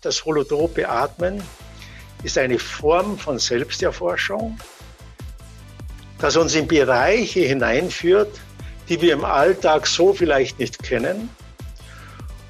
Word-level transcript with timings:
das 0.00 0.24
holotrope 0.24 0.88
Atmen 0.88 1.42
ist 2.22 2.38
eine 2.38 2.58
Form 2.58 3.18
von 3.18 3.38
Selbsterforschung, 3.38 4.58
das 6.18 6.36
uns 6.36 6.54
in 6.54 6.66
Bereiche 6.66 7.40
hineinführt, 7.40 8.40
die 8.88 9.00
wir 9.00 9.12
im 9.12 9.24
Alltag 9.24 9.86
so 9.86 10.12
vielleicht 10.12 10.58
nicht 10.58 10.82
kennen, 10.82 11.28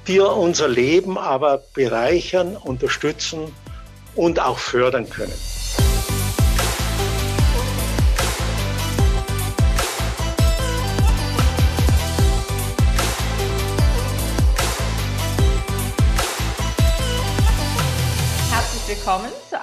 die 0.07 0.19
unser 0.19 0.67
Leben 0.67 1.17
aber 1.17 1.63
bereichern, 1.73 2.55
unterstützen 2.55 3.53
und 4.15 4.39
auch 4.39 4.57
fördern 4.57 5.09
können. 5.09 5.58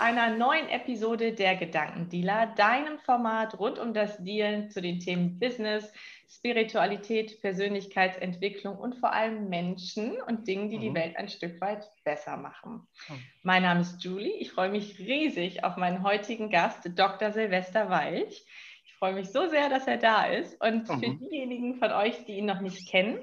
Einer 0.06 0.36
neuen 0.36 0.68
Episode 0.68 1.32
der 1.32 1.56
Gedankendealer, 1.56 2.54
deinem 2.54 3.00
Format 3.00 3.58
rund 3.58 3.80
um 3.80 3.92
das 3.92 4.22
Dealen 4.22 4.70
zu 4.70 4.80
den 4.80 5.00
Themen 5.00 5.40
Business, 5.40 5.92
Spiritualität, 6.28 7.40
Persönlichkeitsentwicklung 7.40 8.76
und 8.76 8.94
vor 8.94 9.12
allem 9.12 9.48
Menschen 9.48 10.16
und 10.28 10.46
Dingen, 10.46 10.70
die 10.70 10.76
mhm. 10.76 10.80
die 10.80 10.94
Welt 10.94 11.16
ein 11.16 11.28
Stück 11.28 11.60
weit 11.60 11.90
besser 12.04 12.36
machen. 12.36 12.86
Mhm. 13.08 13.14
Mein 13.42 13.62
Name 13.62 13.80
ist 13.80 14.04
Julie. 14.04 14.34
Ich 14.34 14.52
freue 14.52 14.70
mich 14.70 14.96
riesig 15.00 15.64
auf 15.64 15.76
meinen 15.76 16.04
heutigen 16.04 16.50
Gast, 16.50 16.88
Dr. 16.94 17.32
Silvester 17.32 17.90
Walch. 17.90 18.44
Ich 18.84 18.94
freue 19.00 19.14
mich 19.14 19.32
so 19.32 19.48
sehr, 19.48 19.68
dass 19.68 19.88
er 19.88 19.96
da 19.96 20.26
ist. 20.26 20.60
Und 20.62 20.88
mhm. 20.88 21.00
für 21.00 21.14
diejenigen 21.16 21.80
von 21.80 21.90
euch, 21.90 22.24
die 22.26 22.38
ihn 22.38 22.46
noch 22.46 22.60
nicht 22.60 22.88
kennen, 22.88 23.18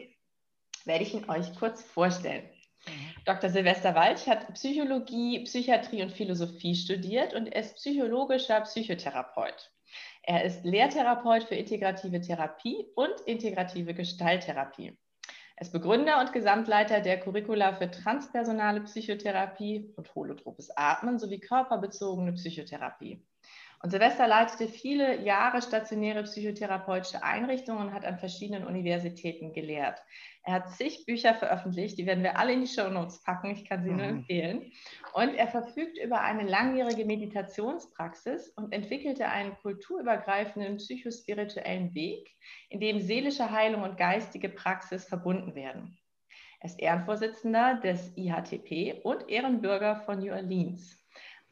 werde 0.84 1.04
ich 1.04 1.14
ihn 1.14 1.30
euch 1.30 1.56
kurz 1.56 1.82
vorstellen. 1.82 2.44
Dr. 3.26 3.50
Silvester 3.50 3.96
Walch 3.96 4.28
hat 4.28 4.54
Psychologie, 4.54 5.44
Psychiatrie 5.46 6.04
und 6.04 6.12
Philosophie 6.12 6.76
studiert 6.76 7.34
und 7.34 7.48
ist 7.48 7.76
psychologischer 7.78 8.62
Psychotherapeut. 8.62 9.72
Er 10.24 10.44
ist 10.44 10.66
Lehrtherapeut 10.66 11.44
für 11.44 11.56
integrative 11.56 12.20
Therapie 12.20 12.88
und 12.96 13.22
integrative 13.26 13.94
Gestalttherapie. 13.94 14.98
Er 15.56 15.62
ist 15.62 15.72
Begründer 15.72 16.20
und 16.20 16.34
Gesamtleiter 16.34 17.00
der 17.00 17.20
Curricula 17.20 17.74
für 17.74 17.90
transpersonale 17.90 18.82
Psychotherapie 18.82 19.94
und 19.96 20.14
holotropes 20.16 20.76
Atmen 20.76 21.20
sowie 21.20 21.40
körperbezogene 21.40 22.34
Psychotherapie. 22.34 23.24
Und 23.84 23.90
Silvester 23.90 24.28
leitete 24.30 24.70
viele 24.70 25.22
Jahre 25.24 25.62
stationäre 25.62 26.24
psychotherapeutische 26.24 27.22
Einrichtungen 27.22 27.88
und 27.88 27.94
hat 27.94 28.06
an 28.06 28.18
verschiedenen 28.18 28.66
Universitäten 28.66 29.52
gelehrt. 29.52 30.02
Er 30.44 30.54
hat 30.54 30.70
zig 30.70 31.06
Bücher 31.06 31.34
veröffentlicht, 31.34 31.98
die 31.98 32.06
werden 32.06 32.24
wir 32.24 32.40
alle 32.40 32.54
in 32.54 32.62
die 32.62 32.68
Show 32.68 32.88
Notes 32.88 33.22
packen, 33.24 33.52
ich 33.52 33.66
kann 33.68 33.84
sie 33.84 33.90
mhm. 33.90 33.98
nur 33.98 34.06
empfehlen. 34.06 34.72
Und 35.12 35.36
er 35.36 35.50
verfügt 35.50 35.98
über 35.98 36.22
eine 36.22 36.48
langjährige 36.48 37.04
Meditationspraxis 37.04 38.48
und 38.56 38.72
entwickelte 38.72 39.28
einen 39.28 39.54
kulturübergreifenden 39.58 40.78
psychospirituellen 40.78 41.94
Weg, 41.94 42.30
in 42.70 42.80
dem 42.80 43.02
seelische 43.02 43.52
Heilung 43.52 43.84
und 43.84 43.98
geistige 43.98 44.48
Praxis 44.48 45.04
verbunden 45.04 45.56
werden. 45.56 45.98
Er 46.62 46.70
ist 46.70 46.80
Ehrenvorsitzender 46.80 47.82
des 47.84 48.16
IHTP 48.16 49.02
und 49.04 49.28
Ehrenbürger 49.28 49.98
von 50.06 50.20
New 50.20 50.32
Orleans. 50.32 51.03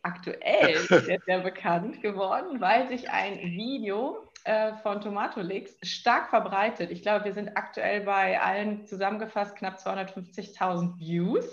Aktuell 0.04 0.76
ist 0.90 0.92
er 0.92 1.20
sehr 1.26 1.40
bekannt 1.40 2.02
geworden, 2.02 2.60
weil 2.60 2.88
sich 2.88 3.10
ein 3.10 3.40
Video 3.40 4.28
äh, 4.44 4.74
von 4.82 5.02
Tomatolix 5.02 5.76
stark 5.84 6.30
verbreitet. 6.30 6.90
Ich 6.92 7.04
glaube, 7.04 7.26
wir 7.26 7.34
sind 7.34 7.56
aktuell 7.56 8.02
bei 8.02 8.42
allen 8.42 8.86
zusammengefasst 8.88 9.56
knapp 9.56 9.78
250.000 9.78 10.98
Views. 10.98 11.46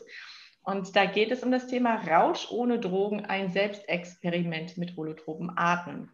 Und 0.63 0.97
da 0.97 1.07
geht 1.07 1.31
es 1.31 1.43
um 1.43 1.51
das 1.51 1.67
Thema 1.67 1.97
Rausch 1.97 2.51
ohne 2.51 2.79
Drogen, 2.79 3.25
ein 3.27 3.51
Selbstexperiment 3.51 4.77
mit 4.77 4.97
holotropen 4.97 5.53
Atmen. 5.57 6.11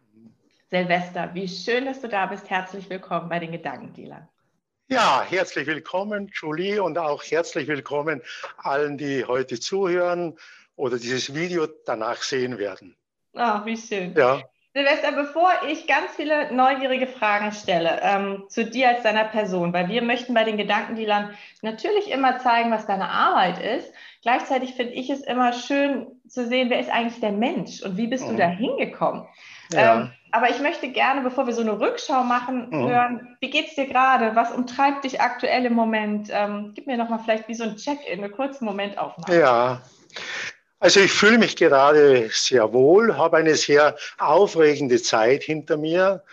Silvester, 0.69 1.33
wie 1.33 1.47
schön, 1.47 1.85
dass 1.85 2.01
du 2.01 2.09
da 2.09 2.25
bist. 2.25 2.49
Herzlich 2.49 2.89
willkommen 2.89 3.29
bei 3.29 3.39
den 3.39 3.51
Gedankendealern. 3.51 4.27
Ja, 4.87 5.25
herzlich 5.27 5.67
willkommen, 5.67 6.29
Julie, 6.33 6.81
und 6.81 6.97
auch 6.97 7.23
herzlich 7.23 7.67
willkommen 7.67 8.21
allen, 8.57 8.97
die 8.97 9.25
heute 9.25 9.59
zuhören 9.59 10.37
oder 10.75 10.97
dieses 10.97 11.33
Video 11.33 11.67
danach 11.85 12.21
sehen 12.21 12.57
werden. 12.57 12.95
Ach, 13.35 13.65
wie 13.65 13.77
schön. 13.77 14.13
Ja. 14.15 14.41
Silvester, 14.75 15.13
bevor 15.13 15.49
ich 15.69 15.87
ganz 15.87 16.11
viele 16.17 16.53
neugierige 16.53 17.07
Fragen 17.07 17.53
stelle 17.53 17.97
ähm, 18.03 18.43
zu 18.49 18.65
dir 18.65 18.89
als 18.89 19.03
deiner 19.03 19.23
Person, 19.23 19.71
weil 19.71 19.87
wir 19.87 20.01
möchten 20.01 20.33
bei 20.33 20.43
den 20.43 20.57
Gedankendealern 20.57 21.33
natürlich 21.61 22.11
immer 22.11 22.39
zeigen, 22.39 22.71
was 22.71 22.85
deine 22.85 23.09
Arbeit 23.09 23.63
ist. 23.63 23.93
Gleichzeitig 24.21 24.73
finde 24.73 24.91
ich 24.91 25.09
es 25.09 25.21
immer 25.21 25.53
schön 25.53 26.07
zu 26.27 26.45
sehen, 26.45 26.69
wer 26.69 26.81
ist 26.81 26.89
eigentlich 26.89 27.21
der 27.21 27.31
Mensch 27.31 27.83
und 27.83 27.95
wie 27.95 28.07
bist 28.07 28.25
mhm. 28.25 28.31
du 28.31 28.35
da 28.35 28.47
hingekommen. 28.47 29.25
Ja. 29.71 30.01
Ähm, 30.01 30.11
aber 30.31 30.49
ich 30.49 30.59
möchte 30.59 30.89
gerne, 30.89 31.21
bevor 31.21 31.47
wir 31.47 31.53
so 31.53 31.61
eine 31.61 31.79
Rückschau 31.79 32.23
machen, 32.23 32.67
mhm. 32.69 32.89
hören, 32.89 33.37
wie 33.39 33.49
geht 33.49 33.69
es 33.69 33.75
dir 33.75 33.87
gerade? 33.87 34.35
Was 34.35 34.51
umtreibt 34.51 35.05
dich 35.05 35.21
aktuell 35.21 35.65
im 35.65 35.73
Moment? 35.73 36.27
Ähm, 36.33 36.73
gib 36.75 36.85
mir 36.85 36.97
nochmal 36.97 37.19
vielleicht 37.19 37.47
wie 37.47 37.55
so 37.55 37.63
ein 37.63 37.77
Check-in, 37.77 38.19
eine 38.19 38.29
kurze 38.29 38.65
Momentaufnahme. 38.65 39.39
Ja, 39.39 39.81
also 40.79 40.99
ich 40.99 41.11
fühle 41.11 41.37
mich 41.37 41.55
gerade 41.55 42.29
sehr 42.31 42.73
wohl, 42.73 43.17
habe 43.17 43.37
eine 43.37 43.55
sehr 43.55 43.95
aufregende 44.17 45.01
Zeit 45.01 45.43
hinter 45.43 45.77
mir. 45.77 46.23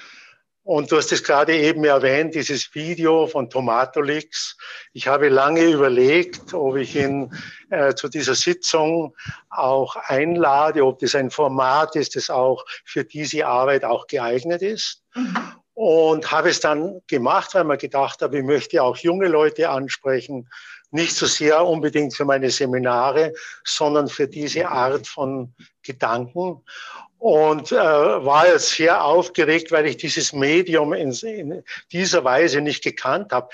Und 0.64 0.92
du 0.92 0.97
hast 0.97 1.10
es 1.10 1.25
gerade 1.25 1.56
eben 1.56 1.84
erwähnt, 1.84 2.36
dieses 2.36 2.72
Video 2.72 3.26
von 3.26 3.50
Tomatolix. 3.50 4.56
Ich 4.92 5.08
habe 5.08 5.28
lange 5.28 5.64
überlegt, 5.64 6.54
ob 6.54 6.76
ich 6.76 6.94
ihn 6.94 7.34
äh, 7.70 7.94
zu 7.94 8.08
dieser 8.08 8.36
Sitzung 8.36 9.16
auch 9.50 9.97
einlade, 9.97 10.84
ob 10.84 11.00
das 11.00 11.16
ein 11.16 11.32
Format 11.32 11.97
ist, 11.97 12.14
das 12.14 12.30
auch 12.30 12.64
für 12.84 13.04
diese 13.04 13.44
Arbeit 13.47 13.84
auch 13.84 14.06
geeignet 14.06 14.62
ist. 14.62 15.03
Mhm. 15.14 15.36
Und 15.74 16.30
habe 16.30 16.50
es 16.50 16.60
dann 16.60 17.00
gemacht, 17.09 17.54
weil 17.54 17.64
man 17.64 17.78
gedacht 17.78 18.22
habe, 18.22 18.38
ich 18.38 18.44
möchte 18.44 18.82
auch 18.84 18.97
junge 18.98 19.26
Leute 19.26 19.69
ansprechen, 19.69 20.48
nicht 20.92 21.14
so 21.14 21.26
sehr 21.26 21.64
unbedingt 21.64 22.14
für 22.14 22.25
meine 22.25 22.50
Seminare, 22.50 23.32
sondern 23.64 24.08
für 24.08 24.28
diese 24.28 24.69
Art 24.69 25.06
von 25.06 25.54
Gedanken. 25.82 26.62
Und 27.19 27.70
äh, 27.70 27.76
war 27.76 28.48
jetzt 28.48 28.70
sehr 28.70 29.04
aufgeregt, 29.04 29.70
weil 29.70 29.86
ich 29.86 29.97
dieses 29.97 30.32
Medium 30.32 30.92
in, 30.92 31.12
in 31.12 31.62
dieser 31.92 32.25
Weise 32.25 32.60
nicht 32.60 32.82
gekannt 32.82 33.32
habe 33.32 33.48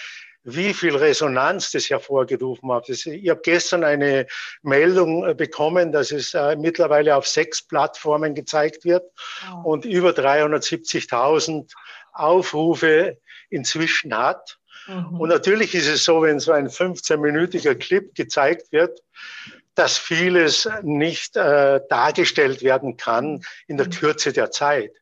wie 0.45 0.73
viel 0.73 0.97
Resonanz 0.97 1.73
das 1.73 1.91
hervorgerufen 1.91 2.73
hat. 2.73 2.89
Ich 2.89 3.29
habe 3.29 3.41
gestern 3.43 3.85
eine 3.85 4.27
Meldung 4.63 5.27
äh, 5.29 5.35
bekommen, 5.35 5.93
dass 5.93 6.11
es 6.11 6.33
äh, 6.33 6.57
mittlerweile 6.57 7.17
auf 7.17 7.27
sechs 7.27 7.61
Plattformen 7.63 8.35
gezeigt 8.35 8.85
wird 8.85 9.05
oh. 9.53 9.73
und 9.73 9.85
über 9.85 10.11
370.000 10.11 11.71
Aufrufe 12.13 13.19
inzwischen 13.51 14.17
hat. 14.17 14.59
Mhm. 14.89 15.21
Und 15.21 15.29
natürlich 15.29 15.75
ist 15.75 15.87
es 15.87 16.05
so, 16.05 16.23
wenn 16.23 16.41
so 16.41 16.53
ein 16.53 16.69
15-minütiger 16.69 17.75
Clip 17.75 18.15
gezeigt 18.15 18.73
wird, 18.73 19.03
dass 19.75 19.97
vieles 19.97 20.69
nicht 20.83 21.37
äh, 21.37 21.81
dargestellt 21.89 22.63
werden 22.63 22.97
kann 22.97 23.43
in 23.69 23.77
der 23.77 23.87
mhm. 23.87 23.93
Kürze 23.93 24.33
der 24.33 24.51
Zeit. 24.51 24.93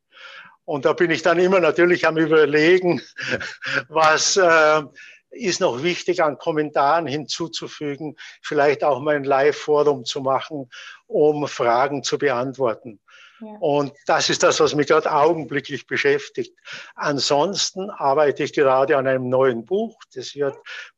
Und 0.65 0.85
da 0.85 0.93
bin 0.93 1.11
ich 1.11 1.23
dann 1.23 1.39
immer 1.39 1.61
natürlich 1.61 2.07
am 2.07 2.19
Überlegen, 2.19 3.01
was 3.89 4.37
äh, 4.37 4.83
ist 5.31 5.61
noch 5.61 5.83
wichtig 5.83 6.23
an 6.23 6.39
Kommentaren 6.39 7.07
hinzuzufügen, 7.07 8.17
vielleicht 8.43 8.83
auch 8.83 9.01
mal 9.01 9.17
ein 9.17 9.25
Live-Forum 9.25 10.05
zu 10.05 10.21
machen, 10.21 10.71
um 11.07 11.47
Fragen 11.47 12.03
zu 12.03 12.19
beantworten. 12.19 13.01
Und 13.41 13.93
das 14.07 14.31
ist 14.31 14.43
das, 14.43 14.61
was 14.61 14.75
mich 14.75 14.87
gerade 14.87 15.13
augenblicklich 15.13 15.87
beschäftigt. 15.87 16.55
Ansonsten 16.95 17.91
arbeite 17.91 18.45
ich 18.45 18.53
gerade 18.53 18.97
an 18.97 19.07
einem 19.07 19.29
neuen 19.29 19.65
Buch. 19.65 19.99
Das 20.15 20.35
wird 20.35 20.57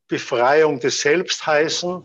Befreiung 0.09 0.81
des 0.81 1.03
Selbst 1.03 1.47
heißen, 1.47 2.03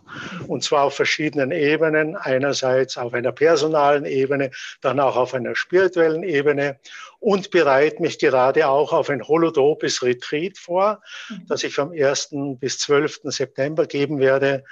und 0.47 0.63
zwar 0.63 0.83
auf 0.83 0.95
verschiedenen 0.95 1.51
Ebenen. 1.51 2.17
Einerseits 2.17 2.97
auf 2.97 3.13
einer 3.13 3.31
personalen 3.31 4.05
Ebene, 4.05 4.51
dann 4.81 4.99
auch 4.99 5.15
auf 5.15 5.33
einer 5.33 5.55
spirituellen 5.55 6.23
Ebene 6.23 6.79
und 7.19 7.49
bereite 7.49 8.01
mich 8.01 8.19
gerade 8.19 8.67
auch 8.67 8.91
auf 8.91 9.09
ein 9.09 9.25
holotropes 9.25 10.03
Retreat 10.03 10.57
vor, 10.57 11.01
mhm. 11.29 11.45
das 11.47 11.63
ich 11.63 11.73
vom 11.73 11.91
1. 11.91 12.29
bis 12.59 12.79
12. 12.79 13.21
September 13.23 13.85
geben 13.87 14.19
werde. 14.19 14.65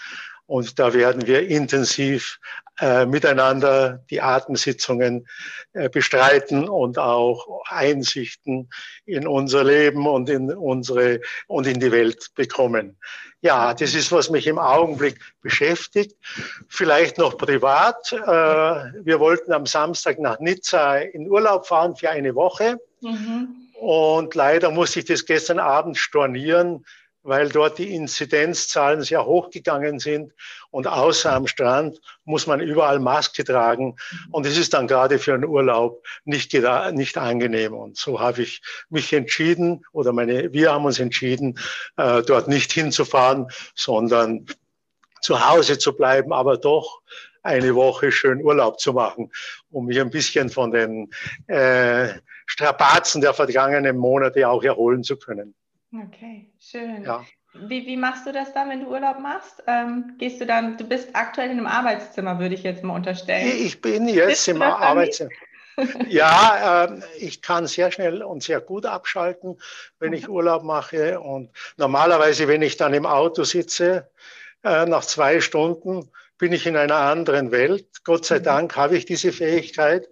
Und 0.51 0.79
da 0.79 0.93
werden 0.93 1.27
wir 1.27 1.47
intensiv 1.47 2.37
äh, 2.81 3.05
miteinander 3.05 4.03
die 4.09 4.19
Atemsitzungen 4.19 5.25
äh, 5.71 5.87
bestreiten 5.87 6.67
und 6.67 6.99
auch 6.99 7.63
Einsichten 7.69 8.69
in 9.05 9.27
unser 9.27 9.63
Leben 9.63 10.05
und 10.07 10.29
in 10.29 10.53
unsere 10.53 11.21
und 11.47 11.67
in 11.67 11.79
die 11.79 11.93
Welt 11.93 12.31
bekommen. 12.35 12.97
Ja, 13.39 13.73
das 13.73 13.95
ist, 13.95 14.11
was 14.11 14.29
mich 14.29 14.45
im 14.45 14.59
Augenblick 14.59 15.21
beschäftigt. 15.41 16.17
Vielleicht 16.67 17.17
noch 17.17 17.37
privat. 17.37 18.11
Äh, 18.11 18.17
wir 18.17 19.21
wollten 19.21 19.53
am 19.53 19.65
Samstag 19.65 20.19
nach 20.19 20.41
Nizza 20.41 20.97
in 20.97 21.29
Urlaub 21.29 21.65
fahren 21.65 21.95
für 21.95 22.09
eine 22.09 22.35
Woche. 22.35 22.77
Mhm. 22.99 23.69
Und 23.79 24.35
leider 24.35 24.69
musste 24.69 24.99
ich 24.99 25.05
das 25.05 25.25
gestern 25.25 25.59
Abend 25.59 25.97
stornieren, 25.97 26.85
weil 27.23 27.49
dort 27.49 27.77
die 27.77 27.93
Inzidenzzahlen 27.93 29.03
sehr 29.03 29.25
hoch 29.25 29.49
gegangen 29.49 29.99
sind 29.99 30.33
und 30.71 30.87
außer 30.87 31.31
am 31.31 31.47
Strand 31.47 31.99
muss 32.25 32.47
man 32.47 32.59
überall 32.59 32.99
Maske 32.99 33.43
tragen 33.43 33.95
und 34.31 34.45
es 34.45 34.57
ist 34.57 34.73
dann 34.73 34.87
gerade 34.87 35.19
für 35.19 35.33
einen 35.33 35.45
Urlaub 35.45 36.03
nicht, 36.25 36.53
nicht 36.93 37.17
angenehm 37.17 37.73
und 37.73 37.97
so 37.97 38.19
habe 38.19 38.41
ich 38.41 38.61
mich 38.89 39.13
entschieden 39.13 39.85
oder 39.91 40.13
meine, 40.13 40.51
wir 40.53 40.71
haben 40.71 40.85
uns 40.85 40.99
entschieden, 40.99 41.59
äh, 41.97 42.21
dort 42.23 42.47
nicht 42.47 42.71
hinzufahren, 42.71 43.47
sondern 43.75 44.45
zu 45.21 45.47
Hause 45.47 45.77
zu 45.77 45.93
bleiben, 45.93 46.33
aber 46.33 46.57
doch 46.57 47.01
eine 47.43 47.75
Woche 47.75 48.11
schön 48.11 48.43
Urlaub 48.43 48.79
zu 48.79 48.93
machen, 48.93 49.31
um 49.71 49.85
mich 49.85 49.99
ein 49.99 50.09
bisschen 50.09 50.49
von 50.49 50.71
den 50.71 51.09
äh, 51.47 52.09
Strapazen 52.45 53.21
der 53.21 53.33
vergangenen 53.33 53.97
Monate 53.97 54.47
auch 54.47 54.63
erholen 54.63 55.03
zu 55.03 55.17
können. 55.17 55.55
Okay, 55.93 56.49
schön. 56.59 57.03
Ja. 57.03 57.25
Wie, 57.53 57.85
wie 57.85 57.97
machst 57.97 58.25
du 58.25 58.31
das 58.31 58.53
dann, 58.53 58.69
wenn 58.69 58.81
du 58.81 58.87
Urlaub 58.87 59.19
machst? 59.19 59.61
Ähm, 59.67 60.15
gehst 60.17 60.39
du 60.39 60.45
dann, 60.45 60.77
du 60.77 60.85
bist 60.85 61.09
aktuell 61.13 61.51
in 61.51 61.57
einem 61.57 61.67
Arbeitszimmer, 61.67 62.39
würde 62.39 62.55
ich 62.55 62.63
jetzt 62.63 62.81
mal 62.81 62.95
unterstellen. 62.95 63.51
Ich 63.59 63.81
bin 63.81 64.07
jetzt 64.07 64.47
im 64.47 64.61
Arbeitszimmer. 64.61 65.31
ja, 66.07 66.85
äh, 66.85 67.01
ich 67.17 67.41
kann 67.41 67.67
sehr 67.67 67.91
schnell 67.91 68.23
und 68.23 68.41
sehr 68.41 68.61
gut 68.61 68.85
abschalten, 68.85 69.59
wenn 69.99 70.13
ich 70.13 70.29
Urlaub 70.29 70.63
mache. 70.63 71.19
Und 71.19 71.49
normalerweise, 71.75 72.47
wenn 72.47 72.61
ich 72.61 72.77
dann 72.77 72.93
im 72.93 73.05
Auto 73.05 73.43
sitze, 73.43 74.09
äh, 74.63 74.85
nach 74.85 75.03
zwei 75.03 75.41
Stunden 75.41 76.09
bin 76.37 76.53
ich 76.53 76.65
in 76.65 76.77
einer 76.77 76.95
anderen 76.95 77.51
Welt. 77.51 77.85
Gott 78.03 78.25
sei 78.25 78.39
mhm. 78.39 78.43
Dank 78.43 78.75
habe 78.77 78.97
ich 78.97 79.05
diese 79.05 79.31
Fähigkeit. 79.33 80.07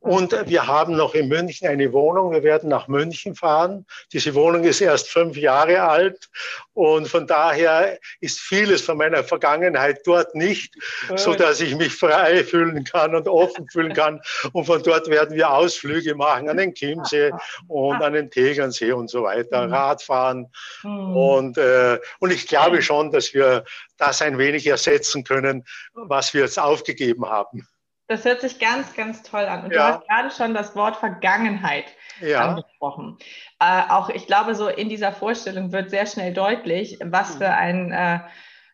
Und 0.00 0.32
wir 0.46 0.66
haben 0.66 0.96
noch 0.96 1.14
in 1.14 1.28
München 1.28 1.66
eine 1.68 1.92
Wohnung. 1.92 2.32
Wir 2.32 2.42
werden 2.42 2.68
nach 2.68 2.88
München 2.88 3.34
fahren. 3.34 3.86
Diese 4.12 4.34
Wohnung 4.34 4.64
ist 4.64 4.80
erst 4.80 5.08
fünf 5.08 5.36
Jahre 5.36 5.82
alt. 5.82 6.28
Und 6.72 7.08
von 7.08 7.26
daher 7.26 7.98
ist 8.20 8.38
vieles 8.38 8.82
von 8.82 8.98
meiner 8.98 9.24
Vergangenheit 9.24 10.00
dort 10.04 10.34
nicht, 10.34 10.74
so 11.16 11.34
dass 11.34 11.60
ich 11.60 11.74
mich 11.76 11.94
frei 11.94 12.44
fühlen 12.44 12.84
kann 12.84 13.14
und 13.14 13.28
offen 13.28 13.68
fühlen 13.68 13.92
kann. 13.92 14.20
Und 14.52 14.66
von 14.66 14.82
dort 14.82 15.08
werden 15.08 15.36
wir 15.36 15.50
Ausflüge 15.50 16.14
machen 16.14 16.48
an 16.48 16.56
den 16.56 16.74
Chiemsee 16.74 17.32
und 17.66 18.00
an 18.02 18.12
den 18.12 18.30
Tegernsee 18.30 18.92
und 18.92 19.10
so 19.10 19.24
weiter, 19.24 19.66
mhm. 19.66 19.72
Radfahren. 19.72 20.52
Mhm. 20.82 21.16
Und, 21.16 21.58
äh, 21.58 21.98
und 22.20 22.32
ich 22.32 22.46
glaube 22.46 22.82
schon, 22.82 23.10
dass 23.10 23.34
wir 23.34 23.64
das 23.96 24.22
ein 24.22 24.38
wenig 24.38 24.66
ersetzen 24.66 25.24
können, 25.24 25.64
was 25.94 26.34
wir 26.34 26.42
jetzt 26.42 26.58
aufgegeben 26.58 27.26
haben. 27.26 27.66
Das 28.08 28.24
hört 28.24 28.40
sich 28.40 28.58
ganz, 28.58 28.94
ganz 28.94 29.22
toll 29.22 29.44
an. 29.44 29.64
Und 29.64 29.72
ja. 29.72 29.76
du 29.76 29.94
hast 29.94 30.08
gerade 30.08 30.30
schon 30.30 30.54
das 30.54 30.74
Wort 30.74 30.96
Vergangenheit 30.96 31.84
ja. 32.20 32.48
angesprochen. 32.48 33.18
Äh, 33.60 33.82
auch 33.90 34.08
ich 34.08 34.26
glaube, 34.26 34.54
so 34.54 34.68
in 34.68 34.88
dieser 34.88 35.12
Vorstellung 35.12 35.72
wird 35.72 35.90
sehr 35.90 36.06
schnell 36.06 36.32
deutlich, 36.32 36.98
was 37.04 37.36
für 37.36 37.50
ein 37.50 37.92
äh, 37.92 38.20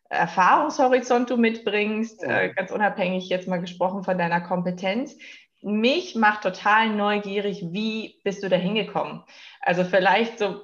Erfahrungshorizont 0.09 1.31
du 1.31 1.37
mitbringst, 1.37 2.23
äh, 2.23 2.53
ganz 2.55 2.71
unabhängig 2.71 3.29
jetzt 3.29 3.49
mal 3.49 3.61
gesprochen 3.61 4.05
von 4.05 4.17
deiner 4.17 4.41
Kompetenz. 4.41 5.17
Mich 5.63 6.15
macht 6.15 6.43
total 6.43 6.91
neugierig, 6.91 7.65
wie 7.71 8.21
bist 8.23 8.43
du 8.45 8.49
da 8.49 8.57
hingekommen? 8.57 9.25
Also 9.61 9.83
vielleicht 9.83 10.39
so 10.39 10.63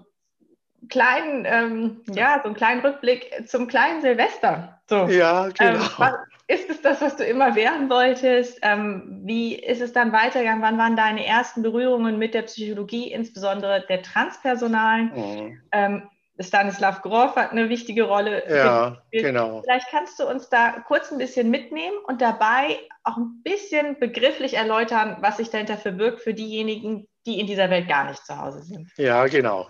kleinen, 0.88 1.44
ähm, 1.44 2.02
ja, 2.06 2.38
so 2.42 2.44
einen 2.44 2.54
kleinen 2.54 2.82
Rückblick 2.82 3.48
zum 3.48 3.66
kleinen 3.66 4.00
Silvester. 4.02 4.80
So. 4.88 5.06
Ja, 5.06 5.48
genau. 5.48 5.84
Ähm, 6.00 6.14
ist 6.50 6.68
es 6.68 6.82
das, 6.82 7.00
was 7.00 7.16
du 7.16 7.24
immer 7.24 7.54
werden 7.54 7.88
wolltest? 7.88 8.58
Ähm, 8.62 9.20
wie 9.24 9.54
ist 9.54 9.80
es 9.80 9.92
dann 9.92 10.12
weitergegangen? 10.12 10.62
Wann 10.62 10.78
waren 10.78 10.96
deine 10.96 11.24
ersten 11.24 11.62
Berührungen 11.62 12.18
mit 12.18 12.34
der 12.34 12.42
Psychologie, 12.42 13.12
insbesondere 13.12 13.84
der 13.88 14.02
Transpersonalen? 14.02 15.12
Mhm. 15.14 15.62
Ähm, 15.70 16.10
Stanislav 16.40 17.02
Grof 17.02 17.36
hat 17.36 17.52
eine 17.52 17.68
wichtige 17.68 18.02
Rolle. 18.02 18.42
Ja, 18.48 19.02
genau. 19.12 19.62
Vielleicht 19.62 19.88
kannst 19.90 20.18
du 20.18 20.26
uns 20.26 20.48
da 20.48 20.82
kurz 20.88 21.12
ein 21.12 21.18
bisschen 21.18 21.50
mitnehmen 21.50 21.98
und 22.06 22.20
dabei 22.20 22.78
auch 23.04 23.16
ein 23.16 23.42
bisschen 23.44 24.00
begrifflich 24.00 24.54
erläutern, 24.54 25.18
was 25.20 25.36
sich 25.36 25.50
dahinter 25.50 25.76
verbirgt 25.76 26.20
für 26.20 26.34
diejenigen, 26.34 27.06
die 27.26 27.38
in 27.38 27.46
dieser 27.46 27.70
Welt 27.70 27.88
gar 27.88 28.08
nicht 28.08 28.24
zu 28.26 28.36
Hause 28.36 28.62
sind. 28.62 28.90
Ja, 28.96 29.26
genau. 29.26 29.68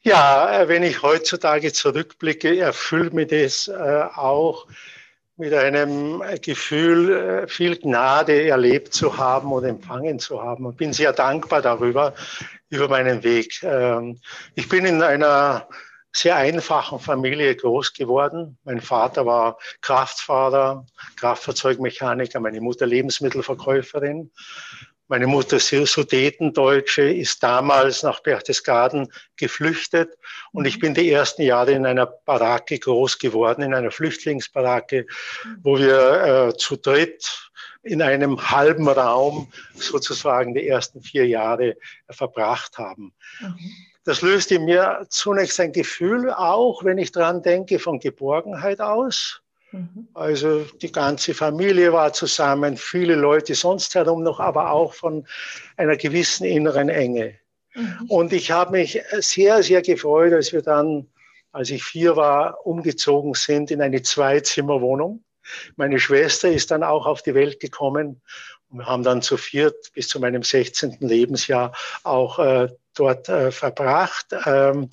Ja, 0.00 0.64
wenn 0.66 0.82
ich 0.82 1.02
heutzutage 1.02 1.72
zurückblicke, 1.72 2.58
erfüllt 2.58 3.12
mir 3.12 3.26
das 3.26 3.68
äh, 3.68 4.04
auch 4.14 4.66
mit 5.36 5.52
einem 5.52 6.22
Gefühl, 6.42 7.12
äh, 7.12 7.48
viel 7.48 7.76
Gnade 7.76 8.48
erlebt 8.48 8.94
zu 8.94 9.16
haben 9.16 9.52
und 9.52 9.64
empfangen 9.64 10.18
zu 10.18 10.42
haben. 10.42 10.66
Und 10.66 10.76
bin 10.76 10.92
sehr 10.92 11.12
dankbar 11.12 11.60
darüber, 11.62 12.14
über 12.70 12.88
meinen 12.88 13.22
Weg. 13.24 13.62
Ähm, 13.62 14.20
ich 14.54 14.68
bin 14.68 14.84
in 14.84 15.02
einer 15.02 15.68
sehr 16.12 16.36
einfachen 16.36 17.00
Familie 17.00 17.56
groß 17.56 17.92
geworden. 17.92 18.56
Mein 18.64 18.80
Vater 18.80 19.26
war 19.26 19.58
Kraftfahrer, 19.80 20.86
Kraftfahrzeugmechaniker, 21.16 22.38
meine 22.38 22.60
Mutter 22.60 22.86
Lebensmittelverkäuferin. 22.86 24.30
Meine 25.14 25.28
Mutter 25.28 25.60
Sudetendeutsche 25.60 27.08
ist 27.08 27.40
damals 27.40 28.02
nach 28.02 28.18
Berchtesgaden 28.18 29.12
geflüchtet 29.36 30.18
und 30.50 30.64
ich 30.64 30.80
bin 30.80 30.92
die 30.92 31.08
ersten 31.08 31.42
Jahre 31.42 31.70
in 31.70 31.86
einer 31.86 32.06
Baracke 32.06 32.80
groß 32.80 33.20
geworden, 33.20 33.62
in 33.62 33.74
einer 33.74 33.92
Flüchtlingsbaracke, 33.92 35.06
wo 35.62 35.78
wir 35.78 36.48
äh, 36.48 36.56
zu 36.56 36.74
dritt 36.74 37.48
in 37.84 38.02
einem 38.02 38.50
halben 38.50 38.88
Raum 38.88 39.52
sozusagen 39.76 40.52
die 40.52 40.66
ersten 40.66 41.00
vier 41.00 41.28
Jahre 41.28 41.76
verbracht 42.10 42.78
haben. 42.78 43.14
Mhm. 43.38 43.70
Das 44.02 44.20
löst 44.20 44.50
in 44.50 44.64
mir 44.64 45.06
zunächst 45.10 45.60
ein 45.60 45.70
Gefühl, 45.70 46.32
auch 46.32 46.82
wenn 46.82 46.98
ich 46.98 47.12
dran 47.12 47.40
denke, 47.40 47.78
von 47.78 48.00
Geborgenheit 48.00 48.80
aus. 48.80 49.43
Mhm. 49.74 50.08
Also 50.14 50.64
die 50.82 50.92
ganze 50.92 51.34
Familie 51.34 51.92
war 51.92 52.12
zusammen, 52.12 52.76
viele 52.76 53.16
Leute 53.16 53.56
sonst 53.56 53.94
herum 53.96 54.22
noch, 54.22 54.38
aber 54.38 54.70
auch 54.70 54.94
von 54.94 55.26
einer 55.76 55.96
gewissen 55.96 56.44
inneren 56.44 56.88
Enge. 56.88 57.34
Mhm. 57.74 58.06
Und 58.08 58.32
ich 58.32 58.52
habe 58.52 58.70
mich 58.70 59.00
sehr, 59.18 59.62
sehr 59.64 59.82
gefreut, 59.82 60.32
als 60.32 60.52
wir 60.52 60.62
dann, 60.62 61.08
als 61.50 61.70
ich 61.70 61.82
vier 61.82 62.14
war, 62.14 62.64
umgezogen 62.64 63.34
sind 63.34 63.72
in 63.72 63.82
eine 63.82 64.02
Zweizimmerwohnung. 64.02 65.24
Meine 65.76 65.98
Schwester 65.98 66.50
ist 66.50 66.70
dann 66.70 66.84
auch 66.84 67.06
auf 67.06 67.22
die 67.22 67.34
Welt 67.34 67.58
gekommen 67.58 68.22
und 68.70 68.78
wir 68.78 68.86
haben 68.86 69.02
dann 69.02 69.22
zu 69.22 69.36
viert 69.36 69.92
bis 69.92 70.08
zu 70.08 70.20
meinem 70.20 70.44
16. 70.44 70.98
Lebensjahr 71.00 71.72
auch 72.04 72.38
äh, 72.38 72.68
dort 72.94 73.28
äh, 73.28 73.50
verbracht. 73.50 74.28
Ähm, 74.46 74.88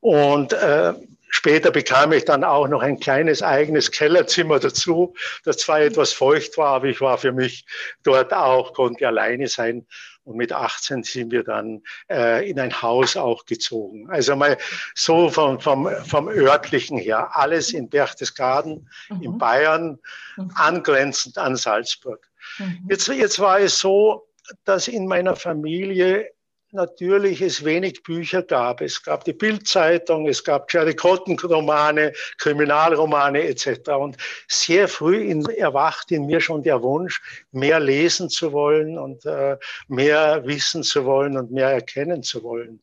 und 0.00 0.54
äh, 0.54 0.94
Später 1.36 1.72
bekam 1.72 2.12
ich 2.12 2.24
dann 2.24 2.44
auch 2.44 2.68
noch 2.68 2.80
ein 2.80 3.00
kleines 3.00 3.42
eigenes 3.42 3.90
Kellerzimmer 3.90 4.60
dazu, 4.60 5.14
das 5.42 5.56
zwar 5.56 5.80
etwas 5.80 6.12
feucht 6.12 6.56
war, 6.58 6.76
aber 6.76 6.86
ich 6.86 7.00
war 7.00 7.18
für 7.18 7.32
mich 7.32 7.66
dort 8.04 8.32
auch, 8.32 8.72
konnte 8.72 9.08
alleine 9.08 9.48
sein. 9.48 9.84
Und 10.22 10.36
mit 10.36 10.52
18 10.52 11.02
sind 11.02 11.32
wir 11.32 11.42
dann 11.42 11.82
äh, 12.08 12.48
in 12.48 12.60
ein 12.60 12.80
Haus 12.80 13.16
auch 13.16 13.46
gezogen. 13.46 14.08
Also 14.10 14.36
mal 14.36 14.56
so 14.94 15.28
vom, 15.28 15.58
vom, 15.58 15.90
vom 16.06 16.28
örtlichen 16.28 16.98
her. 16.98 17.36
Alles 17.36 17.72
in 17.72 17.88
Berchtesgaden 17.88 18.88
mhm. 19.08 19.22
in 19.22 19.36
Bayern, 19.36 19.98
mhm. 20.36 20.52
angrenzend 20.54 21.36
an 21.36 21.56
Salzburg. 21.56 22.30
Mhm. 22.58 22.86
Jetzt, 22.88 23.08
jetzt 23.08 23.40
war 23.40 23.58
es 23.58 23.80
so, 23.80 24.28
dass 24.64 24.86
in 24.86 25.08
meiner 25.08 25.34
Familie 25.34 26.30
natürlich 26.74 27.40
es 27.40 27.64
wenig 27.64 28.02
Bücher 28.02 28.42
gab. 28.42 28.80
Es 28.80 29.02
gab 29.02 29.24
die 29.24 29.32
Bildzeitung, 29.32 30.28
es 30.28 30.44
gab 30.44 30.72
Jerry 30.72 30.94
Cotton-Romane, 30.94 32.12
Kriminalromane 32.38 33.42
etc. 33.44 33.90
Und 33.90 34.16
sehr 34.48 34.88
früh 34.88 35.22
in, 35.22 35.44
erwacht 35.46 36.10
in 36.12 36.26
mir 36.26 36.40
schon 36.40 36.62
der 36.62 36.82
Wunsch, 36.82 37.22
mehr 37.52 37.80
lesen 37.80 38.28
zu 38.28 38.52
wollen 38.52 38.98
und 38.98 39.24
äh, 39.24 39.56
mehr 39.88 40.44
wissen 40.44 40.82
zu 40.82 41.04
wollen 41.04 41.38
und 41.38 41.50
mehr 41.50 41.70
erkennen 41.70 42.22
zu 42.22 42.42
wollen. 42.42 42.80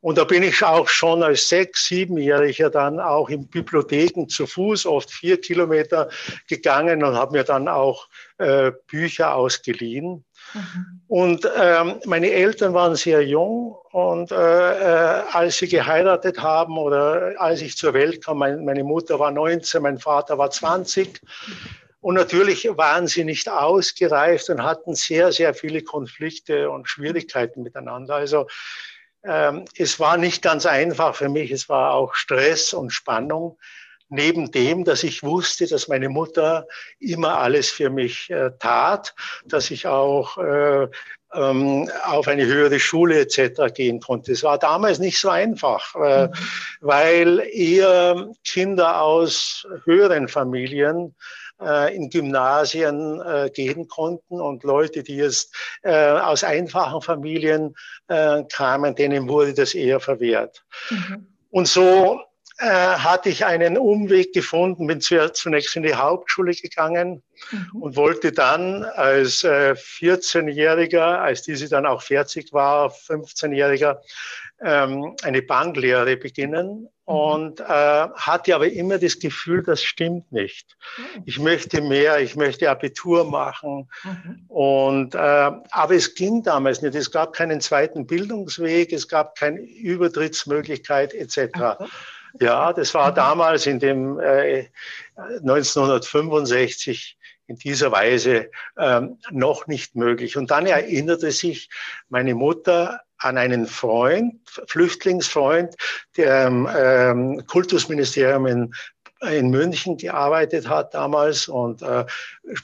Und 0.00 0.18
da 0.18 0.24
bin 0.24 0.44
ich 0.44 0.62
auch 0.62 0.88
schon 0.88 1.22
als 1.22 1.48
sechs-, 1.48 1.86
siebenjähriger 1.86 2.70
dann 2.70 3.00
auch 3.00 3.28
in 3.28 3.48
Bibliotheken 3.48 4.28
zu 4.28 4.46
Fuß, 4.46 4.86
oft 4.86 5.10
vier 5.10 5.40
Kilometer 5.40 6.08
gegangen 6.48 7.02
und 7.02 7.14
habe 7.14 7.38
mir 7.38 7.44
dann 7.44 7.66
auch 7.66 8.08
äh, 8.38 8.70
Bücher 8.86 9.34
ausgeliehen. 9.34 10.24
Mhm. 10.54 10.95
Und 11.08 11.48
ähm, 11.56 12.00
meine 12.04 12.32
Eltern 12.32 12.74
waren 12.74 12.96
sehr 12.96 13.22
jung 13.22 13.76
und 13.92 14.32
äh, 14.32 14.34
äh, 14.34 15.22
als 15.30 15.58
sie 15.58 15.68
geheiratet 15.68 16.40
haben 16.40 16.76
oder 16.78 17.34
als 17.38 17.60
ich 17.60 17.76
zur 17.76 17.94
Welt 17.94 18.24
kam, 18.24 18.38
mein, 18.38 18.64
meine 18.64 18.82
Mutter 18.82 19.20
war 19.20 19.30
19, 19.30 19.82
mein 19.82 19.98
Vater 19.98 20.36
war 20.36 20.50
20. 20.50 21.20
Und 22.00 22.16
natürlich 22.16 22.68
waren 22.76 23.06
sie 23.06 23.24
nicht 23.24 23.48
ausgereift 23.48 24.50
und 24.50 24.64
hatten 24.64 24.96
sehr, 24.96 25.30
sehr 25.30 25.54
viele 25.54 25.82
Konflikte 25.82 26.70
und 26.70 26.88
Schwierigkeiten 26.88 27.62
miteinander. 27.62 28.16
Also 28.16 28.48
ähm, 29.24 29.64
es 29.76 30.00
war 30.00 30.16
nicht 30.16 30.42
ganz 30.42 30.66
einfach 30.66 31.14
für 31.14 31.28
mich. 31.28 31.52
Es 31.52 31.68
war 31.68 31.94
auch 31.94 32.14
Stress 32.14 32.72
und 32.72 32.90
Spannung 32.90 33.58
neben 34.08 34.50
dem, 34.50 34.84
dass 34.84 35.02
ich 35.02 35.22
wusste, 35.22 35.66
dass 35.66 35.88
meine 35.88 36.08
Mutter 36.08 36.66
immer 36.98 37.38
alles 37.38 37.70
für 37.70 37.90
mich 37.90 38.30
äh, 38.30 38.50
tat, 38.58 39.14
dass 39.44 39.70
ich 39.70 39.86
auch 39.86 40.38
äh, 40.38 40.88
ähm, 41.34 41.90
auf 42.04 42.28
eine 42.28 42.46
höhere 42.46 42.78
Schule 42.78 43.20
etc. 43.20 43.74
gehen 43.74 44.00
konnte. 44.00 44.32
Es 44.32 44.42
war 44.42 44.58
damals 44.58 44.98
nicht 44.98 45.18
so 45.18 45.28
einfach, 45.28 45.94
äh, 45.96 46.28
mhm. 46.28 46.32
weil 46.80 47.40
eher 47.52 48.30
Kinder 48.44 49.02
aus 49.02 49.66
höheren 49.84 50.28
Familien 50.28 51.14
äh, 51.60 51.94
in 51.96 52.10
Gymnasien 52.10 53.20
äh, 53.20 53.50
gehen 53.50 53.88
konnten 53.88 54.40
und 54.40 54.62
Leute, 54.62 55.02
die 55.02 55.16
jetzt 55.16 55.54
äh, 55.82 56.10
aus 56.10 56.44
einfachen 56.44 57.00
Familien 57.02 57.74
kamen, 58.08 58.94
denen 58.94 59.28
wurde 59.28 59.52
das 59.52 59.74
eher 59.74 59.98
verwehrt. 59.98 60.64
Mhm. 60.90 61.26
Und 61.50 61.66
so 61.66 62.20
äh, 62.58 62.66
hatte 62.66 63.28
ich 63.28 63.44
einen 63.44 63.76
Umweg 63.76 64.32
gefunden, 64.32 64.86
bin 64.86 65.00
zunächst 65.00 65.76
in 65.76 65.82
die 65.82 65.94
Hauptschule 65.94 66.52
gegangen 66.52 67.22
mhm. 67.50 67.82
und 67.82 67.96
wollte 67.96 68.32
dann 68.32 68.84
als 68.84 69.44
äh, 69.44 69.74
14-Jähriger, 69.76 71.18
als 71.18 71.42
diese 71.42 71.68
dann 71.68 71.84
auch 71.84 72.02
40 72.02 72.52
war, 72.52 72.90
15-Jähriger, 72.90 73.98
ähm, 74.62 75.14
eine 75.22 75.42
Banklehre 75.42 76.16
beginnen 76.16 76.80
mhm. 76.80 76.88
und 77.04 77.60
äh, 77.60 77.64
hatte 77.64 78.54
aber 78.54 78.70
immer 78.72 78.98
das 78.98 79.18
Gefühl, 79.18 79.62
das 79.62 79.82
stimmt 79.82 80.32
nicht. 80.32 80.76
Mhm. 80.96 81.22
Ich 81.26 81.38
möchte 81.38 81.82
mehr, 81.82 82.20
ich 82.20 82.36
möchte 82.36 82.70
Abitur 82.70 83.24
machen. 83.24 83.90
Mhm. 84.02 84.44
Und, 84.48 85.14
äh, 85.14 85.18
aber 85.18 85.94
es 85.94 86.14
ging 86.14 86.42
damals 86.42 86.80
nicht. 86.80 86.94
Es 86.94 87.10
gab 87.10 87.34
keinen 87.34 87.60
zweiten 87.60 88.06
Bildungsweg, 88.06 88.92
es 88.92 89.08
gab 89.08 89.36
keine 89.36 89.60
Übertrittsmöglichkeit 89.60 91.12
etc. 91.12 91.84
Ja, 92.40 92.72
das 92.72 92.94
war 92.94 93.12
damals 93.12 93.66
in 93.66 93.78
dem 93.78 94.18
äh, 94.18 94.68
1965 95.16 97.18
in 97.46 97.56
dieser 97.56 97.92
Weise 97.92 98.50
ähm, 98.76 99.18
noch 99.30 99.66
nicht 99.66 99.94
möglich. 99.94 100.36
Und 100.36 100.50
dann 100.50 100.66
erinnerte 100.66 101.30
sich 101.30 101.70
meine 102.08 102.34
Mutter 102.34 103.00
an 103.18 103.38
einen 103.38 103.66
Freund, 103.66 104.34
Flüchtlingsfreund, 104.66 105.74
der 106.16 106.48
im 106.48 106.68
ähm, 106.76 107.46
Kultusministerium 107.46 108.46
in 108.46 108.74
in 109.22 109.48
München 109.50 109.96
gearbeitet 109.96 110.68
hat 110.68 110.92
damals 110.92 111.48
und 111.48 111.82
äh, 111.82 112.04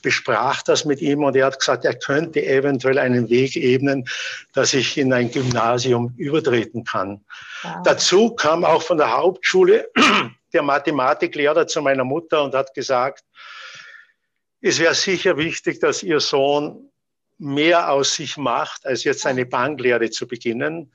besprach 0.02 0.62
das 0.62 0.85
mit 0.85 1.00
ihm 1.00 1.25
und 1.25 1.35
er 1.35 1.47
hat 1.47 1.59
gesagt, 1.59 1.85
er 1.85 1.94
könnte 1.94 2.44
eventuell 2.44 2.99
einen 2.99 3.30
Weg 3.30 3.56
ebnen, 3.56 4.06
dass 4.52 4.75
ich 4.75 4.99
in 4.99 5.12
ein 5.12 5.30
Gymnasium 5.30 6.14
übertreten 6.18 6.85
kann. 6.85 7.25
Wow. 7.62 7.82
Dazu 7.85 8.35
kam 8.35 8.64
auch 8.64 8.82
von 8.82 8.99
der 8.99 9.16
Hauptschule 9.16 9.88
der 10.52 10.62
Mathematiklehrer 10.62 11.66
zu 11.66 11.80
meiner 11.80 12.04
Mutter 12.04 12.42
und 12.42 12.54
hat 12.54 12.75
gesagt, 12.75 13.25
es 14.61 14.78
wäre 14.78 14.94
sicher 14.94 15.37
wichtig, 15.38 15.80
dass 15.80 16.02
ihr 16.02 16.21
Sohn 16.21 16.90
mehr 17.38 17.90
aus 17.90 18.14
sich 18.14 18.37
macht, 18.37 18.87
als 18.87 19.04
jetzt 19.04 19.26
eine 19.26 19.47
Banklehre 19.47 20.11
zu 20.11 20.28
beginnen 20.28 20.92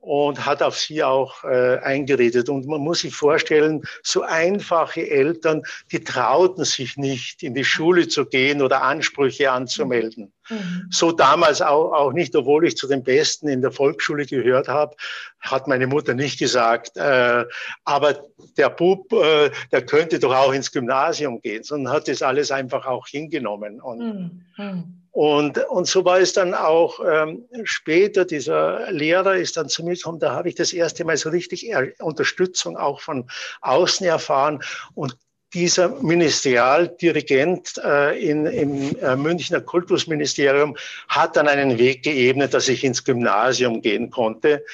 und 0.00 0.46
hat 0.46 0.62
auf 0.62 0.78
sie 0.78 1.02
auch 1.02 1.44
äh, 1.44 1.78
eingeredet. 1.78 2.48
Und 2.48 2.66
man 2.66 2.80
muss 2.80 3.00
sich 3.00 3.14
vorstellen, 3.14 3.82
so 4.02 4.22
einfache 4.22 5.08
Eltern, 5.08 5.62
die 5.92 6.02
trauten 6.02 6.64
sich 6.64 6.96
nicht, 6.96 7.42
in 7.42 7.54
die 7.54 7.64
Schule 7.64 8.08
zu 8.08 8.26
gehen 8.26 8.62
oder 8.62 8.82
Ansprüche 8.82 9.50
anzumelden. 9.50 10.32
Mhm. 10.50 10.86
So 10.90 11.12
damals 11.12 11.62
auch, 11.62 11.92
auch 11.92 12.12
nicht, 12.12 12.34
obwohl 12.36 12.66
ich 12.66 12.76
zu 12.76 12.86
den 12.86 13.02
Besten 13.02 13.48
in 13.48 13.62
der 13.62 13.72
Volksschule 13.72 14.26
gehört 14.26 14.68
habe, 14.68 14.96
hat 15.40 15.66
meine 15.68 15.86
Mutter 15.86 16.14
nicht 16.14 16.38
gesagt, 16.38 16.96
äh, 16.96 17.44
aber 17.84 18.24
der 18.56 18.70
Bub, 18.70 19.12
äh, 19.12 19.50
der 19.72 19.86
könnte 19.86 20.18
doch 20.18 20.34
auch 20.34 20.52
ins 20.52 20.70
Gymnasium 20.70 21.40
gehen, 21.40 21.62
sondern 21.62 21.92
hat 21.92 22.08
das 22.08 22.22
alles 22.22 22.50
einfach 22.50 22.86
auch 22.86 23.06
hingenommen. 23.06 23.80
Und, 23.80 23.98
mhm. 23.98 24.44
mhm. 24.56 24.96
Und, 25.12 25.58
und 25.68 25.88
so 25.88 26.04
war 26.04 26.20
es 26.20 26.32
dann 26.32 26.54
auch 26.54 27.00
ähm, 27.04 27.44
später. 27.64 28.24
Dieser 28.24 28.92
Lehrer 28.92 29.34
ist 29.34 29.56
dann 29.56 29.68
zu 29.68 29.82
mir 29.84 29.94
gekommen, 29.94 30.20
da 30.20 30.32
habe 30.32 30.48
ich 30.48 30.54
das 30.54 30.72
erste 30.72 31.04
Mal 31.04 31.16
so 31.16 31.30
richtig 31.30 31.68
Unterstützung 31.98 32.76
auch 32.76 33.00
von 33.00 33.28
außen 33.60 34.06
erfahren. 34.06 34.62
Und 34.94 35.16
dieser 35.52 35.88
Ministerialdirigent 35.88 37.80
äh, 37.84 38.18
in, 38.24 38.46
im 38.46 38.96
äh, 38.98 39.16
Münchner 39.16 39.60
Kultusministerium 39.60 40.76
hat 41.08 41.36
dann 41.36 41.48
einen 41.48 41.78
Weg 41.78 42.04
geebnet, 42.04 42.54
dass 42.54 42.68
ich 42.68 42.84
ins 42.84 43.04
Gymnasium 43.04 43.82
gehen 43.82 44.10
konnte. 44.10 44.64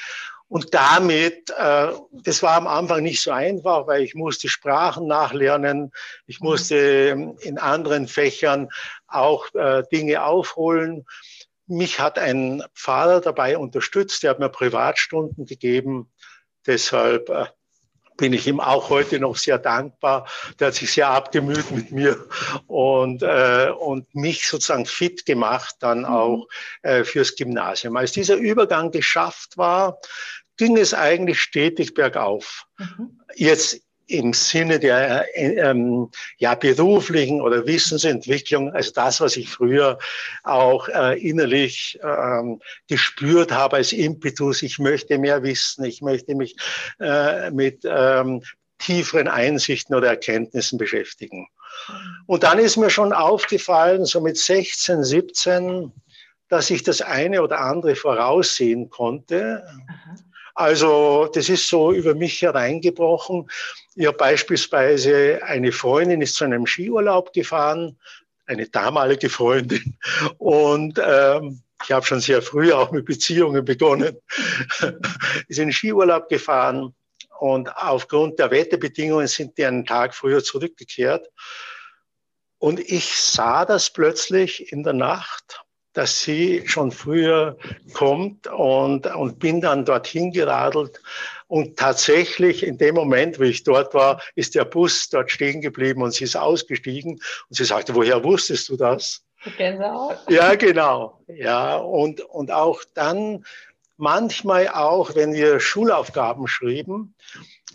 Und 0.49 0.75
damit, 0.75 1.51
äh, 1.51 1.89
das 2.13 2.43
war 2.43 2.55
am 2.55 2.67
Anfang 2.67 3.03
nicht 3.03 3.21
so 3.21 3.33
einfach, 3.33 3.87
weil 3.87 4.03
ich 4.03 4.15
musste 4.15 4.49
Sprachen 4.49 5.07
nachlernen, 5.07 5.93
ich 6.27 6.41
musste 6.41 7.35
in 7.41 7.59
anderen 7.59 8.07
Fächern 8.07 8.69
auch 9.09 9.53
äh, 9.55 9.83
Dinge 9.91 10.25
aufholen. 10.25 11.05
Mich 11.67 11.99
hat 11.99 12.19
ein 12.19 12.63
Pfarrer 12.75 13.21
dabei 13.21 13.59
unterstützt, 13.59 14.23
der 14.23 14.31
hat 14.31 14.39
mir 14.39 14.49
Privatstunden 14.49 15.47
gegeben. 15.47 16.13
Deshalb 16.65 17.29
äh, 17.29 17.47
bin 18.17 18.33
ich 18.33 18.47
ihm 18.47 18.61
auch 18.61 18.91
heute 18.91 19.19
noch 19.19 19.37
sehr 19.37 19.59
dankbar. 19.59 20.29
Der 20.59 20.69
hat 20.69 20.75
sich 20.75 20.93
sehr 20.93 21.09
abgemüht 21.09 21.71
mit 21.71 21.93
mir 21.93 22.27
und, 22.67 23.23
äh, 23.23 23.71
und 23.79 24.15
mich 24.15 24.47
sozusagen 24.47 24.87
fit 24.87 25.27
gemacht 25.27 25.77
dann 25.81 26.01
mhm. 26.01 26.05
auch 26.07 26.49
äh, 26.83 27.05
fürs 27.05 27.37
Gymnasium. 27.37 27.97
Als 27.97 28.13
dieser 28.13 28.37
Übergang 28.37 28.91
geschafft 28.91 29.57
war, 29.57 29.99
ging 30.57 30.77
es 30.77 30.95
eigentlich 30.95 31.41
stetig 31.41 31.95
bergauf. 31.95 32.67
Mhm. 32.79 33.21
Jetzt 33.35 33.83
im 34.07 34.33
Sinne 34.33 34.79
der 34.79 35.27
ähm, 35.35 36.11
ja, 36.39 36.55
beruflichen 36.55 37.41
oder 37.41 37.67
Wissensentwicklung, 37.67 38.73
also 38.73 38.93
das, 38.93 39.21
was 39.21 39.37
ich 39.37 39.49
früher 39.49 39.99
auch 40.45 40.89
äh, 40.89 41.19
innerlich 41.21 41.99
ähm, 42.03 42.61
gespürt 42.89 43.53
habe 43.53 43.77
als 43.77 43.93
Impetus, 43.93 44.63
ich 44.63 44.79
möchte 44.79 45.19
mehr 45.19 45.43
wissen, 45.43 45.85
ich 45.85 46.03
möchte 46.03 46.35
mich 46.35 46.57
äh, 47.01 47.51
mit 47.51 47.83
ähm, 47.85 48.43
tieferen 48.79 49.29
Einsichten 49.29 49.95
oder 49.95 50.09
Erkenntnissen 50.09 50.79
beschäftigen. 50.79 51.49
Und 52.27 52.43
dann 52.43 52.59
ist 52.59 52.77
mir 52.77 52.91
schon 52.91 53.13
aufgefallen, 53.13 54.05
so 54.05 54.21
mit 54.21 54.39
16, 54.39 55.03
17, 55.03 55.93
dass 56.49 56.71
ich 56.71 56.85
das 56.85 57.01
eine 57.01 57.43
oder 57.43 57.61
andere 57.61 57.97
voraussehen 57.97 58.89
konnte. 58.89 59.65
Aha. 59.89 60.17
Also 60.57 61.29
das 61.35 61.51
ist 61.51 61.69
so 61.69 61.93
über 61.93 62.15
mich 62.15 62.41
hereingebrochen. 62.41 63.47
Ich 63.95 64.07
habe 64.07 64.17
beispielsweise 64.17 65.39
eine 65.43 65.71
Freundin 65.71 66.23
ist 66.23 66.35
zu 66.35 66.45
einem 66.45 66.67
Skiurlaub 66.67 67.35
gefahren, 67.35 67.99
eine 68.47 68.67
damalige 68.67 69.29
Freundin. 69.29 69.99
Und 70.39 70.99
ähm, 71.05 71.61
ich 71.85 71.93
habe 71.93 72.07
schon 72.07 72.21
sehr 72.21 72.41
früh 72.41 72.73
auch 72.73 72.91
mit 72.91 73.05
Beziehungen 73.05 73.67
begonnen. 73.67 74.17
ist 75.49 75.59
in 75.59 75.69
den 75.69 75.73
Skiurlaub 75.73 76.31
gefahren 76.31 76.95
und 77.39 77.69
aufgrund 77.77 78.39
der 78.39 78.51
Wetterbedingungen 78.51 79.27
sind 79.27 79.59
die 79.59 79.67
einen 79.67 79.85
Tag 79.85 80.15
früher 80.15 80.43
zurückgekehrt. 80.43 81.29
Und 82.57 82.81
ich 82.81 83.15
sah 83.15 83.67
das 83.67 83.91
plötzlich 83.91 84.73
in 84.73 84.85
der 84.85 84.95
Nacht 84.95 85.66
dass 85.97 86.21
sie 86.21 86.63
schon 86.67 86.93
früher 86.93 87.57
kommt 87.95 88.47
und, 88.49 89.07
und 89.07 89.39
bin 89.39 89.63
dann 89.63 89.87
dorthin 89.87 90.31
geradelt. 90.31 91.01
Und 91.49 91.79
tatsächlich 91.79 92.67
in 92.67 92.77
dem 92.77 92.97
Moment, 92.97 93.39
wo 93.39 93.45
ich 93.45 93.63
dort 93.65 93.95
war, 93.95 94.21
ist 94.35 94.55
der 94.55 94.67
Bus 94.67 95.09
dort 95.09 95.31
stehen 95.31 95.63
geblieben 95.63 96.03
und 96.03 96.13
sie 96.13 96.25
ist 96.25 96.37
ausgestiegen 96.37 97.13
und 97.13 97.57
sie 97.57 97.65
sagte, 97.65 97.95
woher 97.95 98.23
wusstest 98.23 98.69
du 98.69 98.77
das? 98.77 99.25
Gänsehaut. 99.57 100.19
Ja, 100.29 100.55
genau. 100.55 101.21
Ja, 101.29 101.77
und, 101.77 102.21
und 102.21 102.51
auch 102.51 102.83
dann 102.95 103.45
manchmal 103.97 104.69
auch, 104.69 105.15
wenn 105.15 105.33
wir 105.33 105.61
Schulaufgaben 105.61 106.47
schrieben, 106.47 107.15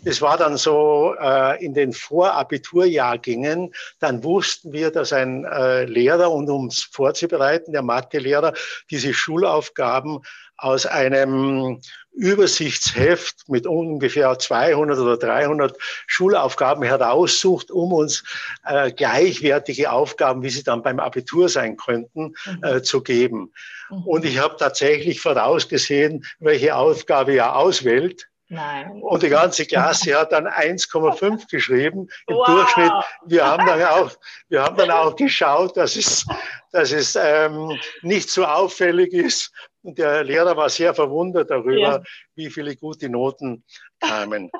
es 0.04 0.20
war 0.20 0.36
dann 0.36 0.56
so 0.56 1.14
äh, 1.20 1.64
in 1.64 1.74
den 1.74 1.92
Vorabiturjahrgängen, 1.92 3.72
dann 4.00 4.24
wussten 4.24 4.72
wir, 4.72 4.90
dass 4.90 5.12
ein 5.12 5.44
äh, 5.44 5.84
Lehrer, 5.84 6.32
und 6.32 6.50
um 6.50 6.66
es 6.66 6.82
vorzubereiten, 6.82 7.72
der 7.72 7.82
Mathelehrer, 7.82 8.52
diese 8.90 9.14
Schulaufgaben 9.14 10.20
aus 10.56 10.86
einem 10.86 11.80
Übersichtsheft 12.14 13.48
mit 13.48 13.66
ungefähr 13.66 14.38
200 14.38 14.98
oder 14.98 15.16
300 15.16 15.76
Schulaufgaben 16.06 16.84
heraussucht, 16.84 17.70
um 17.70 17.92
uns 17.92 18.22
äh, 18.64 18.92
gleichwertige 18.92 19.90
Aufgaben, 19.90 20.42
wie 20.42 20.50
sie 20.50 20.62
dann 20.62 20.82
beim 20.82 21.00
Abitur 21.00 21.48
sein 21.48 21.76
könnten, 21.76 22.34
mhm. 22.44 22.64
äh, 22.64 22.82
zu 22.82 23.02
geben. 23.02 23.52
Mhm. 23.90 24.02
Und 24.04 24.24
ich 24.24 24.38
habe 24.38 24.56
tatsächlich 24.56 25.20
vorausgesehen, 25.20 26.24
welche 26.38 26.76
Aufgabe 26.76 27.34
er 27.34 27.56
auswählt 27.56 28.28
Nein. 28.52 29.00
Und 29.00 29.22
die 29.22 29.30
ganze 29.30 29.64
Klasse 29.64 30.14
hat 30.14 30.32
dann 30.32 30.46
1,5 30.46 31.48
geschrieben 31.50 32.06
im 32.26 32.36
wow. 32.36 32.46
Durchschnitt. 32.46 32.92
Wir 33.24 33.46
haben 33.46 33.64
dann 33.64 33.82
auch, 33.82 34.10
wir 34.50 34.62
haben 34.62 34.76
dann 34.76 34.90
auch 34.90 35.16
geschaut, 35.16 35.74
dass 35.78 35.96
es, 35.96 36.26
dass 36.70 36.92
es 36.92 37.16
ähm, 37.16 37.78
nicht 38.02 38.28
so 38.28 38.44
auffällig 38.44 39.14
ist. 39.14 39.52
Und 39.80 39.96
der 39.96 40.22
Lehrer 40.22 40.54
war 40.54 40.68
sehr 40.68 40.92
verwundert 40.92 41.50
darüber, 41.50 41.78
ja. 41.78 42.02
wie 42.34 42.50
viele 42.50 42.76
gute 42.76 43.08
Noten 43.08 43.64
kamen. 44.00 44.50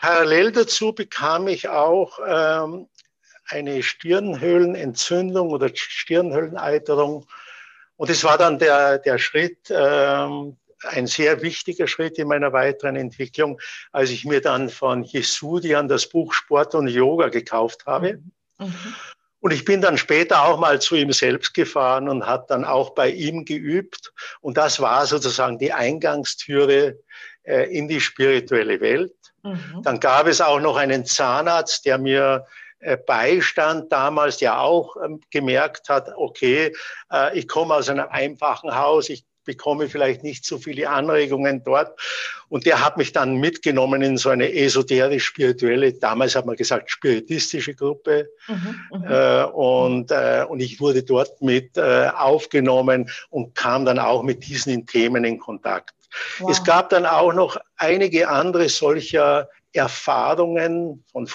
Parallel 0.00 0.50
dazu 0.50 0.92
bekam 0.92 1.46
ich 1.46 1.68
auch 1.68 2.18
ähm, 2.26 2.88
eine 3.50 3.84
Stirnhöhlenentzündung 3.84 5.50
oder 5.50 5.70
Stirnhöhleneiterung 5.72 7.24
Und 7.98 8.10
es 8.10 8.24
war 8.24 8.36
dann 8.36 8.58
der, 8.58 8.98
der 8.98 9.18
Schritt, 9.18 9.70
ähm, 9.70 10.56
ein 10.82 11.06
sehr 11.06 11.42
wichtiger 11.42 11.86
Schritt 11.86 12.18
in 12.18 12.28
meiner 12.28 12.52
weiteren 12.52 12.96
Entwicklung, 12.96 13.60
als 13.92 14.10
ich 14.10 14.24
mir 14.24 14.40
dann 14.40 14.68
von 14.68 15.04
Jesudian 15.04 15.88
das 15.88 16.08
Buch 16.08 16.32
Sport 16.32 16.74
und 16.74 16.88
Yoga 16.88 17.28
gekauft 17.28 17.86
habe. 17.86 18.20
Mhm. 18.58 18.74
Und 19.40 19.52
ich 19.52 19.64
bin 19.64 19.80
dann 19.80 19.98
später 19.98 20.44
auch 20.44 20.58
mal 20.58 20.80
zu 20.80 20.96
ihm 20.96 21.12
selbst 21.12 21.54
gefahren 21.54 22.08
und 22.08 22.26
habe 22.26 22.46
dann 22.48 22.64
auch 22.64 22.90
bei 22.90 23.10
ihm 23.10 23.44
geübt. 23.44 24.12
Und 24.40 24.56
das 24.56 24.80
war 24.80 25.06
sozusagen 25.06 25.58
die 25.58 25.72
Eingangstüre 25.72 26.98
äh, 27.44 27.70
in 27.70 27.86
die 27.86 28.00
spirituelle 28.00 28.80
Welt. 28.80 29.14
Mhm. 29.42 29.82
Dann 29.82 30.00
gab 30.00 30.26
es 30.26 30.40
auch 30.40 30.58
noch 30.60 30.76
einen 30.76 31.04
Zahnarzt, 31.04 31.84
der 31.86 31.98
mir 31.98 32.46
äh, 32.80 32.96
Beistand 32.96 33.92
damals, 33.92 34.38
der 34.38 34.60
auch 34.60 34.96
ähm, 35.02 35.20
gemerkt 35.30 35.88
hat, 35.88 36.08
okay, 36.16 36.74
äh, 37.12 37.38
ich 37.38 37.46
komme 37.46 37.74
aus 37.74 37.88
einem 37.88 38.06
einfachen 38.08 38.74
Haus, 38.74 39.08
ich 39.08 39.24
bekomme 39.46 39.88
vielleicht 39.88 40.22
nicht 40.22 40.44
so 40.44 40.58
viele 40.58 40.90
Anregungen 40.90 41.64
dort. 41.64 41.98
Und 42.48 42.66
der 42.66 42.84
hat 42.84 42.98
mich 42.98 43.12
dann 43.12 43.36
mitgenommen 43.36 44.02
in 44.02 44.18
so 44.18 44.28
eine 44.28 44.52
esoterisch-spirituelle, 44.52 45.94
damals 45.94 46.36
hat 46.36 46.44
man 46.44 46.56
gesagt, 46.56 46.90
spiritistische 46.90 47.74
Gruppe. 47.74 48.28
Mhm, 48.46 48.98
mhm. 48.98 49.04
äh, 49.08 49.44
und, 49.44 50.10
äh, 50.10 50.44
und 50.46 50.60
ich 50.60 50.80
wurde 50.80 51.02
dort 51.02 51.40
mit 51.40 51.76
äh, 51.78 52.08
aufgenommen 52.14 53.10
und 53.30 53.54
kam 53.54 53.86
dann 53.86 53.98
auch 53.98 54.22
mit 54.22 54.46
diesen 54.46 54.86
Themen 54.86 55.24
in 55.24 55.38
Kontakt. 55.38 55.94
Wow. 56.38 56.50
Es 56.50 56.62
gab 56.62 56.90
dann 56.90 57.06
auch 57.06 57.32
noch 57.32 57.56
einige 57.76 58.28
andere 58.28 58.68
solcher 58.68 59.48
Erfahrungen 59.72 61.04
von 61.12 61.28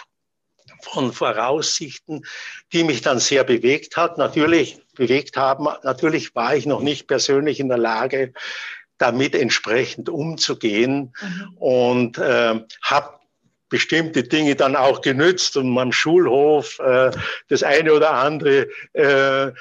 von 0.85 1.13
Voraussichten, 1.13 2.25
die 2.73 2.83
mich 2.83 3.01
dann 3.01 3.19
sehr 3.19 3.43
bewegt 3.43 3.97
hat. 3.97 4.17
Natürlich 4.17 4.79
bewegt 4.95 5.37
haben. 5.37 5.67
Natürlich 5.83 6.35
war 6.35 6.55
ich 6.55 6.65
noch 6.65 6.81
nicht 6.81 7.07
persönlich 7.07 7.59
in 7.59 7.69
der 7.69 7.77
Lage, 7.77 8.33
damit 8.97 9.35
entsprechend 9.35 10.09
umzugehen 10.09 11.13
mhm. 11.21 11.57
und 11.57 12.17
äh, 12.17 12.61
habe 12.81 13.21
bestimmte 13.69 14.23
Dinge 14.23 14.55
dann 14.55 14.75
auch 14.75 15.01
genützt, 15.01 15.57
um 15.57 15.75
am 15.77 15.91
Schulhof 15.91 16.77
äh, 16.79 17.11
das 17.47 17.63
eine 17.63 17.93
oder 17.93 18.11
andere 18.11 18.67
äh, 18.93 19.51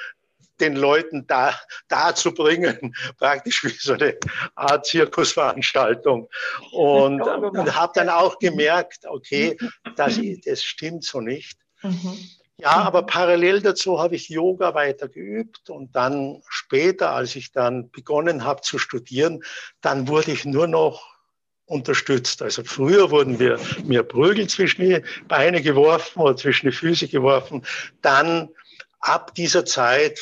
den 0.61 0.75
Leuten 0.75 1.25
da, 1.27 1.53
dazu 1.87 2.33
bringen, 2.33 2.95
praktisch 3.17 3.63
wie 3.63 3.69
so 3.69 3.93
eine 3.93 4.15
Art 4.55 4.85
Zirkusveranstaltung. 4.85 6.29
Und, 6.71 7.21
und 7.21 7.75
habe 7.75 7.93
dann 7.95 8.09
auch 8.09 8.39
gemerkt, 8.39 9.05
okay, 9.05 9.57
das, 9.95 10.19
das 10.45 10.63
stimmt 10.63 11.03
so 11.03 11.19
nicht. 11.19 11.57
Mhm. 11.81 12.17
Ja, 12.57 12.73
aber 12.73 13.01
parallel 13.07 13.61
dazu 13.61 13.99
habe 13.99 14.15
ich 14.15 14.29
Yoga 14.29 14.75
weiter 14.75 15.07
geübt 15.07 15.71
und 15.71 15.95
dann 15.95 16.43
später, 16.47 17.09
als 17.09 17.35
ich 17.35 17.51
dann 17.51 17.89
begonnen 17.89 18.45
habe 18.45 18.61
zu 18.61 18.77
studieren, 18.77 19.43
dann 19.81 20.07
wurde 20.07 20.31
ich 20.31 20.45
nur 20.45 20.67
noch 20.67 21.11
unterstützt. 21.65 22.41
Also 22.43 22.63
früher 22.63 23.09
wurden 23.09 23.39
wir 23.39 23.59
mir 23.83 24.03
Prügel 24.03 24.47
zwischen 24.47 24.81
die 24.81 25.01
Beine 25.27 25.61
geworfen 25.61 26.19
oder 26.19 26.35
zwischen 26.35 26.67
die 26.67 26.75
Füße 26.75 27.07
geworfen. 27.07 27.65
Dann 28.01 28.49
ab 28.99 29.33
dieser 29.33 29.65
Zeit 29.65 30.19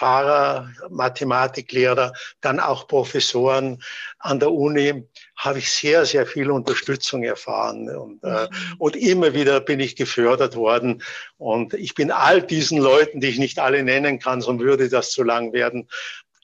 Pfarrer, 0.00 0.72
Mathematiklehrer, 0.88 2.14
dann 2.40 2.58
auch 2.58 2.88
Professoren 2.88 3.82
an 4.18 4.40
der 4.40 4.50
Uni, 4.50 5.04
habe 5.36 5.58
ich 5.58 5.70
sehr, 5.70 6.06
sehr 6.06 6.26
viel 6.26 6.50
Unterstützung 6.50 7.22
erfahren. 7.22 7.94
Und, 7.94 8.24
äh, 8.24 8.44
mhm. 8.44 8.76
und 8.78 8.96
immer 8.96 9.34
wieder 9.34 9.60
bin 9.60 9.78
ich 9.78 9.96
gefördert 9.96 10.56
worden. 10.56 11.02
Und 11.36 11.74
ich 11.74 11.94
bin 11.94 12.10
all 12.10 12.40
diesen 12.40 12.78
Leuten, 12.78 13.20
die 13.20 13.28
ich 13.28 13.38
nicht 13.38 13.58
alle 13.58 13.82
nennen 13.82 14.18
kann, 14.18 14.40
sonst 14.40 14.62
würde 14.62 14.88
das 14.88 15.10
zu 15.10 15.22
lang 15.22 15.52
werden, 15.52 15.86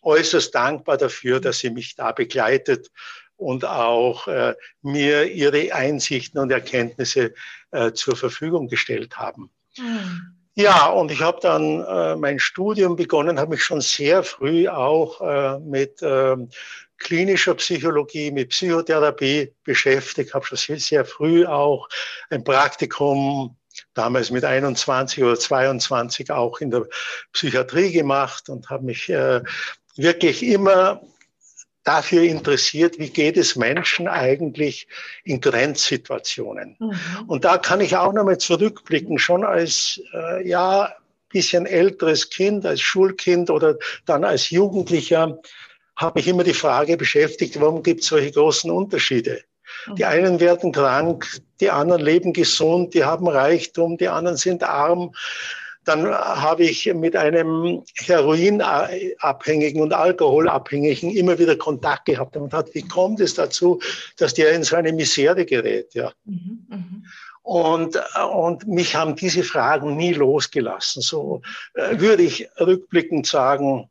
äußerst 0.03 0.55
dankbar 0.55 0.99
dafür, 0.99 1.41
dass 1.41 1.61
sie 1.61 1.71
mich 1.71 1.97
da 1.97 2.13
begleitet 2.13 2.91
und 3.37 3.65
auch 3.65 4.29
äh, 4.29 4.55
mir 4.83 5.33
ihre 5.33 5.73
Einsichten 5.73 6.39
und 6.39 6.51
Erkenntnisse 6.51 7.33
äh, 7.71 7.93
zur 7.93 8.17
Verfügung 8.17 8.69
gestellt 8.69 9.17
haben. 9.17 9.51
Mhm. 9.79 10.36
Ja, 10.59 10.87
und 10.87 11.11
ich 11.11 11.21
habe 11.21 11.39
dann 11.43 11.83
äh, 11.83 12.17
mein 12.17 12.39
Studium 12.39 12.97
begonnen, 12.97 13.39
habe 13.39 13.51
mich 13.51 13.63
schon 13.63 13.83
sehr 13.83 14.23
früh 14.23 14.67
auch 14.69 15.21
äh, 15.21 15.59
mit 15.59 16.01
äh, 16.01 16.35
klinischer 16.97 17.54
Psychologie, 17.57 18.30
mit 18.30 18.49
Psychotherapie 18.49 19.52
beschäftigt, 19.65 20.33
habe 20.33 20.47
schon 20.47 20.57
sehr, 20.57 20.78
sehr 20.78 21.04
früh 21.04 21.45
auch 21.45 21.87
ein 22.30 22.43
Praktikum 22.43 23.54
damals 23.93 24.30
mit 24.30 24.45
21 24.45 25.23
oder 25.23 25.39
22 25.39 26.30
auch 26.30 26.59
in 26.61 26.71
der 26.71 26.87
Psychiatrie 27.35 27.93
gemacht 27.93 28.49
und 28.49 28.71
habe 28.71 28.87
mich 28.87 29.11
äh, 29.11 29.43
wirklich 29.97 30.43
immer 30.43 31.02
dafür 31.87 32.25
interessiert, 32.25 32.99
wie 32.99 33.11
geht 33.11 33.37
es 33.37 33.55
Menschen 33.55 34.09
eigentlich 34.09 34.89
in 35.25 35.41
Grenzsituationen. 35.41 36.77
Mhm. 36.79 36.99
Und 37.29 37.45
da 37.45 37.59
kann 37.59 37.81
ich 37.81 37.97
auch 37.97 38.13
nochmal 38.13 38.39
zurückblicken, 38.39 39.19
schon 39.19 39.45
als 39.45 40.03
äh, 40.13 40.47
ja 40.47 40.93
bisschen 41.29 41.67
älteres 41.67 42.31
Kind, 42.31 42.67
als 42.67 42.81
Schulkind 42.81 43.51
oder 43.51 43.77
dann 44.05 44.25
als 44.25 44.51
Jugendlicher, 44.51 45.39
habe 45.97 46.19
mich 46.19 46.29
immer 46.29 46.45
die 46.45 46.55
Frage 46.55 46.97
beschäftigt, 46.97 47.61
warum 47.61 47.83
gibt 47.83 48.03
es 48.03 48.09
solche 48.09 48.33
großen 48.33 48.71
Unterschiede? 48.71 49.43
Die 49.97 50.03
mhm. 50.03 50.09
einen 50.09 50.41
werden 50.41 50.73
krank, 50.73 51.41
die 51.61 51.71
anderen 51.71 52.03
leben 52.03 52.33
gesund, 52.33 52.95
die 52.95 53.05
haben 53.05 53.29
Reichtum, 53.29 53.97
die 53.97 54.09
anderen 54.09 54.37
sind 54.37 54.65
arm. 54.65 55.15
Dann 55.87 56.07
habe 56.13 56.65
ich 56.65 56.93
mit 56.93 57.15
einem 57.15 57.83
Heroinabhängigen 57.95 59.81
und 59.81 59.93
Alkoholabhängigen 59.93 61.11
immer 61.13 61.39
wieder 61.39 61.57
Kontakt 61.57 62.07
gehabt 62.07 62.37
und 62.37 62.53
hat, 62.53 62.75
wie 62.75 62.83
kommt 62.83 63.21
es 63.21 63.35
dazu, 63.35 63.81
dass 64.19 64.35
der 64.35 64.53
in 64.53 64.65
so 64.65 64.77
eine 64.77 64.93
Misere 64.93 65.47
gerät? 65.47 65.95
Ja. 65.95 66.13
Mhm, 66.25 66.67
mh. 66.69 66.85
Und, 67.43 67.97
und 68.33 68.67
mich 68.67 68.97
haben 68.97 69.15
diese 69.15 69.45
Fragen 69.45 69.97
nie 69.97 70.13
losgelassen. 70.13 71.01
So 71.01 71.43
äh, 71.75 72.01
würde 72.01 72.25
ich 72.25 72.49
rückblickend 72.59 73.25
sagen, 73.25 73.89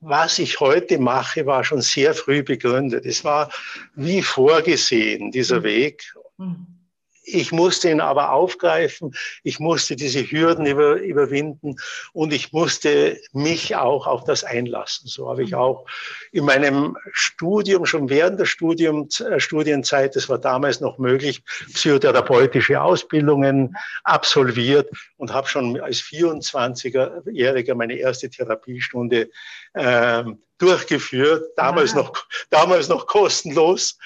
was 0.00 0.40
ich 0.40 0.58
heute 0.58 0.98
mache, 0.98 1.46
war 1.46 1.62
schon 1.62 1.80
sehr 1.80 2.12
früh 2.12 2.42
begründet. 2.42 3.06
Es 3.06 3.22
war 3.22 3.50
wie 3.94 4.20
vorgesehen, 4.20 5.30
dieser 5.30 5.60
mhm. 5.60 5.64
Weg. 5.64 6.12
Mhm. 6.38 6.81
Ich 7.24 7.52
musste 7.52 7.90
ihn 7.90 8.00
aber 8.00 8.32
aufgreifen, 8.32 9.14
ich 9.44 9.60
musste 9.60 9.94
diese 9.94 10.22
Hürden 10.22 10.66
über, 10.66 10.96
überwinden 10.96 11.76
und 12.12 12.32
ich 12.32 12.52
musste 12.52 13.20
mich 13.32 13.76
auch 13.76 14.06
auf 14.06 14.24
das 14.24 14.42
einlassen. 14.42 15.06
So 15.08 15.28
habe 15.28 15.44
ich 15.44 15.52
mhm. 15.52 15.58
auch 15.58 15.86
in 16.32 16.44
meinem 16.44 16.96
Studium, 17.12 17.86
schon 17.86 18.10
während 18.10 18.40
der 18.40 18.46
Studium, 18.46 19.08
äh, 19.20 19.38
Studienzeit, 19.38 20.16
das 20.16 20.28
war 20.28 20.38
damals 20.38 20.80
noch 20.80 20.98
möglich, 20.98 21.44
psychotherapeutische 21.72 22.80
Ausbildungen 22.82 23.76
absolviert 24.02 24.90
und 25.16 25.32
habe 25.32 25.48
schon 25.48 25.80
als 25.80 26.00
24-Jähriger 26.00 27.74
meine 27.74 27.94
erste 27.94 28.30
Therapiestunde 28.30 29.30
ähm, 29.74 30.38
durchgeführt, 30.62 31.50
damals, 31.56 31.94
wow. 31.94 32.04
noch, 32.04 32.26
damals 32.50 32.88
noch 32.88 33.06
kostenlos. 33.06 33.98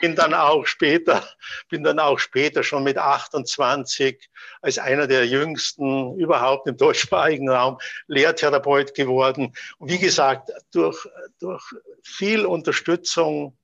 Bin 0.00 0.16
dann 0.16 0.32
auch 0.32 0.66
später, 0.66 1.22
bin 1.68 1.84
dann 1.84 1.98
auch 1.98 2.18
später 2.18 2.62
schon 2.62 2.82
mit 2.82 2.96
28 2.96 4.30
als 4.62 4.78
einer 4.78 5.06
der 5.06 5.26
jüngsten 5.26 6.18
überhaupt 6.18 6.66
im 6.66 6.78
deutschsprachigen 6.78 7.50
Raum 7.50 7.78
Lehrtherapeut 8.06 8.94
geworden. 8.94 9.52
Und 9.78 9.90
wie 9.90 9.98
gesagt, 9.98 10.50
durch, 10.72 11.06
durch 11.40 11.62
viel 12.02 12.46
Unterstützung 12.46 13.54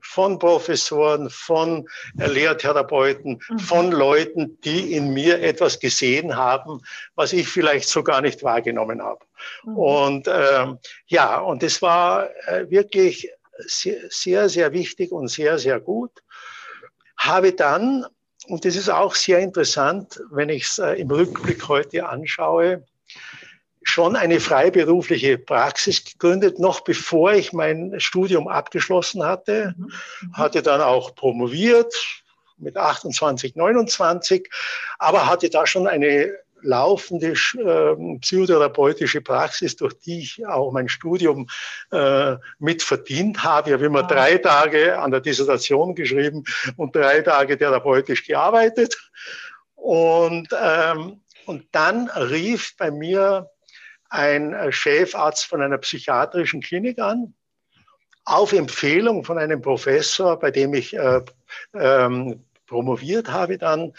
von 0.00 0.38
Professoren, 0.38 1.30
von 1.30 1.86
Lehrtherapeuten, 2.14 3.40
mhm. 3.48 3.58
von 3.58 3.92
Leuten, 3.92 4.58
die 4.64 4.94
in 4.94 5.12
mir 5.12 5.40
etwas 5.42 5.78
gesehen 5.78 6.34
haben, 6.34 6.80
was 7.14 7.32
ich 7.32 7.46
vielleicht 7.46 7.88
so 7.88 8.02
gar 8.02 8.20
nicht 8.20 8.42
wahrgenommen 8.42 9.02
habe. 9.02 9.27
Mhm. 9.64 9.76
Und 9.76 10.28
ähm, 10.28 10.78
ja, 11.06 11.38
und 11.38 11.62
es 11.62 11.82
war 11.82 12.30
äh, 12.46 12.70
wirklich 12.70 13.30
sehr, 13.58 14.00
sehr, 14.08 14.48
sehr 14.48 14.72
wichtig 14.72 15.12
und 15.12 15.28
sehr, 15.28 15.58
sehr 15.58 15.80
gut. 15.80 16.12
Habe 17.16 17.52
dann, 17.52 18.06
und 18.46 18.64
das 18.64 18.76
ist 18.76 18.88
auch 18.88 19.14
sehr 19.14 19.40
interessant, 19.40 20.20
wenn 20.30 20.48
ich 20.48 20.64
es 20.64 20.78
äh, 20.78 20.92
im 20.94 21.10
Rückblick 21.10 21.68
heute 21.68 22.08
anschaue, 22.08 22.84
schon 23.82 24.16
eine 24.16 24.38
freiberufliche 24.38 25.38
Praxis 25.38 26.04
gegründet, 26.04 26.58
noch 26.58 26.80
bevor 26.80 27.32
ich 27.32 27.52
mein 27.52 27.98
Studium 27.98 28.46
abgeschlossen 28.46 29.24
hatte. 29.24 29.74
Mhm. 29.76 29.84
mhm. 29.84 30.32
Hatte 30.34 30.62
dann 30.62 30.80
auch 30.80 31.14
promoviert 31.14 31.94
mit 32.58 32.76
28, 32.76 33.54
29, 33.54 34.50
aber 34.98 35.26
hatte 35.26 35.48
da 35.48 35.66
schon 35.66 35.86
eine 35.86 36.32
laufende 36.62 37.32
äh, 37.32 38.18
psychotherapeutische 38.20 39.20
Praxis, 39.20 39.76
durch 39.76 39.94
die 39.98 40.20
ich 40.20 40.46
auch 40.46 40.72
mein 40.72 40.88
Studium 40.88 41.48
äh, 41.90 42.36
mit 42.58 42.82
verdient 42.82 43.42
habe. 43.44 43.70
Ich 43.70 43.74
habe 43.74 43.86
immer 43.86 44.02
drei 44.02 44.38
Tage 44.38 44.98
an 44.98 45.10
der 45.10 45.20
Dissertation 45.20 45.94
geschrieben 45.94 46.44
und 46.76 46.94
drei 46.94 47.20
Tage 47.22 47.56
therapeutisch 47.56 48.26
gearbeitet. 48.26 48.96
Und, 49.74 50.48
ähm, 50.60 51.20
und 51.46 51.66
dann 51.72 52.08
rief 52.08 52.76
bei 52.76 52.90
mir 52.90 53.50
ein 54.10 54.52
äh, 54.52 54.72
Chefarzt 54.72 55.46
von 55.46 55.62
einer 55.62 55.78
psychiatrischen 55.78 56.60
Klinik 56.60 56.98
an, 56.98 57.34
auf 58.24 58.52
Empfehlung 58.52 59.24
von 59.24 59.38
einem 59.38 59.62
Professor, 59.62 60.38
bei 60.38 60.50
dem 60.50 60.74
ich 60.74 60.94
äh, 60.94 61.22
ähm, 61.74 62.44
promoviert 62.66 63.28
habe 63.28 63.56
dann, 63.58 63.94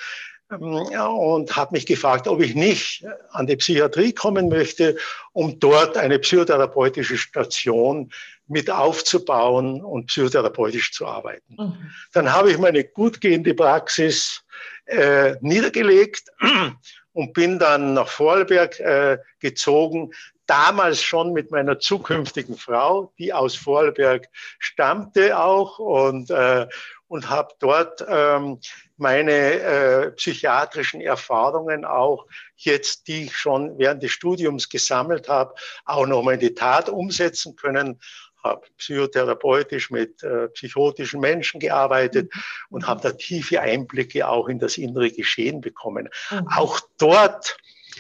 und 0.49 1.55
habe 1.55 1.73
mich 1.73 1.85
gefragt, 1.85 2.27
ob 2.27 2.41
ich 2.41 2.55
nicht 2.55 3.05
an 3.31 3.45
die 3.45 3.55
Psychiatrie 3.55 4.13
kommen 4.13 4.49
möchte, 4.49 4.97
um 5.31 5.59
dort 5.59 5.95
eine 5.95 6.17
psychotherapeutische 6.19 7.17
Station 7.17 8.11
mit 8.47 8.69
aufzubauen 8.71 9.83
und 9.83 10.07
psychotherapeutisch 10.07 10.91
zu 10.91 11.05
arbeiten. 11.05 11.55
Mhm. 11.55 11.91
Dann 12.13 12.33
habe 12.33 12.51
ich 12.51 12.57
meine 12.57 12.83
gut 12.83 13.21
gehende 13.21 13.53
Praxis 13.53 14.43
äh, 14.85 15.35
niedergelegt 15.41 16.23
und 17.13 17.33
bin 17.33 17.59
dann 17.59 17.93
nach 17.93 18.07
Vorarlberg 18.07 18.79
äh, 18.79 19.19
gezogen, 19.39 20.11
damals 20.47 21.03
schon 21.03 21.31
mit 21.31 21.51
meiner 21.51 21.77
zukünftigen 21.77 22.57
Frau, 22.57 23.13
die 23.19 23.31
aus 23.33 23.55
Vorarlberg 23.55 24.27
stammte 24.57 25.39
auch 25.39 25.77
und, 25.77 26.31
äh, 26.31 26.65
und 27.09 27.29
habe 27.29 27.53
dort 27.59 28.05
ähm, 28.07 28.59
meine 28.95 29.31
äh, 29.31 30.11
psychiatrischen 30.11 31.01
Erfahrungen 31.01 31.83
auch 31.83 32.25
jetzt, 32.55 33.07
die 33.07 33.25
ich 33.25 33.35
schon 33.35 33.77
während 33.77 34.01
des 34.03 34.11
Studiums 34.11 34.69
gesammelt 34.69 35.27
habe, 35.27 35.53
auch 35.85 36.05
nochmal 36.05 36.35
in 36.35 36.39
die 36.39 36.53
Tat 36.53 36.87
umsetzen 36.87 37.55
können 37.57 37.99
habe 38.41 38.65
psychotherapeutisch 38.77 39.91
mit 39.91 40.23
äh, 40.23 40.47
psychotischen 40.49 41.19
Menschen 41.19 41.59
gearbeitet 41.59 42.33
mhm. 42.33 42.41
und 42.69 42.87
habe 42.87 43.01
da 43.01 43.11
tiefe 43.11 43.59
Einblicke 43.59 44.27
auch 44.27 44.47
in 44.47 44.59
das 44.59 44.77
innere 44.77 45.11
Geschehen 45.11 45.59
bekommen. 45.59 46.09
Mhm. 46.31 46.47
Auch 46.55 46.79
dort 46.97 47.57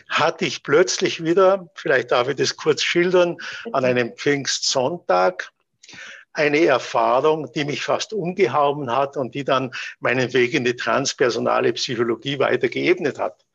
hatte 0.07 0.45
ich 0.45 0.63
plötzlich 0.63 1.23
wieder, 1.23 1.69
vielleicht 1.75 2.11
darf 2.11 2.29
ich 2.29 2.37
das 2.37 2.55
kurz 2.55 2.83
schildern, 2.83 3.37
an 3.73 3.83
einem 3.83 4.15
Pfingstsonntag 4.15 5.51
eine 6.33 6.65
Erfahrung, 6.65 7.51
die 7.53 7.65
mich 7.65 7.83
fast 7.83 8.13
umgehauen 8.13 8.91
hat 8.95 9.17
und 9.17 9.35
die 9.35 9.43
dann 9.43 9.71
meinen 9.99 10.33
Weg 10.33 10.53
in 10.53 10.63
die 10.63 10.75
transpersonale 10.75 11.73
Psychologie 11.73 12.39
weiter 12.39 12.69
geebnet 12.69 13.19
hat. 13.19 13.45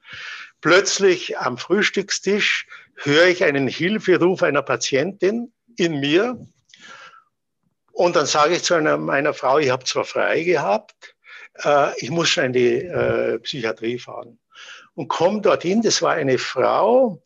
Plötzlich 0.60 1.38
am 1.38 1.58
Frühstückstisch 1.58 2.66
höre 2.96 3.26
ich 3.26 3.44
einen 3.44 3.68
Hilferuf 3.68 4.42
einer 4.42 4.62
Patientin 4.62 5.52
in 5.76 6.00
mir, 6.00 6.38
und 7.94 8.16
dann 8.16 8.26
sage 8.26 8.56
ich 8.56 8.64
zu 8.64 8.74
einer, 8.74 8.98
meiner 8.98 9.32
Frau, 9.32 9.58
ich 9.58 9.70
habe 9.70 9.84
zwar 9.84 10.04
frei 10.04 10.42
gehabt, 10.42 11.14
äh, 11.62 11.96
ich 12.00 12.10
muss 12.10 12.28
schon 12.28 12.46
in 12.46 12.52
die 12.52 12.74
äh, 12.74 13.38
Psychiatrie 13.38 14.00
fahren. 14.00 14.40
Und 14.94 15.08
komme 15.08 15.40
dorthin, 15.40 15.80
das 15.80 16.02
war 16.02 16.12
eine 16.12 16.38
Frau, 16.38 17.22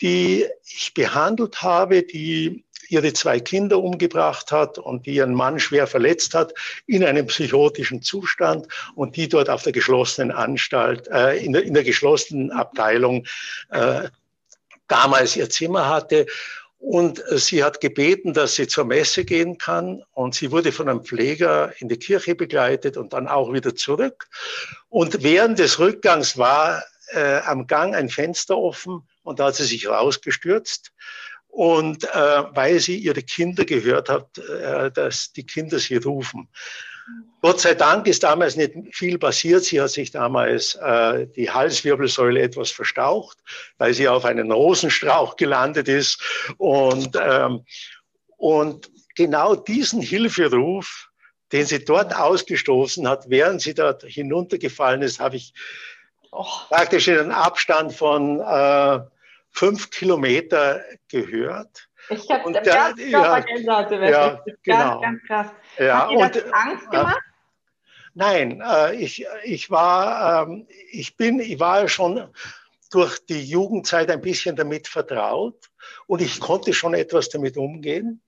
die 0.00 0.46
ich 0.64 0.94
behandelt 0.94 1.62
habe, 1.62 2.02
die 2.02 2.64
ihre 2.90 3.12
zwei 3.12 3.40
Kinder 3.40 3.78
umgebracht 3.78 4.52
hat 4.52 4.78
und 4.78 5.06
die 5.06 5.14
ihren 5.14 5.34
Mann 5.34 5.58
schwer 5.58 5.86
verletzt 5.86 6.34
hat 6.34 6.52
in 6.86 7.04
einem 7.04 7.26
psychotischen 7.26 8.02
Zustand 8.02 8.68
und 8.94 9.16
die 9.16 9.28
dort 9.28 9.48
auf 9.48 9.62
der 9.62 9.72
geschlossenen 9.72 10.30
Anstalt, 10.30 11.08
äh, 11.08 11.36
in, 11.44 11.52
der, 11.52 11.62
in 11.64 11.74
der 11.74 11.84
geschlossenen 11.84 12.50
Abteilung 12.50 13.26
äh, 13.70 14.08
damals 14.88 15.36
ihr 15.36 15.48
Zimmer 15.48 15.88
hatte 15.88 16.26
und 16.80 17.22
sie 17.32 17.62
hat 17.62 17.82
gebeten, 17.82 18.32
dass 18.32 18.54
sie 18.54 18.66
zur 18.66 18.86
Messe 18.86 19.26
gehen 19.26 19.58
kann. 19.58 20.02
Und 20.12 20.34
sie 20.34 20.50
wurde 20.50 20.72
von 20.72 20.88
einem 20.88 21.04
Pfleger 21.04 21.74
in 21.78 21.90
die 21.90 21.98
Kirche 21.98 22.34
begleitet 22.34 22.96
und 22.96 23.12
dann 23.12 23.28
auch 23.28 23.52
wieder 23.52 23.76
zurück. 23.76 24.28
Und 24.88 25.22
während 25.22 25.58
des 25.58 25.78
Rückgangs 25.78 26.38
war 26.38 26.82
äh, 27.12 27.40
am 27.40 27.66
Gang 27.66 27.94
ein 27.94 28.08
Fenster 28.08 28.56
offen 28.56 29.06
und 29.22 29.40
da 29.40 29.46
hat 29.46 29.56
sie 29.56 29.64
sich 29.64 29.88
rausgestürzt. 29.88 30.92
Und 31.50 32.04
äh, 32.04 32.44
weil 32.54 32.78
sie 32.80 32.96
ihre 32.96 33.22
Kinder 33.22 33.64
gehört 33.64 34.08
hat, 34.08 34.38
äh, 34.38 34.90
dass 34.90 35.32
die 35.32 35.44
Kinder 35.44 35.78
sie 35.78 35.96
rufen. 35.96 36.48
Gott 37.42 37.60
sei 37.60 37.74
Dank 37.74 38.06
ist 38.06 38.22
damals 38.22 38.56
nicht 38.56 38.74
viel 38.92 39.18
passiert. 39.18 39.64
Sie 39.64 39.80
hat 39.80 39.90
sich 39.90 40.10
damals 40.10 40.74
äh, 40.74 41.26
die 41.26 41.50
Halswirbelsäule 41.50 42.42
etwas 42.42 42.70
verstaucht, 42.70 43.38
weil 43.78 43.94
sie 43.94 44.08
auf 44.08 44.26
einen 44.26 44.52
Rosenstrauch 44.52 45.36
gelandet 45.36 45.88
ist. 45.88 46.22
Und, 46.58 47.16
ähm, 47.20 47.64
und 48.36 48.90
genau 49.16 49.56
diesen 49.56 50.02
Hilferuf, 50.02 51.08
den 51.50 51.64
sie 51.64 51.82
dort 51.82 52.14
ausgestoßen 52.14 53.08
hat, 53.08 53.30
während 53.30 53.62
sie 53.62 53.74
dort 53.74 54.02
hinuntergefallen 54.04 55.00
ist, 55.00 55.18
habe 55.18 55.36
ich 55.36 55.54
oh. 56.30 56.44
praktisch 56.68 57.08
in 57.08 57.18
einem 57.18 57.32
Abstand 57.32 57.94
von 57.94 58.40
äh, 58.40 59.00
fünf 59.50 59.90
Kilometer 59.90 60.82
gehört. 61.08 61.88
Ich 62.08 62.28
habe 62.30 62.52
ganz 62.52 62.66
ja, 62.66 62.94
ja, 62.96 63.40
genau. 64.62 65.00
ganz, 65.00 65.02
ganz 65.02 65.22
krass. 65.26 65.46
Ja, 65.78 66.08
Hat 66.08 66.34
dir 66.34 66.42
das 66.42 66.44
und, 66.44 66.54
Angst 66.54 66.86
äh, 66.86 66.90
gemacht? 66.90 67.20
Nein, 68.14 68.62
äh, 68.66 68.96
ich, 68.96 69.26
ich, 69.44 69.70
war, 69.70 70.48
ähm, 70.48 70.66
ich, 70.90 71.16
bin, 71.16 71.38
ich 71.40 71.60
war 71.60 71.86
schon 71.88 72.28
durch 72.90 73.24
die 73.26 73.44
Jugendzeit 73.44 74.10
ein 74.10 74.20
bisschen 74.20 74.56
damit 74.56 74.88
vertraut 74.88 75.70
und 76.06 76.20
ich 76.20 76.40
konnte 76.40 76.74
schon 76.74 76.94
etwas 76.94 77.28
damit 77.28 77.56
umgehen. 77.56 78.20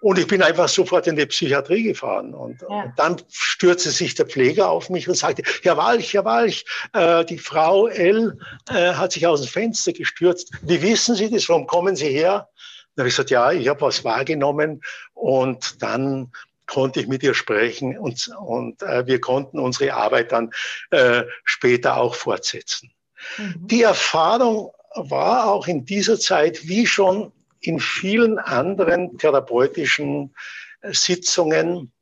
Und 0.00 0.18
ich 0.18 0.26
bin 0.26 0.42
einfach 0.42 0.68
sofort 0.68 1.06
in 1.06 1.16
die 1.16 1.26
Psychiatrie 1.26 1.84
gefahren. 1.84 2.34
Und, 2.34 2.62
ja. 2.62 2.68
und 2.68 2.92
dann 2.96 3.16
stürzte 3.30 3.90
sich 3.90 4.14
der 4.14 4.26
Pfleger 4.26 4.70
auf 4.70 4.90
mich 4.90 5.08
und 5.08 5.16
sagte, 5.16 5.42
Herr 5.62 5.76
Walch, 5.76 6.14
Herr 6.14 6.24
Walch, 6.24 6.64
äh, 6.92 7.24
die 7.24 7.38
Frau 7.38 7.86
L 7.86 8.38
äh, 8.68 8.92
hat 8.94 9.12
sich 9.12 9.26
aus 9.26 9.42
dem 9.42 9.48
Fenster 9.48 9.92
gestürzt. 9.92 10.52
Wie 10.62 10.82
wissen 10.82 11.14
Sie 11.14 11.30
das? 11.30 11.48
Warum 11.48 11.66
kommen 11.66 11.96
Sie 11.96 12.08
her? 12.08 12.48
Dann 12.94 13.02
habe 13.02 13.08
ich 13.08 13.14
gesagt, 13.14 13.30
ja, 13.30 13.52
ich 13.52 13.68
habe 13.68 13.80
was 13.80 14.04
wahrgenommen. 14.04 14.82
Und 15.14 15.82
dann 15.82 16.32
konnte 16.70 17.00
ich 17.00 17.08
mit 17.08 17.22
ihr 17.22 17.34
sprechen 17.34 17.98
und, 17.98 18.30
und 18.38 18.80
äh, 18.82 19.04
wir 19.06 19.20
konnten 19.20 19.58
unsere 19.58 19.92
Arbeit 19.92 20.30
dann 20.30 20.50
äh, 20.90 21.24
später 21.44 21.96
auch 21.96 22.14
fortsetzen. 22.14 22.92
Mhm. 23.38 23.54
Die 23.66 23.82
Erfahrung 23.82 24.72
war 24.94 25.46
auch 25.50 25.66
in 25.66 25.84
dieser 25.84 26.18
Zeit, 26.18 26.66
wie 26.68 26.86
schon 26.86 27.32
in 27.60 27.78
vielen 27.78 28.38
anderen 28.38 29.16
therapeutischen 29.18 30.34
äh, 30.82 30.92
Sitzungen, 30.92 31.92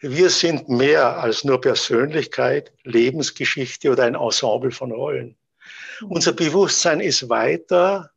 wir 0.00 0.30
sind 0.30 0.68
mehr 0.68 1.18
als 1.18 1.44
nur 1.44 1.60
Persönlichkeit, 1.60 2.72
Lebensgeschichte 2.84 3.90
oder 3.90 4.04
ein 4.04 4.14
Ensemble 4.14 4.70
von 4.70 4.92
Rollen. 4.92 5.36
Mhm. 6.00 6.08
Unser 6.08 6.32
Bewusstsein 6.32 7.00
ist 7.00 7.28
weiter, 7.28 8.10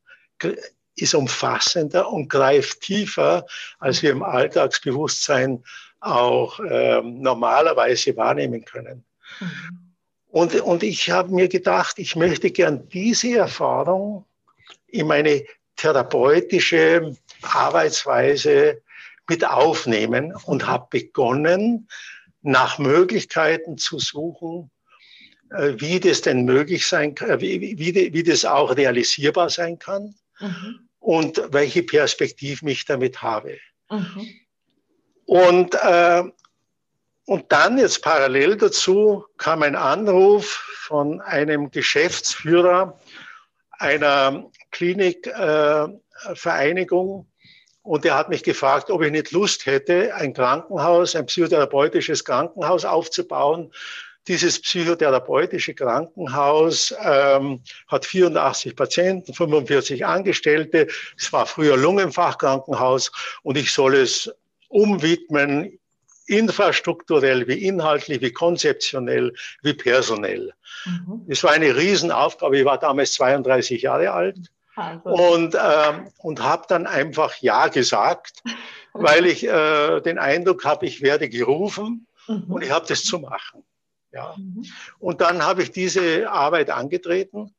ist 0.95 1.15
umfassender 1.15 2.09
und 2.11 2.29
greift 2.29 2.81
tiefer, 2.81 3.45
als 3.79 4.03
wir 4.03 4.11
im 4.11 4.23
Alltagsbewusstsein 4.23 5.63
auch 6.01 6.59
ähm, 6.69 7.21
normalerweise 7.21 8.15
wahrnehmen 8.15 8.63
können. 8.65 9.03
Mhm. 9.39 9.89
Und, 10.31 10.61
und 10.61 10.83
ich 10.83 11.09
habe 11.09 11.33
mir 11.33 11.47
gedacht, 11.47 11.97
ich 11.97 12.15
möchte 12.15 12.51
gern 12.51 12.87
diese 12.89 13.37
Erfahrung 13.37 14.25
in 14.87 15.07
meine 15.07 15.43
therapeutische 15.79 17.15
Arbeitsweise 17.41 18.81
mit 19.27 19.45
aufnehmen 19.45 20.33
und 20.45 20.67
habe 20.67 20.87
begonnen, 20.89 21.87
nach 22.41 22.79
Möglichkeiten 22.79 23.77
zu 23.77 23.99
suchen, 23.99 24.71
äh, 25.51 25.73
wie 25.77 25.99
das 25.99 26.21
denn 26.21 26.45
möglich 26.45 26.87
sein 26.87 27.15
kann, 27.15 27.41
wie, 27.41 27.77
wie, 27.77 28.13
wie 28.13 28.23
das 28.23 28.45
auch 28.45 28.75
realisierbar 28.75 29.49
sein 29.49 29.77
kann. 29.77 30.15
Mhm 30.39 30.89
und 30.99 31.41
welche 31.51 31.83
Perspektive 31.83 32.69
ich 32.69 32.85
damit 32.85 33.21
habe. 33.21 33.57
Mhm. 33.89 34.29
Und, 35.25 35.75
äh, 35.75 36.23
und 37.25 37.51
dann 37.51 37.77
jetzt 37.77 38.01
parallel 38.01 38.57
dazu 38.57 39.25
kam 39.37 39.63
ein 39.63 39.75
Anruf 39.75 40.45
von 40.87 41.21
einem 41.21 41.71
Geschäftsführer 41.71 42.99
einer 43.71 44.51
Klinikvereinigung. 44.71 47.21
Äh, 47.21 47.25
und 47.81 48.03
er 48.05 48.15
hat 48.15 48.27
mich 48.29 48.43
gefragt, 48.43 48.91
ob 48.91 49.01
ich 49.01 49.11
nicht 49.11 49.31
Lust 49.31 49.65
hätte, 49.65 50.13
ein 50.13 50.33
Krankenhaus, 50.33 51.15
ein 51.15 51.25
psychotherapeutisches 51.25 52.25
Krankenhaus 52.25 52.83
aufzubauen, 52.85 53.71
dieses 54.29 54.61
psychotherapeutische 54.61 55.73
Krankenhaus 55.73 56.93
ähm, 57.03 57.61
hat 57.87 58.05
84 58.05 58.75
Patienten, 58.75 59.33
45 59.33 60.05
Angestellte. 60.05 60.87
Es 61.17 61.33
war 61.33 61.47
früher 61.47 61.75
Lungenfachkrankenhaus 61.75 63.11
und 63.41 63.57
ich 63.57 63.71
soll 63.71 63.95
es 63.95 64.31
umwidmen, 64.67 65.79
infrastrukturell, 66.27 67.47
wie 67.47 67.65
inhaltlich, 67.65 68.21
wie 68.21 68.31
konzeptionell, 68.31 69.33
wie 69.63 69.73
personell. 69.73 70.53
Mhm. 70.85 71.25
Es 71.27 71.43
war 71.43 71.51
eine 71.51 71.75
Riesenaufgabe. 71.75 72.59
Ich 72.59 72.65
war 72.65 72.77
damals 72.77 73.13
32 73.13 73.81
Jahre 73.81 74.11
alt. 74.11 74.37
Also. 74.79 75.09
Und, 75.09 75.55
ähm, 75.55 76.07
und 76.17 76.41
habe 76.41 76.63
dann 76.67 76.87
einfach 76.87 77.35
Ja 77.41 77.67
gesagt, 77.67 78.43
weil 78.93 79.25
ich 79.25 79.45
äh, 79.45 80.01
den 80.01 80.17
Eindruck 80.17 80.65
habe, 80.65 80.85
ich 80.85 81.01
werde 81.01 81.29
gerufen 81.29 82.07
mhm. 82.27 82.45
und 82.47 82.63
ich 82.63 82.71
habe 82.71 82.87
das 82.87 83.03
zu 83.03 83.19
machen. 83.19 83.63
Ja. 84.11 84.35
Mhm. 84.37 84.65
Und 84.99 85.21
dann 85.21 85.43
habe 85.43 85.63
ich 85.63 85.71
diese 85.71 86.31
Arbeit 86.31 86.69
angetreten 86.69 87.53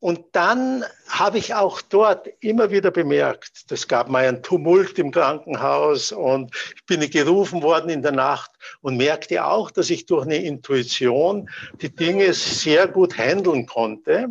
Und 0.00 0.20
dann 0.32 0.84
habe 1.08 1.38
ich 1.38 1.54
auch 1.54 1.80
dort 1.80 2.28
immer 2.38 2.70
wieder 2.70 2.92
bemerkt, 2.92 3.64
es 3.70 3.88
gab 3.88 4.08
mal 4.08 4.26
einen 4.26 4.44
Tumult 4.44 4.96
im 4.98 5.10
Krankenhaus 5.10 6.12
und 6.12 6.54
ich 6.76 6.86
bin 6.86 7.00
gerufen 7.10 7.62
worden 7.62 7.90
in 7.90 8.02
der 8.02 8.12
Nacht 8.12 8.52
und 8.80 8.96
merkte 8.96 9.44
auch, 9.44 9.72
dass 9.72 9.90
ich 9.90 10.06
durch 10.06 10.24
eine 10.24 10.36
Intuition 10.36 11.50
die 11.80 11.94
Dinge 11.94 12.32
sehr 12.32 12.86
gut 12.86 13.18
handeln 13.18 13.66
konnte. 13.66 14.28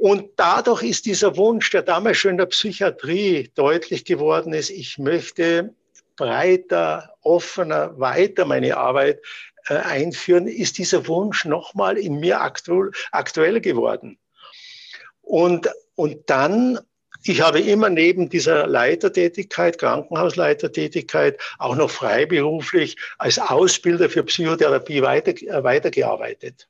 Und 0.00 0.30
dadurch 0.36 0.82
ist 0.82 1.04
dieser 1.04 1.36
Wunsch, 1.36 1.68
der 1.72 1.82
damals 1.82 2.16
schon 2.16 2.30
in 2.30 2.38
der 2.38 2.46
Psychiatrie 2.46 3.50
deutlich 3.54 4.06
geworden 4.06 4.54
ist, 4.54 4.70
ich 4.70 4.96
möchte 4.96 5.74
breiter, 6.16 7.14
offener 7.20 8.00
weiter 8.00 8.46
meine 8.46 8.78
Arbeit 8.78 9.20
äh, 9.68 9.74
einführen, 9.74 10.46
ist 10.46 10.78
dieser 10.78 11.06
Wunsch 11.06 11.44
nochmal 11.44 11.98
in 11.98 12.18
mir 12.18 12.40
aktu 12.40 12.90
aktuell 13.12 13.60
geworden. 13.60 14.18
Und, 15.20 15.68
und 15.96 16.30
dann, 16.30 16.78
ich 17.24 17.42
habe 17.42 17.60
immer 17.60 17.90
neben 17.90 18.30
dieser 18.30 18.66
Leitertätigkeit, 18.66 19.76
Krankenhausleitertätigkeit, 19.76 21.38
auch 21.58 21.76
noch 21.76 21.90
freiberuflich 21.90 22.96
als 23.18 23.38
Ausbilder 23.38 24.08
für 24.08 24.24
Psychotherapie 24.24 25.02
weiter, 25.02 25.32
äh, 25.32 25.62
weitergearbeitet. 25.62 26.68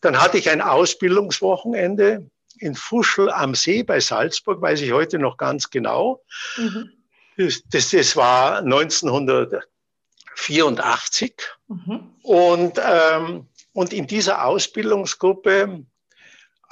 Dann 0.00 0.20
hatte 0.20 0.36
ich 0.38 0.50
ein 0.50 0.60
Ausbildungswochenende 0.60 2.26
in 2.60 2.74
Fuschel 2.74 3.30
am 3.30 3.54
See 3.54 3.82
bei 3.82 4.00
Salzburg, 4.00 4.62
weiß 4.62 4.80
ich 4.82 4.92
heute 4.92 5.18
noch 5.18 5.36
ganz 5.36 5.68
genau. 5.70 6.22
Mhm. 6.56 6.92
Das, 7.36 7.62
das, 7.70 8.16
war 8.16 8.58
1984. 8.58 11.34
Mhm. 11.68 12.14
Und, 12.22 12.80
ähm, 12.82 13.46
und 13.72 13.92
in 13.92 14.06
dieser 14.06 14.44
Ausbildungsgruppe 14.44 15.84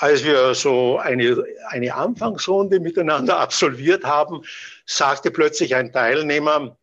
als 0.01 0.23
wir 0.23 0.55
so 0.55 0.99
eine, 0.99 1.45
eine 1.69 1.95
Anfangsrunde 1.95 2.81
miteinander 2.81 3.39
absolviert 3.41 4.05
haben, 4.05 4.43
sagte 4.87 5.31
plötzlich 5.31 5.75
ein 5.75 5.93
Teilnehmer, 5.93 6.77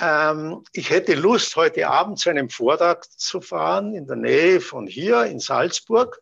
ähm, 0.00 0.64
ich 0.72 0.90
hätte 0.90 1.14
Lust, 1.14 1.56
heute 1.56 1.88
Abend 1.88 2.18
zu 2.18 2.30
einem 2.30 2.48
Vortrag 2.48 3.04
zu 3.18 3.40
fahren 3.40 3.94
in 3.94 4.06
der 4.06 4.16
Nähe 4.16 4.60
von 4.60 4.86
hier 4.86 5.24
in 5.24 5.40
Salzburg 5.40 6.20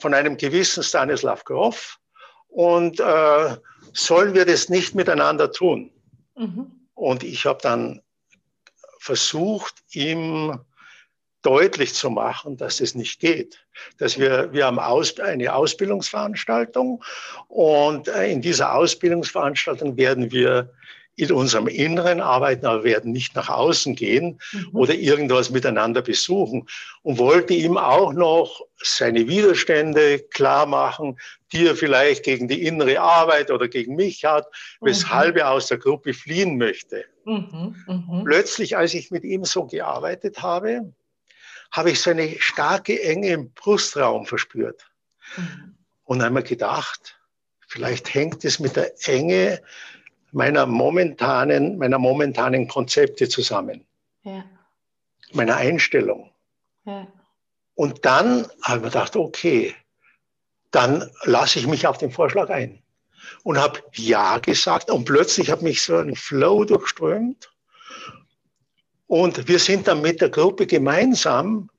von 0.00 0.14
einem 0.14 0.36
gewissen 0.36 0.82
Stanislav 0.82 1.44
Grof 1.44 1.98
und 2.48 3.00
äh, 3.00 3.56
sollen 3.92 4.34
wir 4.34 4.44
das 4.44 4.68
nicht 4.68 4.94
miteinander 4.94 5.52
tun? 5.52 5.90
Mhm. 6.36 6.70
Und 6.94 7.22
ich 7.22 7.46
habe 7.46 7.60
dann 7.62 8.00
versucht, 8.98 9.74
ihm 9.92 10.60
deutlich 11.42 11.94
zu 11.94 12.10
machen, 12.10 12.56
dass 12.56 12.80
es 12.80 12.94
nicht 12.94 13.20
geht. 13.20 13.64
Dass 13.98 14.18
wir, 14.18 14.52
wir 14.52 14.66
haben 14.66 14.78
aus, 14.78 15.18
eine 15.20 15.54
Ausbildungsveranstaltung 15.54 17.02
und 17.46 18.08
äh, 18.08 18.30
in 18.30 18.42
dieser 18.42 18.74
Ausbildungsveranstaltung 18.74 19.96
werden 19.96 20.32
wir 20.32 20.72
in 21.18 21.32
unserem 21.32 21.66
Inneren 21.66 22.20
arbeiten, 22.20 22.64
aber 22.64 22.84
werden 22.84 23.10
nicht 23.10 23.34
nach 23.34 23.48
außen 23.48 23.96
gehen 23.96 24.40
mhm. 24.52 24.68
oder 24.72 24.94
irgendwas 24.94 25.50
miteinander 25.50 26.00
besuchen. 26.00 26.68
Und 27.02 27.18
wollte 27.18 27.54
ihm 27.54 27.76
auch 27.76 28.12
noch 28.12 28.60
seine 28.76 29.26
Widerstände 29.26 30.20
klar 30.20 30.64
machen, 30.66 31.18
die 31.52 31.66
er 31.66 31.74
vielleicht 31.74 32.22
gegen 32.22 32.46
die 32.46 32.64
innere 32.64 33.00
Arbeit 33.00 33.50
oder 33.50 33.66
gegen 33.66 33.96
mich 33.96 34.24
hat, 34.24 34.46
weshalb 34.80 35.34
mhm. 35.34 35.40
er 35.40 35.50
aus 35.50 35.66
der 35.66 35.78
Gruppe 35.78 36.14
fliehen 36.14 36.56
möchte. 36.56 37.04
Mhm. 37.24 37.74
mhm. 37.86 38.22
Plötzlich, 38.24 38.76
als 38.76 38.94
ich 38.94 39.10
mit 39.10 39.24
ihm 39.24 39.44
so 39.44 39.66
gearbeitet 39.66 40.40
habe, 40.40 40.92
habe 41.72 41.90
ich 41.90 42.00
so 42.00 42.10
eine 42.10 42.36
starke 42.38 43.02
Enge 43.02 43.30
im 43.30 43.52
Brustraum 43.54 44.24
verspürt. 44.24 44.88
Mhm. 45.36 45.74
Und 46.04 46.22
einmal 46.22 46.44
gedacht, 46.44 47.18
vielleicht 47.66 48.14
hängt 48.14 48.44
es 48.44 48.60
mit 48.60 48.76
der 48.76 48.92
Enge 49.08 49.60
meiner 50.32 50.66
momentanen, 50.66 51.78
meiner 51.78 51.98
momentanen 51.98 52.68
Konzepte 52.68 53.28
zusammen. 53.28 53.86
Ja. 54.22 54.44
Meiner 55.32 55.56
Einstellung. 55.56 56.30
Ja. 56.84 57.06
Und 57.74 58.04
dann 58.04 58.46
habe 58.62 58.78
ich 58.78 58.92
gedacht, 58.92 59.16
okay, 59.16 59.74
dann 60.70 61.10
lasse 61.24 61.58
ich 61.58 61.66
mich 61.66 61.86
auf 61.86 61.98
den 61.98 62.10
Vorschlag 62.10 62.50
ein. 62.50 62.82
Und 63.42 63.58
habe 63.58 63.80
Ja 63.94 64.38
gesagt 64.38 64.90
und 64.90 65.04
plötzlich 65.04 65.50
hat 65.50 65.62
mich 65.62 65.82
so 65.82 65.96
ein 65.96 66.14
Flow 66.14 66.64
durchströmt 66.64 67.50
und 69.08 69.48
wir 69.48 69.58
sind 69.58 69.88
dann 69.88 70.02
mit 70.02 70.20
der 70.20 70.28
Gruppe 70.28 70.66
gemeinsam 70.66 71.70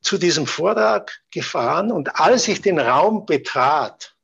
zu 0.00 0.16
diesem 0.16 0.46
Vortrag 0.46 1.20
gefahren 1.30 1.92
und 1.92 2.18
als 2.18 2.48
ich 2.48 2.62
den 2.62 2.80
Raum 2.80 3.26
betrat, 3.26 4.16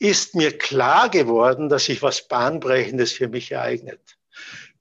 ist 0.00 0.34
mir 0.34 0.56
klar 0.56 1.10
geworden, 1.10 1.68
dass 1.68 1.84
sich 1.84 2.02
was 2.02 2.26
Bahnbrechendes 2.26 3.12
für 3.12 3.28
mich 3.28 3.52
ereignet. 3.52 4.00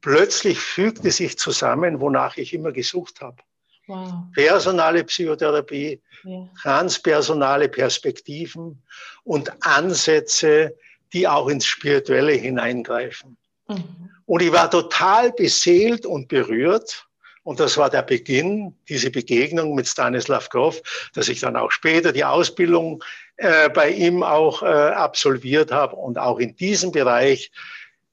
Plötzlich 0.02 0.60
fügte 0.60 1.12
sich 1.12 1.38
zusammen, 1.38 2.00
wonach 2.00 2.38
ich 2.38 2.54
immer 2.54 2.72
gesucht 2.72 3.20
habe. 3.22 3.38
Wow. 3.86 4.24
Personale 4.34 5.04
Psychotherapie, 5.04 6.02
ja. 6.24 6.50
transpersonale 6.62 7.68
Perspektiven 7.68 8.82
und 9.24 9.52
Ansätze, 9.66 10.78
die 11.12 11.28
auch 11.28 11.50
ins 11.50 11.66
Spirituelle 11.66 12.34
hineingreifen. 12.34 13.36
Mhm. 13.68 14.12
Und 14.26 14.42
ich 14.42 14.54
war 14.54 14.72
total 14.72 15.34
beseelt 15.34 16.06
und 16.06 16.30
berührt. 16.30 17.08
Und 17.50 17.60
das 17.60 17.78
war 17.78 17.90
der 17.90 18.04
Beginn, 18.04 18.76
diese 18.90 19.10
Begegnung 19.10 19.74
mit 19.74 19.88
Stanislav 19.88 20.50
Grof, 20.50 20.84
dass 21.16 21.30
ich 21.30 21.40
dann 21.40 21.56
auch 21.56 21.72
später 21.72 22.14
die 22.14 22.24
Ausbildung 22.24 23.04
äh, 23.38 23.70
bei 23.70 23.90
ihm 23.90 24.22
auch 24.22 24.62
äh, 24.62 24.68
absolviert 24.68 25.72
habe 25.72 25.96
und 25.96 26.20
auch 26.20 26.38
in 26.38 26.56
diesem 26.56 26.92
Bereich 26.92 27.52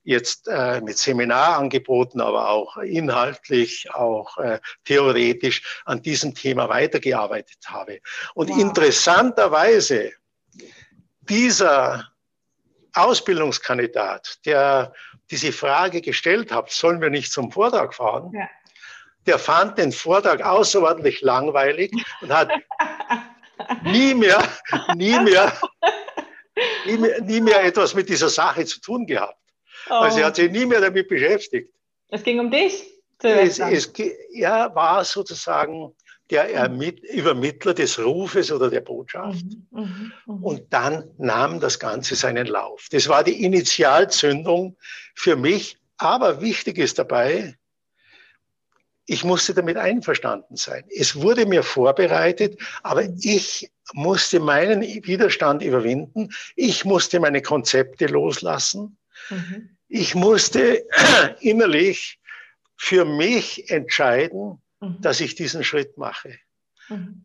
jetzt 0.05 0.49
äh, 0.49 0.81
mit 0.81 0.97
Seminarangeboten, 0.97 2.23
aber 2.23 2.49
auch 2.49 2.79
inhaltlich, 2.79 3.93
auch 3.93 4.39
äh, 4.39 4.59
theoretisch 4.87 5.83
an 5.85 6.01
diesem 6.01 6.35
Thema 6.35 6.71
weitergearbeitet 6.71 7.59
habe. 7.67 7.99
Und 8.33 8.49
wow. 8.49 8.59
interessanterweise, 8.59 10.13
dieser 11.21 12.09
Ausbildungskandidat, 12.95 14.39
der 14.47 14.95
diese 15.31 15.53
Frage 15.53 16.01
gestellt 16.01 16.51
hat, 16.51 16.71
sollen 16.71 17.03
wir 17.03 17.11
nicht 17.11 17.31
zum 17.31 17.53
Vortrag 17.53 17.93
fahren? 17.95 18.33
Ja. 18.33 18.49
Der 19.27 19.39
fand 19.39 19.79
den 19.79 19.93
Vortrag 19.93 20.43
außerordentlich 20.43 21.21
langweilig 21.21 21.93
und 22.21 22.33
hat 22.33 22.51
nie 23.83 24.15
mehr, 24.15 24.43
nie 24.95 25.19
mehr, 25.21 25.53
nie 26.87 26.99
mehr, 26.99 27.21
nie 27.23 27.41
mehr 27.41 27.65
etwas 27.65 27.95
mit 27.95 28.09
dieser 28.09 28.29
Sache 28.29 28.65
zu 28.65 28.81
tun 28.81 29.07
gehabt. 29.07 29.39
Oh. 29.91 29.95
Also 29.95 30.21
er 30.21 30.27
hat 30.27 30.37
sich 30.37 30.51
nie 30.51 30.67
mehr 30.67 30.81
damit 30.81 31.09
beschäftigt. 31.09 31.73
Es 32.09 32.23
ging 32.23 32.39
um 32.39 32.51
dich. 32.51 32.85
Es, 33.23 33.59
es, 33.59 33.93
ja, 34.33 34.75
war 34.75 35.05
sozusagen 35.05 35.95
der 36.31 36.53
Ermitt 36.53 37.01
Übermittler 37.05 37.73
des 37.73 37.99
Rufes 37.99 38.51
oder 38.53 38.69
der 38.69 38.81
Botschaft. 38.81 39.45
Mhm, 39.45 39.67
mh, 39.71 40.13
mh. 40.27 40.43
Und 40.43 40.73
dann 40.73 41.11
nahm 41.19 41.61
das 41.61 41.79
Ganze 41.79 42.17
seinen 42.17 42.47
Lauf. 42.47 42.89
Das 42.91 43.09
war 43.09 43.25
die 43.25 43.45
Initialzündung 43.45 44.77
für 45.15 45.37
mich. 45.37 45.79
Aber 45.99 46.43
wichtig 46.43 46.79
ist 46.79 46.99
dabei, 46.99 47.57
ich 49.07 49.25
musste 49.25 49.55
damit 49.55 49.77
einverstanden 49.77 50.57
sein. 50.57 50.85
Es 50.95 51.17
wurde 51.17 51.47
mir 51.47 51.63
vorbereitet, 51.63 52.61
aber 52.83 53.05
ich 53.21 53.71
musste 53.93 54.41
meinen 54.41 54.83
Widerstand 54.83 55.63
überwinden. 55.63 56.31
Ich 56.57 56.85
musste 56.85 57.21
meine 57.21 57.41
Konzepte 57.41 58.07
loslassen. 58.07 58.99
Mhm. 59.31 59.77
Ich 59.89 60.15
musste 60.17 60.85
innerlich 61.41 62.19
für 62.77 63.05
mich 63.05 63.71
entscheiden, 63.71 64.61
mhm. 64.81 65.01
dass 65.01 65.21
ich 65.21 65.37
diesen 65.37 65.63
Schritt 65.63 65.97
mache. 65.97 66.39
Mhm. 66.89 67.25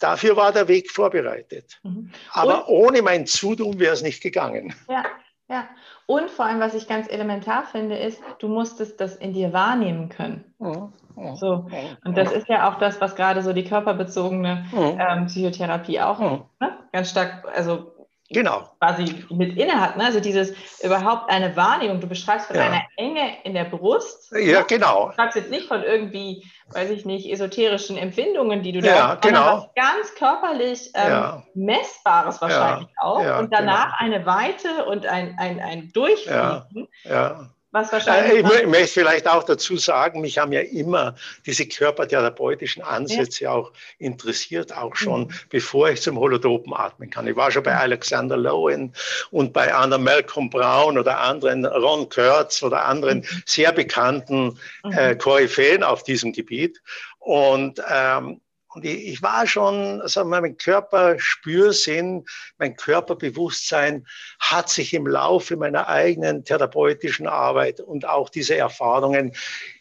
Dafür 0.00 0.36
war 0.36 0.52
der 0.52 0.66
Weg 0.66 0.90
vorbereitet. 0.90 1.78
Mhm. 1.84 2.10
Aber 2.30 2.68
ohne 2.68 3.02
mein 3.02 3.26
Zutun 3.26 3.78
wäre 3.78 3.94
es 3.94 4.02
nicht 4.02 4.22
gegangen. 4.22 4.74
Ja, 4.88 5.04
ja. 5.50 5.64
Und 6.06 6.30
vor 6.30 6.46
allem, 6.46 6.60
was 6.60 6.74
ich 6.74 6.88
ganz 6.88 7.10
elementar 7.10 7.64
finde, 7.64 7.96
ist, 7.96 8.22
du 8.38 8.48
musstest 8.48 9.00
das 9.00 9.16
in 9.16 9.32
dir 9.32 9.52
wahrnehmen 9.52 10.08
können. 10.08 10.44
Mhm. 10.58 10.92
Mhm. 11.16 11.36
So. 11.36 11.66
Und 12.04 12.16
das 12.16 12.32
ist 12.32 12.48
ja 12.48 12.70
auch 12.70 12.78
das, 12.78 13.00
was 13.00 13.14
gerade 13.16 13.42
so 13.42 13.52
die 13.52 13.64
körperbezogene 13.64 14.64
ähm, 14.72 15.26
Psychotherapie 15.26 16.00
auch 16.00 16.18
ne? 16.20 16.78
ganz 16.92 17.10
stark, 17.10 17.46
also 17.54 17.89
genau. 18.30 18.70
quasi 18.78 19.24
mit 19.30 19.56
inne 19.58 19.80
hat. 19.80 19.96
Ne? 19.96 20.04
Also 20.04 20.20
dieses 20.20 20.54
überhaupt 20.82 21.30
eine 21.30 21.54
Wahrnehmung. 21.56 22.00
Du 22.00 22.06
beschreibst 22.06 22.46
von 22.46 22.56
ja. 22.56 22.62
einer 22.62 22.82
Enge 22.96 23.42
in 23.44 23.54
der 23.54 23.64
Brust. 23.64 24.32
Ja, 24.32 24.60
ne? 24.60 24.66
genau. 24.68 25.08
Du 25.08 25.14
schreibst 25.14 25.36
jetzt 25.36 25.50
nicht 25.50 25.66
von 25.66 25.82
irgendwie, 25.82 26.46
weiß 26.68 26.90
ich 26.90 27.04
nicht, 27.04 27.30
esoterischen 27.30 27.96
Empfindungen, 27.96 28.62
die 28.62 28.72
du 28.72 28.80
da 28.80 28.86
ja, 28.86 29.08
hast, 29.08 29.22
genau. 29.22 29.70
ganz 29.74 30.14
körperlich 30.14 30.90
ähm, 30.94 31.10
ja. 31.10 31.42
Messbares 31.54 32.40
wahrscheinlich 32.40 32.88
auch. 32.98 33.38
und 33.38 33.52
danach 33.52 33.98
genau. 33.98 34.14
eine 34.14 34.26
Weite 34.26 34.84
und 34.86 35.06
ein, 35.06 35.36
ein, 35.38 35.60
ein 35.60 35.92
Durchfließen. 35.92 36.88
Ja. 37.04 37.50
Was 37.72 37.92
wahrscheinlich. 37.92 38.44
Ich, 38.44 38.60
ich 38.62 38.66
möchte 38.66 38.88
vielleicht 38.88 39.28
auch 39.28 39.44
dazu 39.44 39.76
sagen, 39.76 40.20
mich 40.20 40.38
haben 40.38 40.52
ja 40.52 40.60
immer 40.60 41.14
diese 41.46 41.66
körpertherapeutischen 41.66 42.82
Ansätze 42.82 43.44
ja. 43.44 43.52
auch 43.52 43.72
interessiert, 43.98 44.76
auch 44.76 44.96
schon 44.96 45.22
mhm. 45.22 45.30
bevor 45.50 45.88
ich 45.88 46.02
zum 46.02 46.18
Holodopen 46.18 46.74
atmen 46.74 47.10
kann. 47.10 47.28
Ich 47.28 47.36
war 47.36 47.50
schon 47.52 47.62
bei 47.62 47.76
Alexander 47.76 48.36
Lowen 48.36 48.92
und 49.30 49.52
bei 49.52 49.72
anderen 49.72 50.02
Malcolm 50.02 50.50
Brown 50.50 50.98
oder 50.98 51.20
anderen 51.20 51.64
Ron 51.64 52.08
Kurtz 52.08 52.60
oder 52.62 52.86
anderen 52.86 53.18
mhm. 53.18 53.42
sehr 53.46 53.70
bekannten 53.70 54.58
äh, 54.92 55.14
mhm. 55.14 55.18
Koryphäen 55.18 55.84
auf 55.84 56.02
diesem 56.02 56.32
Gebiet. 56.32 56.82
Und 57.20 57.80
ähm, 57.88 58.40
und 58.74 58.84
ich, 58.84 59.06
ich 59.06 59.22
war 59.22 59.46
schon, 59.46 60.00
also 60.00 60.24
mein 60.24 60.56
Körperspürsinn, 60.56 62.24
mein 62.58 62.76
Körperbewusstsein 62.76 64.06
hat 64.38 64.68
sich 64.68 64.94
im 64.94 65.06
Laufe 65.06 65.56
meiner 65.56 65.88
eigenen 65.88 66.44
therapeutischen 66.44 67.26
Arbeit 67.26 67.80
und 67.80 68.06
auch 68.06 68.28
diese 68.28 68.56
Erfahrungen 68.56 69.32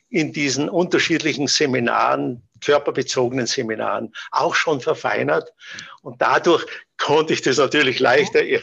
in 0.10 0.34
diesen 0.34 0.69
unterschiedlichen 0.69 1.47
Seminaren, 1.47 2.41
körperbezogenen 2.62 3.45
Seminaren, 3.45 4.12
auch 4.32 4.56
schon 4.56 4.82
verfeinert. 4.82 5.54
Und 6.02 6.19
dadurch 6.21 6.65
konnte 6.97 7.34
ich 7.34 7.43
das 7.43 7.58
natürlich 7.58 7.99
leichter, 7.99 8.43
ja. 8.43 8.60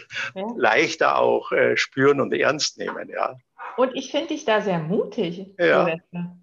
leichter 0.57 1.19
auch 1.19 1.53
äh, 1.53 1.77
spüren 1.77 2.21
und 2.21 2.35
ernst 2.35 2.79
nehmen. 2.79 3.09
Ja. 3.09 3.37
Und 3.77 3.95
ich 3.95 4.11
finde 4.11 4.29
dich 4.29 4.45
da 4.45 4.61
sehr 4.61 4.81
mutig, 4.81 5.47
ja. 5.59 5.97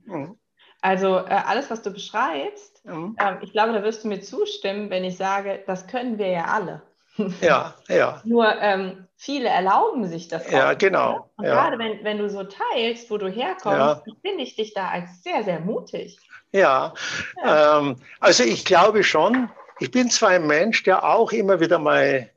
Mhm. 0.06 0.38
Also 0.82 1.18
äh, 1.18 1.42
alles, 1.46 1.70
was 1.70 1.82
du 1.82 1.92
beschreibst, 1.92 2.73
mhm. 2.84 3.16
äh, 3.20 3.36
ich 3.42 3.52
glaube, 3.52 3.74
da 3.74 3.84
wirst 3.84 4.04
du 4.04 4.08
mir 4.08 4.22
zustimmen, 4.22 4.90
wenn 4.90 5.04
ich 5.04 5.18
sage, 5.18 5.64
das 5.66 5.88
können 5.88 6.18
wir 6.18 6.28
ja 6.28 6.46
alle. 6.46 6.82
Ja, 7.42 7.76
ja. 7.88 8.22
Nur 8.24 8.60
ähm, 8.62 9.08
viele 9.16 9.50
erlauben 9.50 10.08
sich 10.08 10.28
das 10.28 10.48
auch. 10.48 10.52
Ja, 10.52 10.74
genau. 10.74 11.30
Und 11.38 11.46
ja. 11.46 11.54
gerade 11.54 11.80
wenn, 11.80 12.04
wenn 12.04 12.18
du 12.18 12.30
so 12.30 12.44
teilst, 12.44 13.10
wo 13.12 13.18
du 13.18 13.28
herkommst, 13.28 14.08
ja. 14.08 14.14
finde 14.22 14.44
ich 14.44 14.56
dich 14.56 14.74
da 14.74 14.90
als 14.90 15.24
sehr, 15.24 15.44
sehr 15.44 15.60
mutig. 15.60 16.18
Ja, 16.52 16.94
ja. 17.44 17.80
Ähm, 17.80 17.98
also 18.20 18.44
ich 18.44 18.66
glaube 18.66 19.04
schon, 19.04 19.50
ich 19.80 19.92
bin 19.92 20.10
zwar 20.10 20.30
ein 20.30 20.48
Mensch, 20.48 20.84
der 20.84 21.04
auch 21.04 21.32
immer 21.32 21.60
wieder 21.60 21.80
mal 21.80 22.30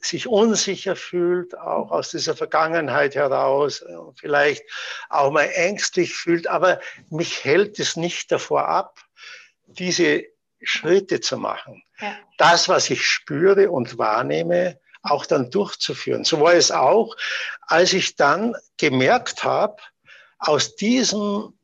sich 0.00 0.28
unsicher 0.28 0.96
fühlt, 0.96 1.58
auch 1.58 1.90
aus 1.90 2.10
dieser 2.10 2.36
Vergangenheit 2.36 3.14
heraus, 3.14 3.82
äh, 3.82 3.94
vielleicht 4.16 4.62
auch 5.10 5.30
mal 5.30 5.50
ängstlich 5.54 6.14
fühlt, 6.14 6.46
aber 6.46 6.80
mich 7.10 7.44
hält 7.44 7.78
es 7.78 7.96
nicht 7.96 8.30
davor 8.30 8.68
ab, 8.68 9.00
diese 9.68 10.24
Schritte 10.62 11.20
zu 11.20 11.38
machen. 11.38 11.82
Ja. 12.00 12.16
Das, 12.38 12.68
was 12.68 12.90
ich 12.90 13.06
spüre 13.06 13.70
und 13.70 13.98
wahrnehme, 13.98 14.78
auch 15.02 15.26
dann 15.26 15.50
durchzuführen. 15.50 16.24
So 16.24 16.40
war 16.40 16.54
es 16.54 16.70
auch, 16.70 17.16
als 17.62 17.92
ich 17.92 18.16
dann 18.16 18.54
gemerkt 18.76 19.44
habe, 19.44 19.76
aus 20.38 20.76
diesem, 20.76 21.54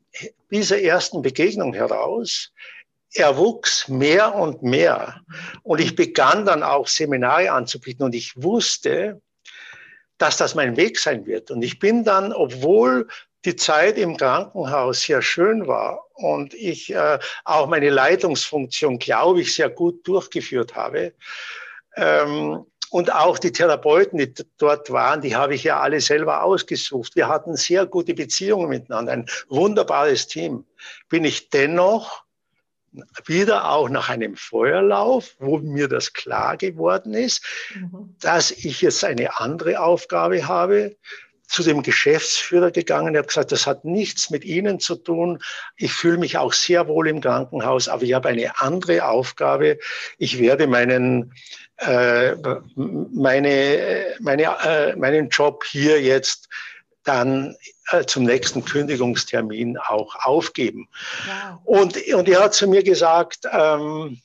dieser 0.51 0.81
ersten 0.81 1.21
Begegnung 1.21 1.73
heraus, 1.73 2.51
er 3.13 3.37
wuchs 3.37 3.87
mehr 3.87 4.35
und 4.35 4.61
mehr. 4.61 5.21
Und 5.63 5.79
ich 5.79 5.95
begann 5.95 6.45
dann 6.45 6.63
auch 6.63 6.87
Seminare 6.87 7.51
anzubieten 7.51 8.05
und 8.05 8.13
ich 8.13 8.41
wusste, 8.41 9.21
dass 10.17 10.37
das 10.37 10.55
mein 10.55 10.77
Weg 10.77 10.99
sein 10.99 11.25
wird. 11.25 11.51
Und 11.51 11.61
ich 11.61 11.79
bin 11.79 12.03
dann, 12.03 12.33
obwohl 12.33 13.07
die 13.45 13.55
Zeit 13.55 13.97
im 13.97 14.17
Krankenhaus 14.17 15.01
sehr 15.01 15.21
schön 15.21 15.67
war 15.67 16.05
und 16.13 16.53
ich 16.53 16.93
äh, 16.93 17.19
auch 17.43 17.67
meine 17.67 17.89
Leitungsfunktion, 17.89 18.99
glaube 18.99 19.41
ich, 19.41 19.53
sehr 19.53 19.69
gut 19.69 20.07
durchgeführt 20.07 20.75
habe, 20.75 21.13
ähm, 21.95 22.65
und 22.91 23.13
auch 23.13 23.39
die 23.39 23.51
Therapeuten, 23.51 24.19
die 24.19 24.33
dort 24.57 24.89
waren, 24.91 25.19
die 25.19 25.35
habe 25.35 25.55
ich 25.55 25.63
ja 25.63 25.79
alle 25.79 25.99
selber 25.99 26.43
ausgesucht. 26.43 27.15
Wir 27.15 27.27
hatten 27.27 27.55
sehr 27.55 27.85
gute 27.85 28.13
Beziehungen 28.13 28.69
miteinander, 28.69 29.11
ein 29.11 29.25
wunderbares 29.49 30.27
Team. 30.27 30.65
Bin 31.09 31.25
ich 31.25 31.49
dennoch 31.49 32.23
wieder 33.25 33.69
auch 33.69 33.89
nach 33.89 34.09
einem 34.09 34.37
Feuerlauf, 34.37 35.35
wo 35.39 35.57
mir 35.57 35.89
das 35.89 36.13
klar 36.13 36.55
geworden 36.55 37.13
ist, 37.13 37.43
mhm. 37.73 38.15
dass 38.21 38.51
ich 38.51 38.81
jetzt 38.81 39.03
eine 39.03 39.39
andere 39.39 39.81
Aufgabe 39.81 40.47
habe, 40.47 40.95
zu 41.47 41.63
dem 41.63 41.83
Geschäftsführer 41.83 42.71
gegangen. 42.71 43.15
Er 43.15 43.19
hat 43.19 43.27
gesagt, 43.27 43.51
das 43.51 43.67
hat 43.67 43.85
nichts 43.85 44.29
mit 44.29 44.43
Ihnen 44.45 44.79
zu 44.79 44.95
tun. 44.95 45.41
Ich 45.77 45.93
fühle 45.93 46.17
mich 46.17 46.37
auch 46.37 46.53
sehr 46.53 46.87
wohl 46.87 47.07
im 47.07 47.21
Krankenhaus, 47.21 47.87
aber 47.87 48.03
ich 48.03 48.13
habe 48.13 48.29
eine 48.29 48.59
andere 48.61 49.07
Aufgabe. 49.07 49.77
Ich 50.17 50.39
werde 50.39 50.67
meinen, 50.67 51.33
äh, 51.77 52.35
meine, 52.75 54.15
meine, 54.19 54.43
äh, 54.65 54.95
meinen 54.95 55.29
Job 55.29 55.63
hier 55.65 56.01
jetzt 56.01 56.49
dann 57.03 57.55
äh, 57.91 58.03
zum 58.05 58.23
nächsten 58.23 58.65
Kündigungstermin 58.65 59.77
auch 59.77 60.15
aufgeben. 60.25 60.89
Wow. 61.25 61.59
Und, 61.63 61.97
und 62.13 62.27
er 62.27 62.43
hat 62.43 62.53
zu 62.53 62.67
mir 62.67 62.83
gesagt, 62.83 63.47
ähm, 63.51 64.19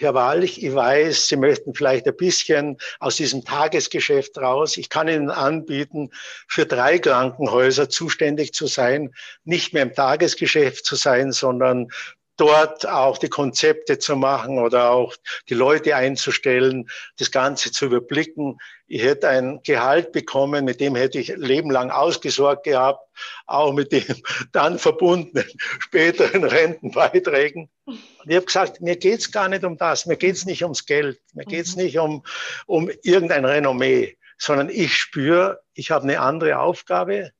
Herr 0.00 0.14
Walch, 0.14 0.58
ich 0.58 0.72
weiß, 0.72 1.26
Sie 1.26 1.36
möchten 1.36 1.74
vielleicht 1.74 2.06
ein 2.06 2.16
bisschen 2.16 2.78
aus 3.00 3.16
diesem 3.16 3.44
Tagesgeschäft 3.44 4.38
raus. 4.38 4.76
Ich 4.76 4.90
kann 4.90 5.08
Ihnen 5.08 5.28
anbieten, 5.28 6.10
für 6.46 6.66
drei 6.66 7.00
Krankenhäuser 7.00 7.88
zuständig 7.88 8.52
zu 8.52 8.68
sein, 8.68 9.12
nicht 9.44 9.74
mehr 9.74 9.82
im 9.82 9.94
Tagesgeschäft 9.94 10.86
zu 10.86 10.94
sein, 10.94 11.32
sondern 11.32 11.88
dort 12.38 12.86
auch 12.88 13.18
die 13.18 13.28
Konzepte 13.28 13.98
zu 13.98 14.16
machen 14.16 14.58
oder 14.58 14.90
auch 14.90 15.14
die 15.48 15.54
Leute 15.54 15.94
einzustellen, 15.96 16.88
das 17.18 17.30
Ganze 17.30 17.70
zu 17.72 17.86
überblicken. 17.86 18.58
Ich 18.86 19.02
hätte 19.02 19.28
ein 19.28 19.60
Gehalt 19.64 20.12
bekommen, 20.12 20.64
mit 20.64 20.80
dem 20.80 20.94
hätte 20.96 21.18
ich 21.18 21.28
lebenlang 21.36 21.90
ausgesorgt 21.90 22.64
gehabt, 22.64 23.06
auch 23.46 23.74
mit 23.74 23.92
dem 23.92 24.04
dann 24.52 24.78
verbundenen 24.78 25.44
späteren 25.80 26.44
Rentenbeiträgen. 26.44 27.68
Und 27.84 27.98
ich 28.24 28.36
habe 28.36 28.46
gesagt, 28.46 28.80
mir 28.80 28.96
geht's 28.96 29.30
gar 29.30 29.48
nicht 29.48 29.64
um 29.64 29.76
das, 29.76 30.06
mir 30.06 30.16
geht's 30.16 30.46
nicht 30.46 30.62
ums 30.62 30.86
Geld, 30.86 31.20
mir 31.34 31.44
geht's 31.44 31.76
mhm. 31.76 31.82
nicht 31.82 31.98
um, 31.98 32.24
um 32.66 32.90
irgendein 33.02 33.44
Renommee, 33.44 34.16
sondern 34.38 34.70
ich 34.70 34.94
spüre, 34.94 35.60
ich 35.74 35.90
habe 35.90 36.04
eine 36.04 36.20
andere 36.20 36.60
Aufgabe 36.60 37.32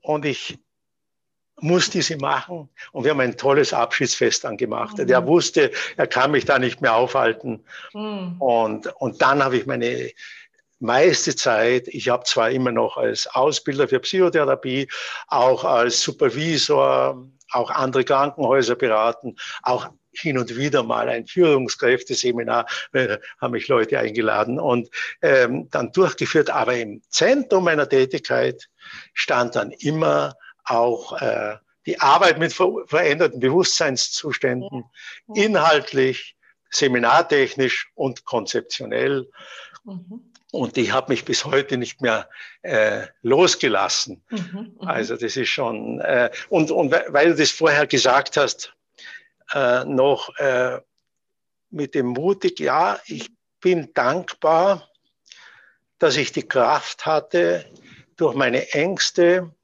und 0.00 0.24
ich 0.24 0.58
musste 1.60 2.02
sie 2.02 2.16
machen. 2.16 2.68
Und 2.92 3.04
wir 3.04 3.12
haben 3.12 3.20
ein 3.20 3.36
tolles 3.36 3.72
Abschiedsfest 3.72 4.44
dann 4.44 4.56
gemacht. 4.56 4.98
Mhm. 4.98 5.06
Der 5.06 5.26
wusste, 5.26 5.70
er 5.96 6.06
kann 6.06 6.30
mich 6.30 6.44
da 6.44 6.58
nicht 6.58 6.80
mehr 6.80 6.94
aufhalten. 6.94 7.64
Mhm. 7.92 8.36
Und, 8.40 8.86
und 9.00 9.22
dann 9.22 9.42
habe 9.42 9.56
ich 9.56 9.66
meine 9.66 10.10
meiste 10.80 11.36
Zeit, 11.36 11.86
ich 11.88 12.08
habe 12.08 12.24
zwar 12.24 12.50
immer 12.50 12.72
noch 12.72 12.96
als 12.96 13.26
Ausbilder 13.28 13.86
für 13.86 14.00
Psychotherapie, 14.00 14.88
auch 15.28 15.64
als 15.64 16.02
Supervisor, 16.02 17.24
auch 17.52 17.70
andere 17.70 18.04
Krankenhäuser 18.04 18.74
beraten, 18.74 19.36
auch 19.62 19.88
hin 20.14 20.36
und 20.36 20.56
wieder 20.56 20.82
mal 20.82 21.08
ein 21.08 21.26
Führungskräfteseminar, 21.26 22.66
äh, 22.92 23.18
haben 23.40 23.52
mich 23.52 23.68
Leute 23.68 23.98
eingeladen 23.98 24.58
und 24.58 24.90
ähm, 25.22 25.68
dann 25.70 25.92
durchgeführt. 25.92 26.50
Aber 26.50 26.76
im 26.76 27.00
Zentrum 27.08 27.64
meiner 27.64 27.88
Tätigkeit 27.88 28.68
stand 29.14 29.56
dann 29.56 29.70
immer 29.70 30.34
auch 30.64 31.20
äh, 31.20 31.56
die 31.86 32.00
Arbeit 32.00 32.38
mit 32.38 32.52
ver 32.52 32.72
veränderten 32.86 33.40
Bewusstseinszuständen, 33.40 34.84
inhaltlich, 35.34 36.36
seminartechnisch 36.70 37.90
und 37.94 38.24
konzeptionell. 38.24 39.28
Mhm. 39.84 40.32
Und 40.52 40.76
ich 40.76 40.92
habe 40.92 41.12
mich 41.12 41.24
bis 41.24 41.46
heute 41.46 41.78
nicht 41.78 42.02
mehr 42.02 42.28
äh, 42.60 43.06
losgelassen. 43.22 44.22
Mhm, 44.28 44.76
mhm, 44.78 44.86
also 44.86 45.16
das 45.16 45.36
ist 45.36 45.48
schon, 45.48 46.00
äh, 46.00 46.30
und, 46.50 46.70
und 46.70 46.92
weil 46.92 47.30
du 47.30 47.36
das 47.36 47.50
vorher 47.50 47.86
gesagt 47.86 48.36
hast, 48.36 48.74
äh, 49.54 49.84
noch 49.84 50.36
äh, 50.36 50.78
mit 51.70 51.94
dem 51.94 52.06
mutig, 52.06 52.60
ja, 52.60 53.00
ich 53.06 53.30
bin 53.60 53.94
dankbar, 53.94 54.88
dass 55.98 56.16
ich 56.16 56.32
die 56.32 56.46
Kraft 56.46 57.06
hatte, 57.06 57.64
durch 58.16 58.34
meine 58.34 58.70
Ängste, 58.72 59.54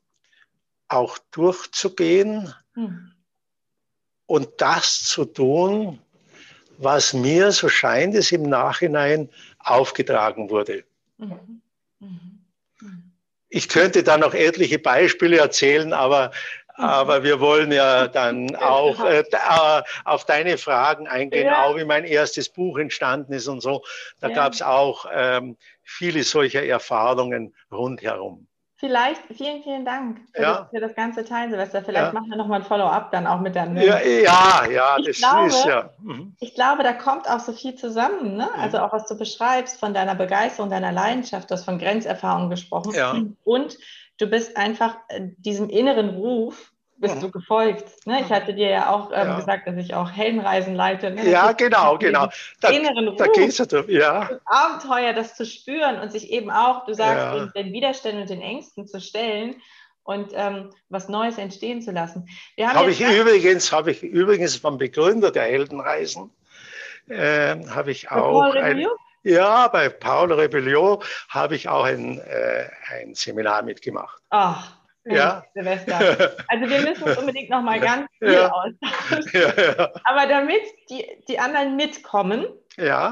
auch 0.89 1.19
durchzugehen 1.31 2.55
mhm. 2.75 3.13
und 4.27 4.49
das 4.59 5.05
zu 5.05 5.25
tun, 5.25 6.01
was 6.79 7.13
mir, 7.13 7.53
so 7.53 7.69
scheint 7.69 8.15
es 8.15 8.33
im 8.33 8.43
Nachhinein, 8.43 9.29
aufgetragen 9.59 10.49
wurde. 10.51 10.85
Mhm. 11.19 11.63
Mhm. 11.99 13.13
Ich 13.51 13.69
könnte 13.69 14.03
da 14.03 14.17
noch 14.19 14.35
etliche 14.35 14.79
Beispiele 14.79 15.39
erzählen, 15.39 15.93
aber, 15.93 16.31
aber 16.75 17.25
wir 17.25 17.41
wollen 17.41 17.73
ja 17.73 18.07
dann 18.09 18.55
auch 18.57 19.05
äh, 19.05 19.21
äh, 19.21 19.83
auf 20.05 20.25
deine 20.25 20.59
Fragen 20.59 21.09
eingehen, 21.09 21.47
ja. 21.47 21.65
auch 21.65 21.77
wie 21.77 21.85
mein 21.85 22.05
erstes 22.05 22.49
Buch 22.49 22.79
entstanden 22.79 23.33
ist 23.33 23.49
und 23.49 23.61
so. 23.61 23.83
Da 24.21 24.29
ja. 24.29 24.35
gab 24.35 24.53
es 24.53 24.63
auch 24.63 25.07
ähm, 25.13 25.57
viele 25.83 26.23
solcher 26.23 26.63
Erfahrungen 26.63 27.55
rundherum. 27.73 28.47
Vielleicht, 28.81 29.21
vielen, 29.37 29.63
vielen 29.65 29.85
Dank 29.85 30.21
für, 30.33 30.41
Ja. 30.43 30.59
das, 30.61 30.71
für 30.71 30.79
das 30.81 30.95
ganze 30.95 31.25
Teilen, 31.25 31.51
Silvester. 31.51 31.83
Vielleicht 31.83 32.07
Ja. 32.07 32.13
machen 32.13 32.31
wir 32.31 32.37
nochmal 32.37 32.61
ein 32.61 32.65
Follow-up 32.65 33.11
dann 33.11 33.27
auch 33.27 33.41
mit 33.41 33.57
deinem 33.57 33.77
Ja, 33.77 33.99
ja, 34.01 34.67
ja, 34.71 34.97
Ich 34.99 35.07
das 35.07 35.19
glaube- 35.19 35.47
ist 35.49 35.65
ja. 35.65 35.91
mhm. 36.01 36.37
Ich 36.39 36.55
glaube, 36.55 36.85
da 36.85 36.93
kommt 36.93 37.29
auch 37.29 37.41
so 37.41 37.53
viel 37.53 37.75
zusammen. 37.75 38.37
Ne? 38.37 38.49
Mhm. 38.55 38.61
Also 38.63 38.79
auch 38.79 38.93
was 38.93 39.07
du 39.09 39.19
beschreibst 39.19 39.81
von 39.81 39.95
deiner 39.95 40.15
Begeisterung, 40.15 40.71
deiner 40.71 40.93
Leidenschaft, 40.93 41.51
du 41.51 41.55
hast 41.55 41.65
von 41.65 41.79
Grenzerfahrungen 41.81 42.51
gesprochen. 42.51 42.95
Ja. 42.95 43.17
Und 43.43 43.77
du 44.19 44.27
bist 44.29 44.57
einfach 44.57 44.97
äh, 45.09 45.23
diesem 45.39 45.69
inneren 45.71 46.11
Ruf, 46.11 46.73
bist 47.01 47.17
Mhm. 47.17 47.21
du 47.21 47.31
gefolgt. 47.31 48.07
Ne? 48.07 48.21
Ich 48.21 48.31
hatte 48.31 48.55
dir 48.55 48.69
ja 48.69 48.91
auch 48.91 49.11
ähm, 49.13 49.29
Ja. 49.29 49.37
gesagt, 49.37 49.67
dass 49.67 49.77
ich 49.77 49.95
auch 49.95 50.11
Heldenreisen 50.11 50.75
leite. 50.75 51.11
Ne? 51.11 51.31
Ja, 51.31 51.53
genau, 51.53 51.97
genau. 51.99 52.29
Da, 52.61 52.69
inneren 52.71 53.17
da 53.17 53.25
Ruf. 53.25 53.33
geht's 53.35 53.59
ja 53.59 53.67
drüber. 53.67 53.91
Ja, 53.91 54.29
das 54.29 54.41
Abenteuer, 54.47 55.13
das 55.13 55.37
zu 55.37 55.47
spüren 55.47 56.01
und 56.01 56.11
sich 56.13 56.31
eben 56.31 56.51
auch, 56.51 56.85
du 56.87 56.95
sagst, 56.95 57.25
Ja. 57.25 57.35
den, 57.35 57.53
den 57.55 57.73
Widerständen 57.73 58.23
und 58.23 58.31
den 58.31 58.43
Ängsten 58.43 58.87
zu 58.87 59.01
stellen 59.01 59.57
und 60.03 60.33
ähm, 60.35 60.71
was 60.89 61.09
Neues 61.09 61.39
entstehen 61.39 61.83
zu 61.83 61.91
lassen. 61.93 62.29
Habe 62.61 62.91
ich 62.91 63.01
übrigens, 63.01 63.71
habe 63.73 63.91
ich 63.93 64.03
übrigens 64.03 64.57
vom 64.57 64.79
Begründer 64.79 65.31
der 65.31 65.45
Heldenreisen, 65.45 66.31
ähm, 67.11 67.75
habe 67.75 67.91
ich 67.91 68.11
auch 68.11 68.55
ein, 68.55 68.87
ja, 69.23 69.69
bei 69.69 69.89
Paul 69.89 70.33
Rebellion 70.33 71.03
habe 71.29 71.55
ich 71.57 71.69
auch 71.69 71.85
ein, 71.85 72.19
äh, 72.21 72.69
ein 72.91 73.15
Seminar 73.15 73.63
mitgemacht. 73.63 74.23
Ach, 74.31 74.78
Ja. 75.17 75.45
Silvester. 75.55 75.99
Also 76.49 76.69
wir 76.69 76.81
müssen 76.83 77.05
uns 77.05 77.19
unbedingt 77.19 77.51
noch 77.51 77.63
mal 77.63 77.81
ganz 77.81 78.09
viel 78.19 78.33
Ja. 78.33 78.51
austauschen. 78.53 79.31
ja, 79.33 79.91
Aber 80.05 80.27
damit 80.29 80.63
die, 80.91 81.05
die 81.29 81.39
anderen 81.39 81.77
mitkommen, 81.77 82.47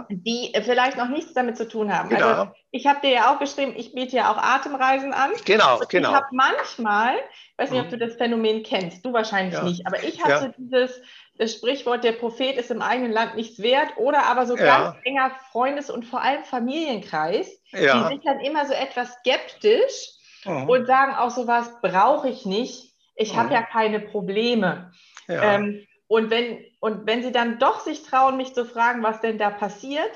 die 0.09 0.53
vielleicht 0.63 0.97
noch 0.97 1.09
nichts 1.09 1.35
damit 1.35 1.57
zu 1.57 1.67
tun 1.69 1.93
haben. 1.97 2.15
Also 2.15 2.29
genau, 2.29 2.53
ich 2.71 2.87
habe 2.87 3.01
dir 3.03 3.11
ja 3.11 3.35
auch 3.35 3.41
geschrieben, 3.41 3.75
ich 3.77 3.93
biete 3.95 4.17
ja 4.17 4.31
auch 4.33 4.37
Atemreisen 4.39 5.13
an. 5.13 5.31
genau, 5.45 5.77
Und 5.77 5.83
Ich 5.83 5.89
genau. 5.89 6.13
habe 6.13 6.27
manchmal, 6.31 7.17
ich 7.17 7.59
weiß 7.59 7.71
nicht, 7.73 7.81
ob 7.81 7.87
Mhm. 7.87 7.91
du 7.91 7.99
das 7.99 8.15
Phänomen 8.15 8.63
kennst, 8.63 9.05
du 9.05 9.13
wahrscheinlich 9.13 9.61
nicht, 9.63 9.87
aber 9.87 10.03
ich 10.05 10.23
habe 10.23 10.39
so 10.39 10.49
dieses 10.57 11.01
das 11.39 11.53
Sprichwort, 11.53 12.03
der 12.03 12.13
Prophet 12.13 12.57
ist 12.57 12.71
im 12.71 12.81
eigenen 12.81 13.13
Land 13.13 13.35
nichts 13.37 13.59
wert 13.61 13.89
oder 13.99 14.25
aber 14.25 14.47
so 14.47 14.57
Ja. 14.57 14.65
ganz 14.65 14.97
enger 15.05 15.33
Freundes- 15.53 15.91
und 15.91 16.05
vor 16.07 16.23
allem 16.23 16.45
Familienkreis, 16.45 17.61
die 17.73 17.83
Ja, 17.85 18.09
sind 18.09 18.25
dann 18.25 18.41
immer 18.41 18.65
so 18.67 18.73
etwas 18.73 19.13
skeptisch 19.19 20.13
mhm, 20.47 20.69
und 20.69 20.87
sagen 20.87 21.15
auch 21.15 21.31
sowas, 21.31 21.71
brauche 21.83 22.29
ich 22.29 22.47
nicht, 22.47 22.95
ich 23.15 23.33
Mhm. 23.33 23.39
habe 23.39 23.55
ja 23.55 23.63
keine 23.63 24.01
Probleme. 24.01 24.93
ja, 25.29 25.55
Ähm, 25.55 25.87
und, 26.09 26.31
wenn, 26.31 26.65
und 26.81 27.07
wenn 27.07 27.23
sie 27.23 27.33
dann 27.33 27.59
doch 27.59 27.81
sich 27.81 28.03
trauen, 28.03 28.37
mich 28.37 28.55
zu 28.55 28.65
fragen, 28.65 29.03
was 29.03 29.21
denn 29.21 29.39
da 29.39 29.51
passiert, 29.51 30.11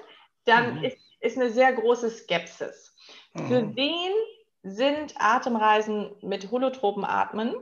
dann 0.44 0.78
Mhm. 0.78 0.84
ist, 0.84 0.98
ist 1.20 1.36
eine 1.36 1.50
sehr 1.50 1.72
große 1.72 2.10
Skepsis. 2.10 2.96
Für 3.34 3.62
mhm. 3.62 3.76
wen 3.76 4.12
sind 4.62 5.14
Atemreisen 5.18 6.14
mit 6.22 6.50
Holotropenatmen 6.50 7.54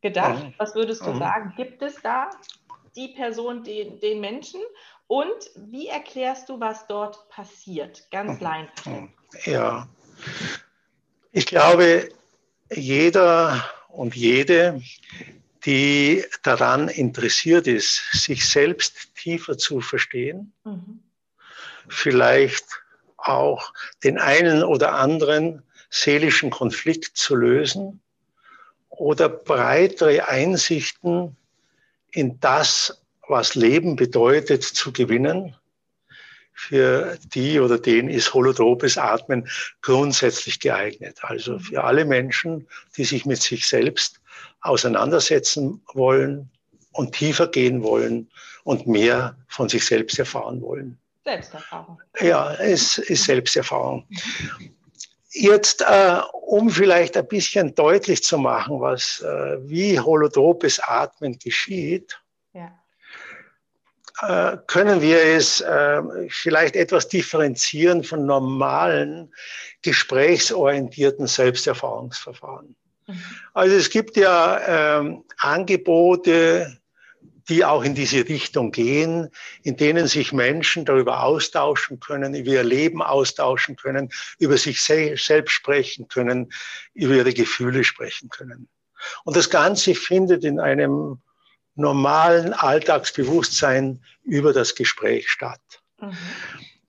gedacht? 0.00 0.44
Mhm. 0.44 0.54
Was 0.58 0.74
würdest 0.74 1.06
du 1.06 1.10
Mhm. 1.10 1.18
sagen? 1.18 1.52
Gibt 1.56 1.82
es 1.82 2.00
da 2.02 2.30
die 2.96 3.08
Person, 3.08 3.62
den, 3.62 4.00
den 4.00 4.20
Menschen? 4.20 4.60
Und 5.06 5.50
wie 5.56 5.88
erklärst 5.88 6.48
du, 6.48 6.60
was 6.60 6.86
dort 6.86 7.28
passiert? 7.28 8.10
Ganz 8.10 8.38
Mhm. 8.38 8.44
laienhaft. 8.44 8.88
Ja, 9.44 9.88
ich 11.38 11.46
glaube, 11.46 12.08
jeder 12.74 13.64
und 13.88 14.16
jede, 14.16 14.82
die 15.64 16.24
daran 16.42 16.88
interessiert 16.88 17.68
ist, 17.68 18.10
sich 18.12 18.44
selbst 18.44 19.14
tiefer 19.14 19.56
zu 19.56 19.80
verstehen, 19.80 20.52
Mhm. 20.64 20.98
vielleicht 21.88 22.64
auch 23.16 23.72
den 24.02 24.18
einen 24.18 24.64
oder 24.64 24.94
anderen 24.94 25.62
seelischen 25.90 26.50
Konflikt 26.50 27.16
zu 27.16 27.36
lösen 27.36 28.00
oder 28.88 29.28
breitere 29.28 30.26
Einsichten 30.26 31.36
in 32.10 32.40
das, 32.40 33.00
was 33.28 33.54
Leben 33.54 33.94
bedeutet, 33.94 34.64
zu 34.64 34.92
gewinnen. 34.92 35.54
Für 36.60 37.16
die 37.32 37.60
oder 37.60 37.78
den 37.78 38.08
ist 38.08 38.34
holotropes 38.34 38.98
Atmen 38.98 39.48
grundsätzlich 39.80 40.58
geeignet. 40.58 41.18
Also 41.22 41.60
für 41.60 41.84
alle 41.84 42.04
Menschen, 42.04 42.66
die 42.96 43.04
sich 43.04 43.24
mit 43.24 43.40
sich 43.40 43.68
selbst 43.68 44.20
auseinandersetzen 44.60 45.80
wollen 45.94 46.50
und 46.90 47.14
tiefer 47.14 47.46
gehen 47.46 47.84
wollen 47.84 48.28
und 48.64 48.88
mehr 48.88 49.36
von 49.46 49.68
sich 49.68 49.86
selbst 49.86 50.18
erfahren 50.18 50.60
wollen. 50.60 50.98
Selbsterfahrung. 51.24 52.00
Ja, 52.20 52.52
es 52.54 52.98
ist 52.98 53.24
Selbsterfahrung. 53.24 54.04
Jetzt, 55.30 55.82
äh, 55.82 56.20
um 56.32 56.70
vielleicht 56.70 57.16
ein 57.16 57.28
bisschen 57.28 57.72
deutlich 57.76 58.24
zu 58.24 58.36
machen, 58.36 58.80
was, 58.80 59.20
äh, 59.20 59.58
wie 59.60 60.00
holotropes 60.00 60.80
Atmen 60.80 61.38
geschieht, 61.38 62.20
können 64.66 65.00
wir 65.00 65.22
es 65.22 65.60
äh, 65.60 66.02
vielleicht 66.28 66.74
etwas 66.74 67.08
differenzieren 67.08 68.02
von 68.02 68.26
normalen, 68.26 69.32
gesprächsorientierten 69.82 71.26
Selbsterfahrungsverfahren. 71.26 72.74
Mhm. 73.06 73.22
Also 73.54 73.76
es 73.76 73.90
gibt 73.90 74.16
ja 74.16 74.98
ähm, 74.98 75.24
Angebote, 75.38 76.78
die 77.48 77.64
auch 77.64 77.82
in 77.82 77.94
diese 77.94 78.28
Richtung 78.28 78.72
gehen, 78.72 79.30
in 79.62 79.76
denen 79.76 80.06
sich 80.06 80.32
Menschen 80.32 80.84
darüber 80.84 81.22
austauschen 81.22 81.98
können, 82.00 82.34
über 82.34 82.50
ihr 82.50 82.64
Leben 82.64 83.02
austauschen 83.02 83.76
können, 83.76 84.10
über 84.38 84.58
sich 84.58 84.82
se 84.82 85.14
selbst 85.16 85.52
sprechen 85.52 86.08
können, 86.08 86.52
über 86.92 87.14
ihre 87.14 87.32
Gefühle 87.32 87.84
sprechen 87.84 88.28
können. 88.28 88.68
Und 89.24 89.36
das 89.36 89.48
Ganze 89.48 89.94
findet 89.94 90.44
in 90.44 90.60
einem 90.60 91.20
normalen 91.78 92.52
Alltagsbewusstsein 92.52 94.00
über 94.24 94.52
das 94.52 94.74
Gespräch 94.74 95.28
statt. 95.28 95.60
Mhm. 96.00 96.16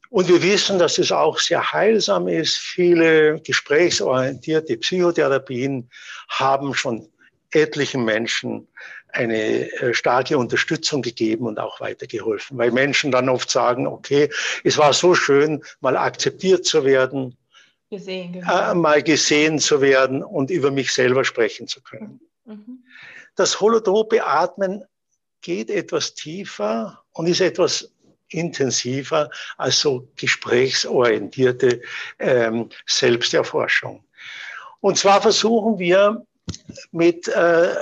Und 0.10 0.28
wir 0.28 0.42
wissen, 0.42 0.80
dass 0.80 0.98
es 0.98 1.12
auch 1.12 1.38
sehr 1.40 1.72
heilsam 1.72 2.28
ist. 2.28 2.58
Viele 2.58 3.40
gesprächsorientierte 3.42 4.78
Psychotherapien 4.78 5.90
haben 6.30 6.74
schon 6.74 7.08
etlichen 7.52 8.04
Menschen 8.04 8.68
eine 9.12 9.72
äh, 9.72 9.94
starke 9.94 10.38
Unterstützung 10.38 11.02
gegeben 11.02 11.46
und 11.46 11.60
auch 11.60 11.80
weitergeholfen, 11.80 12.58
weil 12.58 12.72
Menschen 12.72 13.12
dann 13.12 13.30
oft 13.30 13.50
sagen, 13.50 13.88
okay, 13.88 14.30
es 14.64 14.78
war 14.78 14.94
so 14.94 15.16
schön, 15.16 15.64
mal 15.80 15.98
akzeptiert 15.98 16.66
zu 16.66 16.86
werden, 16.86 17.36
Gesehen, 17.92 18.36
äh, 18.36 18.40
genau. 18.42 18.76
mal 18.76 19.02
gesehen 19.02 19.58
zu 19.58 19.82
werden 19.82 20.24
und 20.24 20.52
über 20.52 20.70
mich 20.70 20.92
selber 20.94 21.26
sprechen 21.26 21.68
zu 21.68 21.82
können. 21.82 22.20
Mhm. 22.46 22.84
Das 23.40 23.62
holotrope 23.62 24.22
Atmen 24.22 24.84
geht 25.40 25.70
etwas 25.70 26.14
tiefer 26.14 27.02
und 27.14 27.26
ist 27.26 27.40
etwas 27.40 27.90
intensiver 28.28 29.30
als 29.58 29.80
so 29.80 30.10
gesprächsorientierte 30.18 31.82
ähm, 32.20 32.68
Selbsterforschung. 32.86 34.04
Und 34.82 34.98
zwar 34.98 35.22
versuchen 35.22 35.80
wir 35.80 36.26
mit 36.92 37.30
äh, 37.30 37.76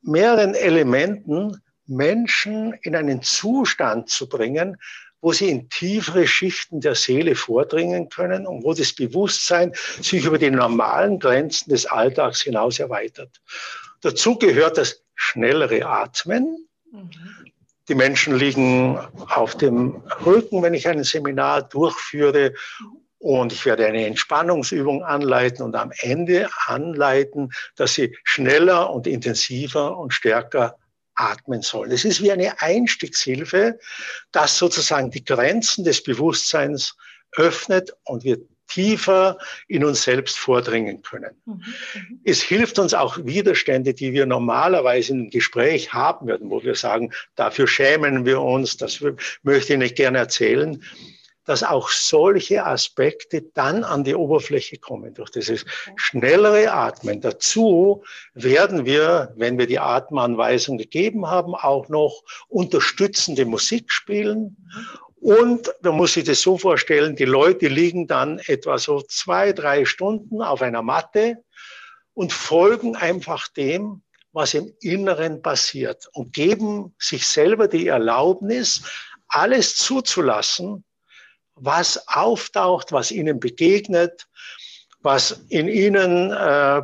mehreren 0.00 0.54
Elementen 0.54 1.60
Menschen 1.84 2.72
in 2.80 2.96
einen 2.96 3.20
Zustand 3.20 4.08
zu 4.08 4.26
bringen, 4.26 4.78
wo 5.20 5.34
sie 5.34 5.50
in 5.50 5.68
tiefere 5.68 6.26
Schichten 6.26 6.80
der 6.80 6.94
Seele 6.94 7.34
vordringen 7.34 8.08
können 8.08 8.46
und 8.46 8.64
wo 8.64 8.72
das 8.72 8.94
Bewusstsein 8.94 9.74
sich 10.00 10.24
über 10.24 10.38
die 10.38 10.50
normalen 10.50 11.18
Grenzen 11.18 11.68
des 11.68 11.84
Alltags 11.84 12.40
hinaus 12.40 12.78
erweitert. 12.78 13.42
Dazu 14.02 14.36
gehört 14.38 14.78
das 14.78 15.02
schnellere 15.14 15.86
Atmen. 15.86 16.68
Mhm. 16.90 17.10
Die 17.88 17.94
Menschen 17.94 18.36
liegen 18.36 18.98
auf 19.28 19.56
dem 19.56 20.02
Rücken, 20.24 20.62
wenn 20.62 20.74
ich 20.74 20.88
ein 20.88 21.04
Seminar 21.04 21.62
durchführe. 21.62 22.52
Und 23.18 23.52
ich 23.52 23.64
werde 23.64 23.86
eine 23.86 24.06
Entspannungsübung 24.06 25.04
anleiten 25.04 25.64
und 25.64 25.74
am 25.74 25.92
Ende 26.00 26.48
anleiten, 26.66 27.50
dass 27.76 27.94
sie 27.94 28.16
schneller 28.24 28.90
und 28.90 29.06
intensiver 29.06 29.96
und 29.96 30.12
stärker 30.12 30.76
atmen 31.14 31.62
sollen. 31.62 31.90
Es 31.92 32.04
ist 32.04 32.22
wie 32.22 32.30
eine 32.30 32.60
Einstiegshilfe, 32.60 33.78
das 34.32 34.58
sozusagen 34.58 35.10
die 35.10 35.24
Grenzen 35.24 35.84
des 35.84 36.02
Bewusstseins 36.02 36.94
öffnet 37.32 37.96
und 38.04 38.24
wir 38.24 38.38
tiefer 38.68 39.38
in 39.68 39.84
uns 39.84 40.02
selbst 40.02 40.38
vordringen 40.38 41.02
können. 41.02 41.30
Mhm. 41.44 41.54
Mhm. 41.54 42.20
Es 42.24 42.42
hilft 42.42 42.78
uns 42.78 42.94
auch 42.94 43.18
Widerstände, 43.24 43.94
die 43.94 44.12
wir 44.12 44.26
normalerweise 44.26 45.12
im 45.12 45.30
Gespräch 45.30 45.92
haben 45.92 46.26
würden, 46.26 46.50
wo 46.50 46.62
wir 46.62 46.74
sagen, 46.74 47.12
dafür 47.34 47.66
schämen 47.66 48.24
wir 48.24 48.40
uns, 48.40 48.76
das 48.76 49.04
möchte 49.42 49.74
ich 49.74 49.78
nicht 49.78 49.96
gerne 49.96 50.18
erzählen, 50.18 50.82
dass 51.46 51.62
auch 51.62 51.88
solche 51.88 52.66
Aspekte 52.66 53.40
dann 53.54 53.84
an 53.84 54.04
die 54.04 54.14
Oberfläche 54.14 54.76
kommen 54.78 55.14
durch 55.14 55.30
dieses 55.30 55.64
schnellere 55.94 56.72
Atmen. 56.72 57.20
Dazu 57.20 58.02
werden 58.34 58.84
wir, 58.84 59.32
wenn 59.36 59.56
wir 59.56 59.66
die 59.66 59.78
Atemanweisung 59.78 60.76
gegeben 60.76 61.26
haben, 61.28 61.54
auch 61.54 61.88
noch 61.88 62.22
unterstützende 62.48 63.46
Musik 63.46 63.90
spielen. 63.92 64.56
Und 65.20 65.72
man 65.82 65.96
muss 65.96 66.14
sich 66.14 66.24
das 66.24 66.42
so 66.42 66.58
vorstellen, 66.58 67.16
die 67.16 67.24
Leute 67.24 67.68
liegen 67.68 68.06
dann 68.06 68.38
etwa 68.46 68.78
so 68.78 69.00
zwei, 69.02 69.52
drei 69.52 69.84
Stunden 69.84 70.42
auf 70.42 70.62
einer 70.62 70.82
Matte 70.82 71.42
und 72.14 72.32
folgen 72.32 72.96
einfach 72.96 73.48
dem, 73.48 74.02
was 74.32 74.52
im 74.52 74.72
Inneren 74.80 75.40
passiert 75.40 76.08
und 76.12 76.34
geben 76.34 76.94
sich 76.98 77.26
selber 77.26 77.68
die 77.68 77.86
Erlaubnis, 77.86 78.82
alles 79.28 79.76
zuzulassen, 79.76 80.84
was 81.54 82.06
auftaucht, 82.08 82.92
was 82.92 83.10
ihnen 83.10 83.40
begegnet, 83.40 84.26
was 85.00 85.44
in 85.48 85.68
ihnen 85.68 86.32
äh, 86.32 86.82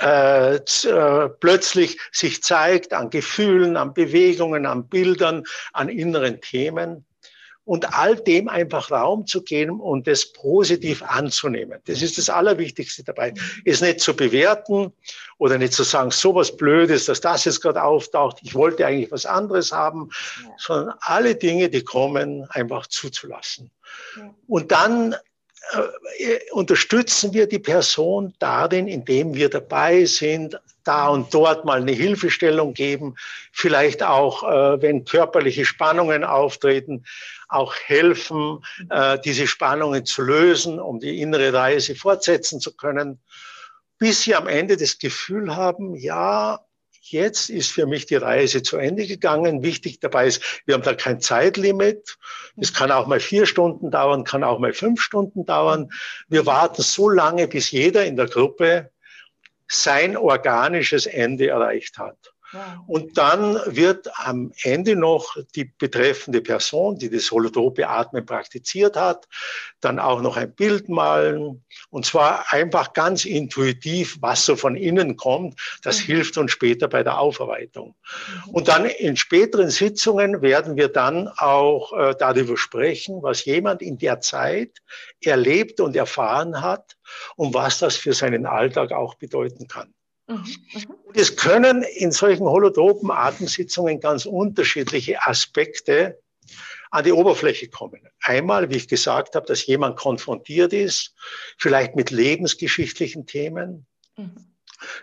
äh, 0.00 0.56
äh, 0.56 1.28
plötzlich 1.40 1.98
sich 2.12 2.42
zeigt 2.42 2.92
an 2.92 3.10
Gefühlen, 3.10 3.76
an 3.76 3.94
Bewegungen, 3.94 4.66
an 4.66 4.88
Bildern, 4.88 5.44
an 5.72 5.88
inneren 5.88 6.40
Themen 6.40 7.04
und 7.64 7.94
all 7.94 8.16
dem 8.16 8.48
einfach 8.48 8.90
Raum 8.90 9.26
zu 9.26 9.42
geben 9.42 9.80
und 9.80 10.06
es 10.06 10.32
positiv 10.32 11.02
anzunehmen. 11.02 11.80
Das 11.86 12.02
ist 12.02 12.18
das 12.18 12.28
Allerwichtigste 12.28 13.02
dabei. 13.04 13.32
Es 13.64 13.80
nicht 13.80 14.00
zu 14.00 14.14
bewerten 14.14 14.92
oder 15.38 15.56
nicht 15.56 15.72
zu 15.72 15.82
sagen, 15.82 16.10
so 16.10 16.34
was 16.34 16.56
Blödes, 16.56 17.06
dass 17.06 17.20
das 17.20 17.44
jetzt 17.44 17.62
gerade 17.62 17.82
auftaucht, 17.82 18.38
ich 18.42 18.54
wollte 18.54 18.86
eigentlich 18.86 19.10
was 19.10 19.24
anderes 19.24 19.72
haben, 19.72 20.10
ja. 20.42 20.50
sondern 20.58 20.94
alle 21.00 21.34
Dinge, 21.34 21.70
die 21.70 21.82
kommen, 21.82 22.46
einfach 22.50 22.86
zuzulassen. 22.86 23.70
Ja. 24.16 24.34
Und 24.46 24.70
dann 24.70 25.16
unterstützen 26.52 27.32
wir 27.32 27.46
die 27.46 27.58
Person 27.58 28.34
darin, 28.38 28.86
indem 28.86 29.34
wir 29.34 29.48
dabei 29.48 30.04
sind, 30.04 30.58
da 30.84 31.08
und 31.08 31.32
dort 31.32 31.64
mal 31.64 31.80
eine 31.80 31.92
Hilfestellung 31.92 32.74
geben, 32.74 33.16
vielleicht 33.52 34.02
auch, 34.02 34.42
äh, 34.42 34.82
wenn 34.82 35.04
körperliche 35.04 35.64
Spannungen 35.64 36.24
auftreten, 36.24 37.04
auch 37.48 37.74
helfen, 37.74 38.64
äh, 38.90 39.18
diese 39.24 39.46
Spannungen 39.46 40.04
zu 40.04 40.22
lösen, 40.22 40.78
um 40.78 41.00
die 41.00 41.20
innere 41.20 41.52
Reise 41.52 41.94
fortsetzen 41.94 42.60
zu 42.60 42.76
können, 42.76 43.20
bis 43.98 44.22
sie 44.22 44.34
am 44.34 44.46
Ende 44.46 44.76
das 44.76 44.98
Gefühl 44.98 45.56
haben, 45.56 45.94
ja, 45.94 46.60
jetzt 47.10 47.50
ist 47.50 47.70
für 47.70 47.86
mich 47.86 48.06
die 48.06 48.16
Reise 48.16 48.62
zu 48.62 48.76
Ende 48.76 49.06
gegangen. 49.06 49.62
Wichtig 49.62 50.00
dabei 50.00 50.26
ist, 50.26 50.42
wir 50.66 50.74
haben 50.74 50.82
da 50.82 50.94
kein 50.94 51.20
Zeitlimit. 51.20 52.18
Es 52.56 52.72
kann 52.72 52.90
auch 52.90 53.06
mal 53.06 53.20
vier 53.20 53.46
Stunden 53.46 53.90
dauern, 53.90 54.24
kann 54.24 54.44
auch 54.44 54.58
mal 54.58 54.72
fünf 54.72 55.00
Stunden 55.00 55.44
dauern. 55.46 55.90
Wir 56.28 56.46
warten 56.46 56.82
so 56.82 57.08
lange, 57.08 57.48
bis 57.48 57.70
jeder 57.70 58.04
in 58.04 58.16
der 58.16 58.26
Gruppe 58.26 58.90
sein 59.68 60.16
organisches 60.16 61.06
Ende 61.06 61.48
erreicht 61.48 61.98
hat. 61.98 62.33
Und 62.86 63.16
dann 63.18 63.60
wird 63.66 64.08
am 64.14 64.52
Ende 64.62 64.96
noch 64.96 65.36
die 65.54 65.64
betreffende 65.64 66.40
Person, 66.40 66.98
die 66.98 67.10
das 67.10 67.30
holotrope 67.30 67.88
Atmen 67.88 68.24
praktiziert 68.24 68.96
hat, 68.96 69.26
dann 69.80 69.98
auch 69.98 70.20
noch 70.20 70.36
ein 70.36 70.54
Bild 70.54 70.88
malen. 70.88 71.64
Und 71.90 72.06
zwar 72.06 72.52
einfach 72.52 72.92
ganz 72.92 73.24
intuitiv, 73.24 74.18
was 74.20 74.44
so 74.44 74.56
von 74.56 74.76
innen 74.76 75.16
kommt. 75.16 75.60
Das 75.82 76.00
mhm. 76.00 76.04
hilft 76.04 76.38
uns 76.38 76.52
später 76.52 76.88
bei 76.88 77.02
der 77.02 77.18
Aufarbeitung. 77.18 77.94
Und 78.52 78.68
dann 78.68 78.86
in 78.86 79.16
späteren 79.16 79.70
Sitzungen 79.70 80.42
werden 80.42 80.76
wir 80.76 80.88
dann 80.88 81.28
auch 81.28 81.92
äh, 81.92 82.14
darüber 82.18 82.56
sprechen, 82.56 83.22
was 83.22 83.44
jemand 83.44 83.82
in 83.82 83.98
der 83.98 84.20
Zeit 84.20 84.82
erlebt 85.22 85.80
und 85.80 85.96
erfahren 85.96 86.60
hat 86.60 86.96
und 87.36 87.54
was 87.54 87.78
das 87.78 87.96
für 87.96 88.12
seinen 88.12 88.46
Alltag 88.46 88.92
auch 88.92 89.14
bedeuten 89.14 89.68
kann. 89.68 89.94
Mhm, 90.26 90.36
mhm. 90.36 90.90
Und 91.04 91.16
es 91.16 91.36
können 91.36 91.82
in 91.82 92.12
solchen 92.12 92.46
holotropen 92.46 93.10
Atemsitzungen 93.10 94.00
ganz 94.00 94.26
unterschiedliche 94.26 95.26
Aspekte 95.26 96.18
an 96.90 97.04
die 97.04 97.12
Oberfläche 97.12 97.68
kommen. 97.68 98.08
Einmal, 98.22 98.70
wie 98.70 98.76
ich 98.76 98.88
gesagt 98.88 99.34
habe, 99.34 99.46
dass 99.46 99.66
jemand 99.66 99.96
konfrontiert 99.96 100.72
ist, 100.72 101.14
vielleicht 101.58 101.96
mit 101.96 102.10
lebensgeschichtlichen 102.10 103.26
Themen. 103.26 103.86
Mhm. 104.16 104.54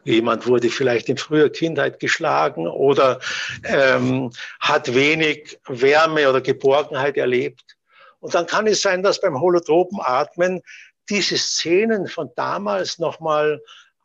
Jemand 0.03 0.47
wurde 0.47 0.69
vielleicht 0.69 1.09
in 1.09 1.17
früher 1.17 1.49
Kindheit 1.49 1.99
geschlagen 1.99 2.67
oder 2.67 3.19
ähm, 3.63 4.31
hat 4.59 4.93
wenig 4.93 5.59
Wärme 5.67 6.29
oder 6.29 6.41
Geborgenheit 6.41 7.17
erlebt. 7.17 7.77
Und 8.19 8.35
dann 8.35 8.45
kann 8.45 8.67
es 8.67 8.81
sein, 8.81 9.01
dass 9.01 9.19
beim 9.19 9.39
holotropen 9.39 9.99
Atmen 10.01 10.61
diese 11.09 11.37
Szenen 11.37 12.07
von 12.07 12.29
damals 12.35 12.99
nochmal 12.99 13.61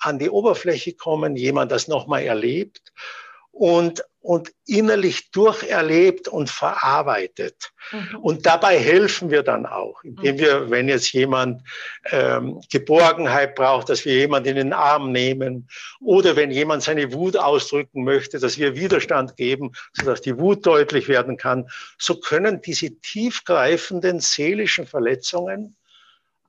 an 0.06 0.18
die 0.18 0.30
Oberfläche 0.30 0.92
kommen, 0.94 1.36
jemand 1.36 1.72
das 1.72 1.88
nochmal 1.88 2.22
erlebt 2.22 2.92
und, 3.50 4.04
und 4.20 4.52
innerlich 4.66 5.30
durcherlebt 5.30 6.28
und 6.28 6.50
verarbeitet. 6.50 7.72
Mhm. 7.90 8.18
Und 8.20 8.46
dabei 8.46 8.78
helfen 8.78 9.30
wir 9.30 9.42
dann 9.42 9.64
auch, 9.64 10.04
indem 10.04 10.36
mhm. 10.36 10.40
wir, 10.40 10.70
wenn 10.70 10.88
jetzt 10.88 11.12
jemand 11.12 11.62
ähm, 12.10 12.60
Geborgenheit 12.70 13.54
braucht, 13.54 13.88
dass 13.88 14.04
wir 14.04 14.14
jemand 14.14 14.46
in 14.46 14.56
den 14.56 14.72
Arm 14.72 15.10
nehmen 15.10 15.68
oder 16.00 16.36
wenn 16.36 16.50
jemand 16.50 16.82
seine 16.82 17.12
Wut 17.12 17.36
ausdrücken 17.36 18.04
möchte, 18.04 18.38
dass 18.38 18.58
wir 18.58 18.76
Widerstand 18.76 19.36
geben, 19.36 19.72
sodass 19.94 20.20
die 20.20 20.38
Wut 20.38 20.66
deutlich 20.66 21.08
werden 21.08 21.36
kann. 21.36 21.68
So 21.98 22.20
können 22.20 22.60
diese 22.60 22.90
tiefgreifenden 23.00 24.20
seelischen 24.20 24.86
Verletzungen 24.86 25.76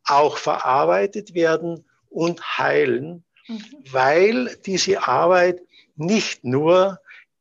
auch 0.03 0.38
verarbeitet 0.38 1.34
werden 1.34 1.86
und 2.10 2.41
heilen 2.58 3.24
Mhm. 3.48 3.64
weil 3.91 4.58
diese 4.66 5.08
Arbeit 5.08 5.62
nicht 5.95 6.43
nur 6.43 7.00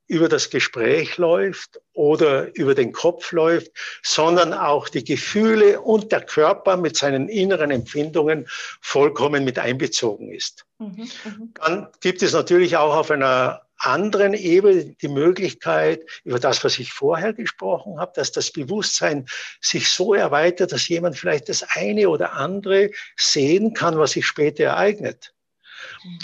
über 0.08 0.28
das 0.28 0.50
Gespräch 0.50 1.16
läuft 1.16 1.80
oder 1.92 2.54
über 2.56 2.74
den 2.74 2.92
Kopf 2.92 3.32
läuft, 3.32 3.72
sondern 4.02 4.52
auch 4.52 4.88
die 4.88 5.02
Gefühle 5.02 5.80
und 5.80 6.12
der 6.12 6.20
Körper 6.20 6.76
mit 6.76 6.96
seinen 6.96 7.28
inneren 7.28 7.70
Empfindungen 7.70 8.46
vollkommen 8.80 9.44
mit 9.44 9.58
einbezogen 9.58 10.32
ist. 10.32 10.64
Mhm, 10.78 11.10
mhm. 11.24 11.54
Dann 11.54 11.88
gibt 12.00 12.22
es 12.22 12.32
natürlich 12.32 12.76
auch 12.76 12.94
auf 12.94 13.10
einer 13.10 13.62
anderen 13.78 14.32
Ebene 14.32 14.96
die 15.02 15.08
Möglichkeit, 15.08 16.02
über 16.24 16.38
das, 16.38 16.64
was 16.64 16.78
ich 16.78 16.92
vorher 16.92 17.32
gesprochen 17.32 17.98
habe, 17.98 18.12
dass 18.14 18.32
das 18.32 18.50
Bewusstsein 18.50 19.26
sich 19.60 19.90
so 19.90 20.14
erweitert, 20.14 20.72
dass 20.72 20.88
jemand 20.88 21.18
vielleicht 21.18 21.48
das 21.48 21.62
eine 21.74 22.08
oder 22.08 22.32
andere 22.34 22.90
sehen 23.16 23.74
kann, 23.74 23.98
was 23.98 24.12
sich 24.12 24.26
später 24.26 24.64
ereignet. 24.64 25.34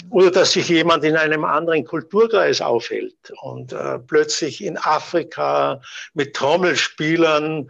Oder 0.09 0.31
dass 0.31 0.51
sich 0.51 0.69
jemand 0.69 1.03
in 1.03 1.15
einem 1.15 1.45
anderen 1.45 1.85
Kulturkreis 1.85 2.61
aufhält 2.61 3.33
und 3.41 3.73
äh, 3.73 3.99
plötzlich 3.99 4.63
in 4.63 4.77
Afrika 4.77 5.81
mit 6.13 6.35
Trommelspielern 6.35 7.69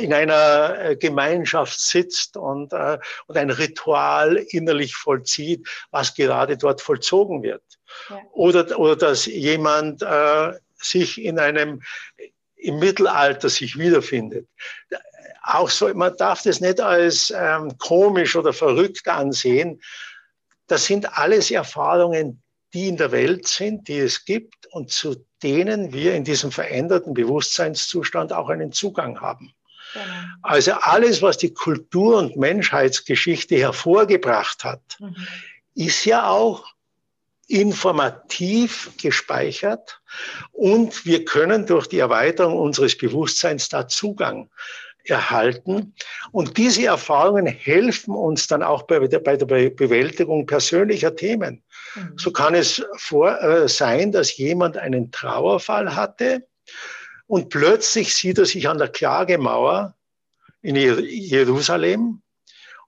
in 0.00 0.12
einer 0.12 0.78
äh, 0.78 0.96
Gemeinschaft 0.96 1.80
sitzt 1.80 2.36
und, 2.36 2.72
äh, 2.72 2.98
und 3.26 3.36
ein 3.36 3.50
Ritual 3.50 4.36
innerlich 4.50 4.94
vollzieht, 4.94 5.66
was 5.90 6.14
gerade 6.14 6.56
dort 6.56 6.80
vollzogen 6.80 7.42
wird. 7.42 7.62
Ja. 8.08 8.20
Oder, 8.32 8.78
oder 8.78 8.96
dass 8.96 9.26
jemand 9.26 10.02
äh, 10.02 10.52
sich 10.76 11.22
in 11.22 11.38
einem 11.38 11.80
im 12.60 12.78
Mittelalter 12.78 13.48
sich 13.48 13.78
wiederfindet. 13.78 14.46
Auch 15.42 15.70
so, 15.70 15.92
man 15.94 16.16
darf 16.16 16.42
das 16.42 16.60
nicht 16.60 16.80
als 16.80 17.32
ähm, 17.34 17.76
komisch 17.78 18.36
oder 18.36 18.52
verrückt 18.52 19.08
ansehen, 19.08 19.80
das 20.70 20.84
sind 20.84 21.18
alles 21.18 21.50
Erfahrungen, 21.50 22.42
die 22.72 22.88
in 22.88 22.96
der 22.96 23.10
Welt 23.12 23.46
sind, 23.48 23.88
die 23.88 23.98
es 23.98 24.24
gibt 24.24 24.66
und 24.68 24.90
zu 24.90 25.26
denen 25.42 25.92
wir 25.92 26.14
in 26.14 26.24
diesem 26.24 26.52
veränderten 26.52 27.14
Bewusstseinszustand 27.14 28.32
auch 28.32 28.48
einen 28.48 28.72
Zugang 28.72 29.20
haben. 29.20 29.52
Genau. 29.92 30.04
Also 30.42 30.72
alles, 30.72 31.22
was 31.22 31.38
die 31.38 31.52
Kultur- 31.52 32.18
und 32.18 32.36
Menschheitsgeschichte 32.36 33.56
hervorgebracht 33.56 34.62
hat, 34.62 34.82
mhm. 35.00 35.16
ist 35.74 36.04
ja 36.04 36.28
auch 36.28 36.64
informativ 37.48 38.92
gespeichert 39.02 40.00
und 40.52 41.04
wir 41.04 41.24
können 41.24 41.66
durch 41.66 41.88
die 41.88 41.98
Erweiterung 41.98 42.56
unseres 42.56 42.96
Bewusstseins 42.96 43.68
da 43.68 43.88
Zugang 43.88 44.50
erhalten. 45.10 45.94
Und 46.32 46.56
diese 46.56 46.86
Erfahrungen 46.86 47.46
helfen 47.46 48.14
uns 48.14 48.46
dann 48.46 48.62
auch 48.62 48.82
bei 48.82 48.98
der, 49.06 49.18
bei 49.18 49.36
der 49.36 49.46
Bewältigung 49.46 50.46
persönlicher 50.46 51.14
Themen. 51.14 51.62
Mhm. 51.94 52.12
So 52.16 52.30
kann 52.30 52.54
es 52.54 52.82
vor, 52.96 53.40
äh, 53.42 53.68
sein, 53.68 54.12
dass 54.12 54.36
jemand 54.36 54.76
einen 54.76 55.10
Trauerfall 55.10 55.94
hatte 55.94 56.46
und 57.26 57.48
plötzlich 57.48 58.14
sieht 58.14 58.38
er 58.38 58.44
sich 58.46 58.68
an 58.68 58.78
der 58.78 58.88
Klagemauer 58.88 59.94
in 60.62 60.74
Jerusalem. 60.74 62.22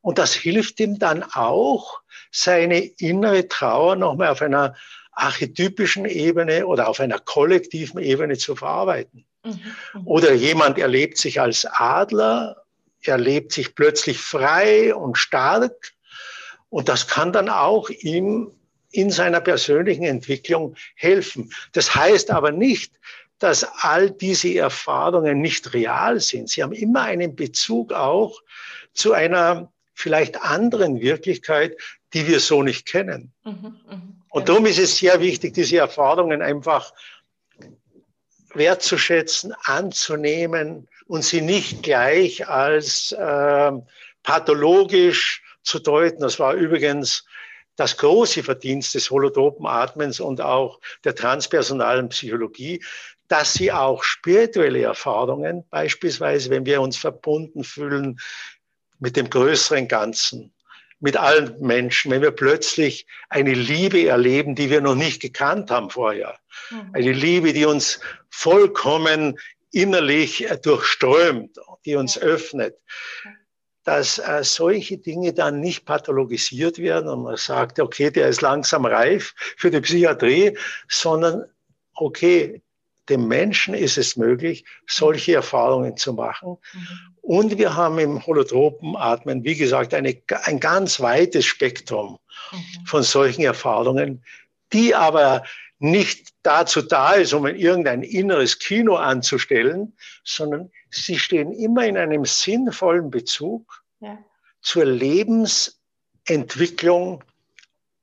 Und 0.01 0.19
das 0.19 0.35
hilft 0.35 0.81
ihm 0.81 0.99
dann 0.99 1.23
auch, 1.23 2.01
seine 2.33 2.81
innere 2.81 3.47
Trauer 3.47 3.95
nochmal 3.95 4.29
auf 4.29 4.43
einer 4.43 4.75
archetypischen 5.13 6.07
Ebene 6.07 6.67
oder 6.67 6.89
auf 6.89 6.99
einer 6.99 7.19
kollektiven 7.19 8.01
Ebene 8.01 8.37
zu 8.37 8.57
verarbeiten. 8.57 9.27
Mhm, 9.45 9.61
mhm. 9.95 10.07
Oder 10.07 10.33
jemand 10.33 10.79
erlebt 10.79 11.19
sich 11.19 11.41
als 11.41 11.65
Adler, 11.65 12.57
erlebt 13.03 13.53
sich 13.53 13.75
plötzlich 13.75 14.19
frei 14.19 14.95
und 14.95 15.19
stark. 15.19 15.93
Und 16.69 16.89
das 16.89 17.07
kann 17.09 17.33
dann 17.33 17.49
auch 17.49 17.91
ihm 17.91 18.53
in 18.93 19.11
seiner 19.11 19.41
persönlichen 19.41 20.05
Entwicklung 20.05 20.77
helfen. 20.95 21.53
Das 21.73 21.95
heißt 21.95 22.31
aber 22.31 22.53
nicht, 22.53 22.93
dass 23.39 23.65
all 23.83 24.11
diese 24.11 24.55
Erfahrungen 24.55 25.41
nicht 25.41 25.75
real 25.75 26.21
sind. 26.21 26.49
Sie 26.49 26.63
haben 26.63 26.73
immer 26.73 27.03
einen 27.03 27.35
Bezug 27.35 27.93
auch 27.93 28.41
zu 28.95 29.13
einer 29.13 29.73
vielleicht 29.95 30.41
anderen 30.41 31.01
Wirklichkeit, 31.01 31.77
die 32.15 32.27
wir 32.27 32.41
so 32.41 32.63
nicht 32.63 32.87
kennen. 32.87 33.33
Mhm, 33.45 33.81
mh, 33.89 34.03
Und 34.31 34.49
darum 34.49 34.67
ist 34.67 34.79
es 34.79 34.97
sehr 34.97 35.21
wichtig, 35.21 35.55
diese 35.55 35.79
Erfahrungen 35.79 36.43
einfach 36.43 36.93
wertzuschätzen, 38.55 39.55
anzunehmen 39.65 40.89
und 41.07 41.25
sie 41.25 41.41
nicht 41.41 41.83
gleich 41.83 42.49
als 42.49 43.13
äh, 43.13 43.73
pathologisch 44.23 45.43
zu 45.63 45.79
deuten. 45.79 46.21
Das 46.21 46.39
war 46.39 46.55
übrigens 46.55 47.25
das 47.77 47.97
große 47.97 48.43
Verdienst 48.43 48.95
des 48.95 49.11
holotropen 49.11 49.67
Atmens 49.67 50.21
und 50.21 50.41
auch 50.41 50.81
der 51.05 51.15
transpersonalen 51.15 52.09
Psychologie, 52.11 52.85
dass 53.29 53.55
sie 53.55 53.73
auch 53.73 54.03
spirituelle 54.03 54.83
Erfahrungen, 54.83 55.65
beispielsweise 55.71 56.51
wenn 56.51 56.67
wir 56.67 56.83
uns 56.83 56.99
verbunden 56.99 57.65
fühlen 57.65 58.19
mit 58.99 59.17
dem 59.17 59.31
größeren 59.31 59.89
Ganzen, 59.89 60.52
mit 61.03 61.17
allen 61.17 61.61
Menschen, 61.61 62.13
wenn 62.13 62.23
wir 62.23 62.31
plötzlich 62.31 63.07
eine 63.29 63.55
Liebe 63.55 64.07
erleben, 64.07 64.55
die 64.55 64.71
wir 64.71 64.81
noch 64.81 64.95
nicht 64.95 65.21
gekannt 65.21 65.71
haben 65.71 65.91
vorher. 65.91 66.39
Mhm. 66.71 66.91
Eine 66.93 67.13
Liebe, 67.13 67.53
die 67.53 67.67
uns 67.67 67.99
vollkommen 68.31 69.37
innerlich 69.73 70.47
durchströmt, 70.63 71.59
die 71.85 71.97
uns 71.97 72.17
öffnet. 72.17 72.79
Dass 73.83 74.19
äh, 74.19 74.45
solche 74.45 74.97
Dinge 74.97 75.33
dann 75.33 75.59
nicht 75.59 75.87
pathologisiert 75.87 76.79
werden 76.79 77.09
und 77.09 77.25
man 77.25 77.37
sagt, 77.37 77.81
okay, 77.81 78.13
der 78.13 78.29
ist 78.29 78.41
langsam 78.41 78.87
reif 78.87 79.35
für 79.57 79.73
die 79.73 79.81
Psychiatrie, 79.81 80.57
sondern 80.89 81.47
okay, 81.95 82.63
dem 83.09 83.27
Menschen 83.27 83.75
ist 83.75 83.99
es 83.99 84.17
möglich, 84.17 84.65
solche 84.87 85.35
Erfahrungen 85.35 85.97
zu 85.97 86.13
machen. 86.13 86.59
Mhm. 86.73 86.87
Und 87.21 87.59
wir 87.59 87.75
haben 87.75 87.99
im 87.99 88.25
holotropen 88.27 88.95
Atmen, 88.97 89.43
wie 89.45 89.57
gesagt, 89.57 89.93
eine, 89.95 90.17
ein 90.45 90.61
ganz 90.61 91.01
weites 91.01 91.47
Spektrum 91.47 92.21
mhm. 92.53 92.87
von 92.87 93.03
solchen 93.03 93.43
Erfahrungen, 93.43 94.23
die 94.73 94.95
aber 94.95 95.43
nicht 95.79 96.29
dazu 96.43 96.83
da 96.83 97.15
ist, 97.15 97.33
um 97.33 97.47
irgendein 97.47 98.03
inneres 98.03 98.61
Kino 98.61 98.97
anzustellen, 98.97 99.97
sondern 100.23 100.71
sie 100.91 101.19
stehen 101.19 101.51
immer 101.53 101.87
in 101.87 101.97
einem 101.97 102.25
sinnvollen 102.25 103.11
Bezug 103.11 103.83
ja. 104.01 104.19
zur 104.61 104.85
Lebensentwicklung 104.85 107.25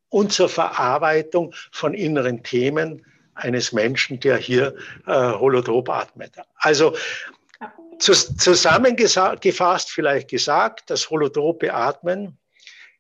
und 0.10 0.34
zur 0.34 0.50
Verarbeitung 0.50 1.56
von 1.72 1.94
inneren 1.94 2.44
Themen 2.44 3.06
eines 3.40 3.72
Menschen, 3.72 4.20
der 4.20 4.38
hier 4.38 4.76
äh, 5.08 5.12
holotrop 5.12 5.90
atmet. 5.90 6.34
Also 6.56 6.96
Zusammengefasst 8.00 9.92
vielleicht 9.92 10.30
gesagt, 10.30 10.90
das 10.90 11.10
holotrope 11.10 11.74
Atmen 11.74 12.38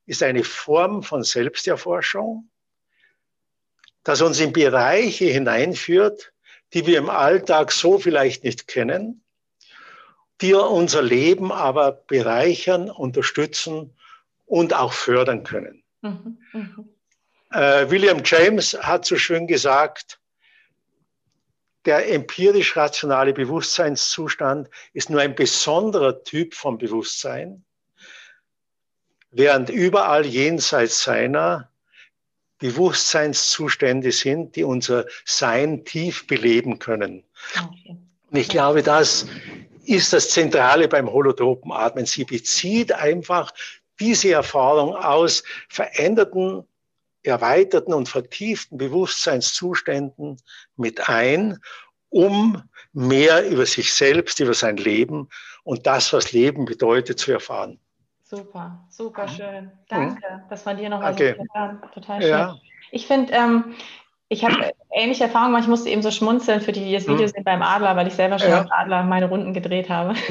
ist 0.05 0.21
eine 0.21 0.43
Form 0.43 1.03
von 1.03 1.23
Selbsterforschung, 1.23 2.49
das 4.03 4.21
uns 4.21 4.41
in 4.41 4.51
Bereiche 4.51 5.25
hineinführt, 5.25 6.33
die 6.73 6.85
wir 6.85 6.97
im 6.97 7.09
Alltag 7.09 7.71
so 7.71 7.97
vielleicht 7.97 8.43
nicht 8.43 8.67
kennen, 8.67 9.23
die 10.41 10.53
unser 10.53 11.01
Leben 11.01 11.53
aber 11.53 11.93
bereichern, 11.93 12.89
unterstützen 12.89 13.95
und 14.45 14.73
auch 14.73 14.91
fördern 14.91 15.43
können. 15.43 15.81
Mhm, 16.01 16.39
mh. 16.51 16.83
äh, 17.51 17.89
William 17.89 18.21
James 18.25 18.73
hat 18.73 19.05
so 19.05 19.15
schön 19.15 19.47
gesagt, 19.47 20.19
der 21.89 22.07
empirisch-rationale 22.07 23.33
Bewusstseinszustand 23.33 24.69
ist 24.93 25.09
nur 25.09 25.21
ein 25.21 25.33
besonderer 25.33 26.23
Typ 26.23 26.53
von 26.53 26.77
Bewusstsein, 26.77 27.63
während 29.31 29.71
überall 29.71 30.23
jenseits 30.23 31.01
seiner 31.01 31.71
Bewusstseinszustände 32.59 34.11
sind, 34.11 34.55
die 34.55 34.63
unser 34.63 35.07
Sein 35.25 35.83
tief 35.83 36.27
beleben 36.27 36.77
können. 36.77 37.23
Und 38.29 38.37
ich 38.37 38.49
glaube, 38.49 38.83
das 38.83 39.25
ist 39.83 40.13
das 40.13 40.29
Zentrale 40.29 40.87
beim 40.87 41.11
holotropen 41.11 41.71
Atmen. 41.71 42.05
Sie 42.05 42.23
bezieht 42.23 42.91
einfach 42.91 43.51
diese 43.99 44.31
Erfahrung 44.31 44.95
aus 44.95 45.43
veränderten 45.69 46.67
erweiterten 47.23 47.93
und 47.93 48.09
vertieften 48.09 48.77
Bewusstseinszuständen 48.77 50.37
mit 50.75 51.09
ein, 51.09 51.59
um 52.09 52.63
mehr 52.93 53.49
über 53.49 53.65
sich 53.65 53.93
selbst, 53.93 54.39
über 54.39 54.53
sein 54.53 54.77
Leben 54.77 55.29
und 55.63 55.85
das, 55.85 56.11
was 56.13 56.31
Leben 56.31 56.65
bedeutet, 56.65 57.19
zu 57.19 57.31
erfahren. 57.31 57.79
Super, 58.23 58.85
super 58.89 59.27
schön. 59.27 59.71
Danke. 59.87 60.43
Das 60.49 60.65
war 60.65 60.75
dir 60.75 60.89
nochmal 60.89 61.13
okay. 61.13 61.35
so 61.37 61.87
total 61.93 62.21
schön. 62.21 62.29
Ja. 62.29 62.57
Ich 62.91 63.07
finde, 63.07 63.33
ähm, 63.33 63.75
ich 64.31 64.45
habe 64.45 64.73
ähnliche 64.91 65.23
Erfahrungen 65.23 65.51
gemacht. 65.51 65.63
Ich 65.63 65.69
musste 65.69 65.89
eben 65.89 66.03
so 66.03 66.11
schmunzeln 66.11 66.61
für 66.61 66.71
die, 66.71 66.85
die 66.85 66.93
das 66.93 67.07
Video 67.07 67.23
mhm. 67.23 67.29
sehen 67.29 67.43
beim 67.43 67.63
Adler, 67.63 67.95
weil 67.95 68.07
ich 68.07 68.13
selber 68.13 68.37
schon 68.37 68.49
ja. 68.49 68.61
als 68.61 68.71
Adler 68.71 69.03
meine 69.03 69.27
Runden 69.27 69.53
gedreht 69.53 69.89
habe. 69.89 70.13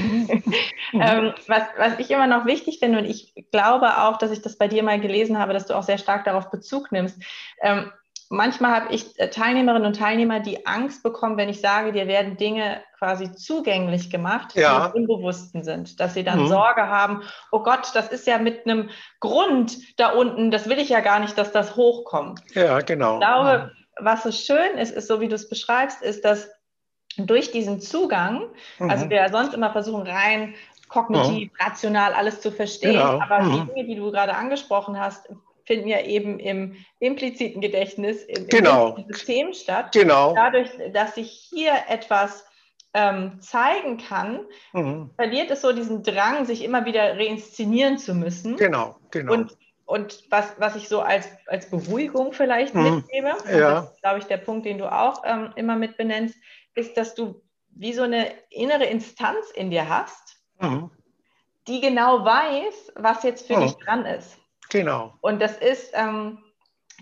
Mhm. 0.90 1.03
ähm, 1.03 1.34
was, 1.49 1.64
was 1.76 1.99
ich 1.99 2.11
immer 2.11 2.26
noch 2.26 2.46
wichtig 2.46 2.78
finde, 2.78 3.01
und 3.01 3.05
ich 3.05 3.34
glaube 3.53 3.99
auch, 3.99 4.16
dass 4.16 4.30
ich 4.30 4.40
das 4.40 4.57
bei 4.57 4.68
dir 4.68 4.82
mal 4.82 4.99
gelesen 4.99 5.38
habe, 5.38 5.53
dass 5.53 5.66
du 5.66 5.74
auch 5.74 5.82
sehr 5.82 5.99
stark 5.99 6.24
darauf 6.24 6.51
Bezug 6.51 6.92
nimmst. 6.92 7.22
Ähm, 7.61 7.92
manchmal 8.30 8.74
habe 8.74 8.94
ich 8.94 9.18
äh, 9.18 9.28
Teilnehmerinnen 9.28 9.86
und 9.86 9.96
Teilnehmer, 9.96 10.40
die 10.40 10.66
Angst 10.66 11.03
bekommen, 11.03 11.36
wenn 11.36 11.51
ich 11.51 11.61
sage, 11.61 11.92
dir 11.92 12.07
werden 12.07 12.38
Dinge 12.38 12.82
quasi 12.99 13.32
zugänglich 13.34 14.09
gemacht, 14.09 14.55
ja. 14.55 14.88
die 14.88 14.99
im 14.99 15.03
Unbewussten 15.03 15.62
sind. 15.62 16.01
Dass 16.01 16.14
sie 16.14 16.24
dann 16.24 16.44
mhm. 16.44 16.49
Sorge 16.49 16.88
haben, 16.88 17.22
oh 17.53 17.62
Gott, 17.62 17.90
das 17.92 18.09
ist 18.09 18.26
ja 18.26 18.38
mit 18.38 18.66
einem 18.66 18.88
Grund 19.20 19.76
da 20.01 20.12
unten, 20.12 20.51
das 20.51 20.70
will 20.70 20.78
ich 20.78 20.88
ja 20.88 21.01
gar 21.01 21.20
nicht, 21.20 21.36
dass 21.36 21.53
das 21.53 21.76
hochkommt. 21.76 22.40
Ja, 22.55 22.80
genau. 22.80 23.14
Ich 23.14 23.20
glaube, 23.20 23.72
was 24.01 24.22
so 24.22 24.32
schön 24.32 24.78
ist, 24.78 24.92
ist 24.94 25.09
so 25.09 25.20
wie 25.20 25.28
du 25.28 25.34
es 25.34 25.49
beschreibst, 25.49 26.03
ist, 26.03 26.24
dass 26.24 26.49
durch 27.16 27.51
diesen 27.51 27.80
Zugang, 27.80 28.49
mhm. 28.78 28.90
also 28.90 29.11
wir 29.11 29.28
sonst 29.30 29.55
immer 29.55 29.72
versuchen 29.72 30.07
rein 30.07 30.55
kognitiv, 30.88 31.51
mhm. 31.53 31.57
rational 31.61 32.12
alles 32.12 32.40
zu 32.40 32.51
verstehen, 32.51 32.92
genau. 32.92 33.20
aber 33.20 33.40
mhm. 33.40 33.53
die 33.53 33.74
Dinge, 33.74 33.88
die 33.88 33.96
du 33.96 34.11
gerade 34.11 34.34
angesprochen 34.34 34.99
hast, 34.99 35.28
finden 35.66 35.88
ja 35.88 36.01
eben 36.01 36.38
im 36.38 36.76
impliziten 36.99 37.61
Gedächtnis, 37.61 38.22
im, 38.22 38.46
genau. 38.46 38.96
im 38.96 39.05
System 39.07 39.53
statt. 39.53 39.92
Genau. 39.92 40.34
Dadurch, 40.34 40.70
dass 40.94 41.14
sich 41.14 41.46
hier 41.51 41.72
etwas 41.88 42.46
ähm, 42.94 43.38
zeigen 43.40 43.99
kann, 43.99 44.40
mhm. 44.72 45.11
verliert 45.16 45.51
es 45.51 45.61
so 45.61 45.72
diesen 45.72 46.03
Drang, 46.03 46.46
sich 46.46 46.64
immer 46.64 46.86
wieder 46.86 47.18
reinszenieren 47.18 47.99
zu 47.99 48.14
müssen. 48.14 48.57
Genau, 48.57 48.96
genau. 49.11 49.34
Und 49.34 49.57
und 49.89 50.24
was, 50.28 50.55
was 50.59 50.76
ich 50.76 50.86
so 50.86 51.01
als, 51.01 51.26
als 51.47 51.70
Beruhigung 51.70 52.34
vielleicht 52.34 52.74
mhm. 52.74 52.97
mitnehme, 52.97 53.34
ja. 53.51 53.80
das 53.80 53.91
ist, 53.91 54.03
glaube 54.03 54.18
ich, 54.18 54.26
der 54.26 54.36
Punkt, 54.36 54.66
den 54.66 54.76
du 54.76 54.93
auch 54.93 55.22
ähm, 55.24 55.51
immer 55.57 55.76
mit 55.76 55.97
benennst, 55.97 56.36
ist, 56.74 56.99
dass 56.99 57.14
du 57.14 57.41
wie 57.70 57.95
so 57.95 58.03
eine 58.03 58.26
innere 58.51 58.84
Instanz 58.84 59.51
in 59.55 59.70
dir 59.70 59.89
hast, 59.89 60.36
mhm. 60.61 60.91
die 61.68 61.80
genau 61.80 62.22
weiß, 62.22 62.93
was 62.97 63.22
jetzt 63.22 63.47
für 63.47 63.57
mhm. 63.57 63.62
dich 63.62 63.76
dran 63.76 64.05
ist. 64.05 64.36
Genau. 64.68 65.14
Und 65.22 65.41
das 65.41 65.57
ist, 65.57 65.93
ähm, 65.95 66.45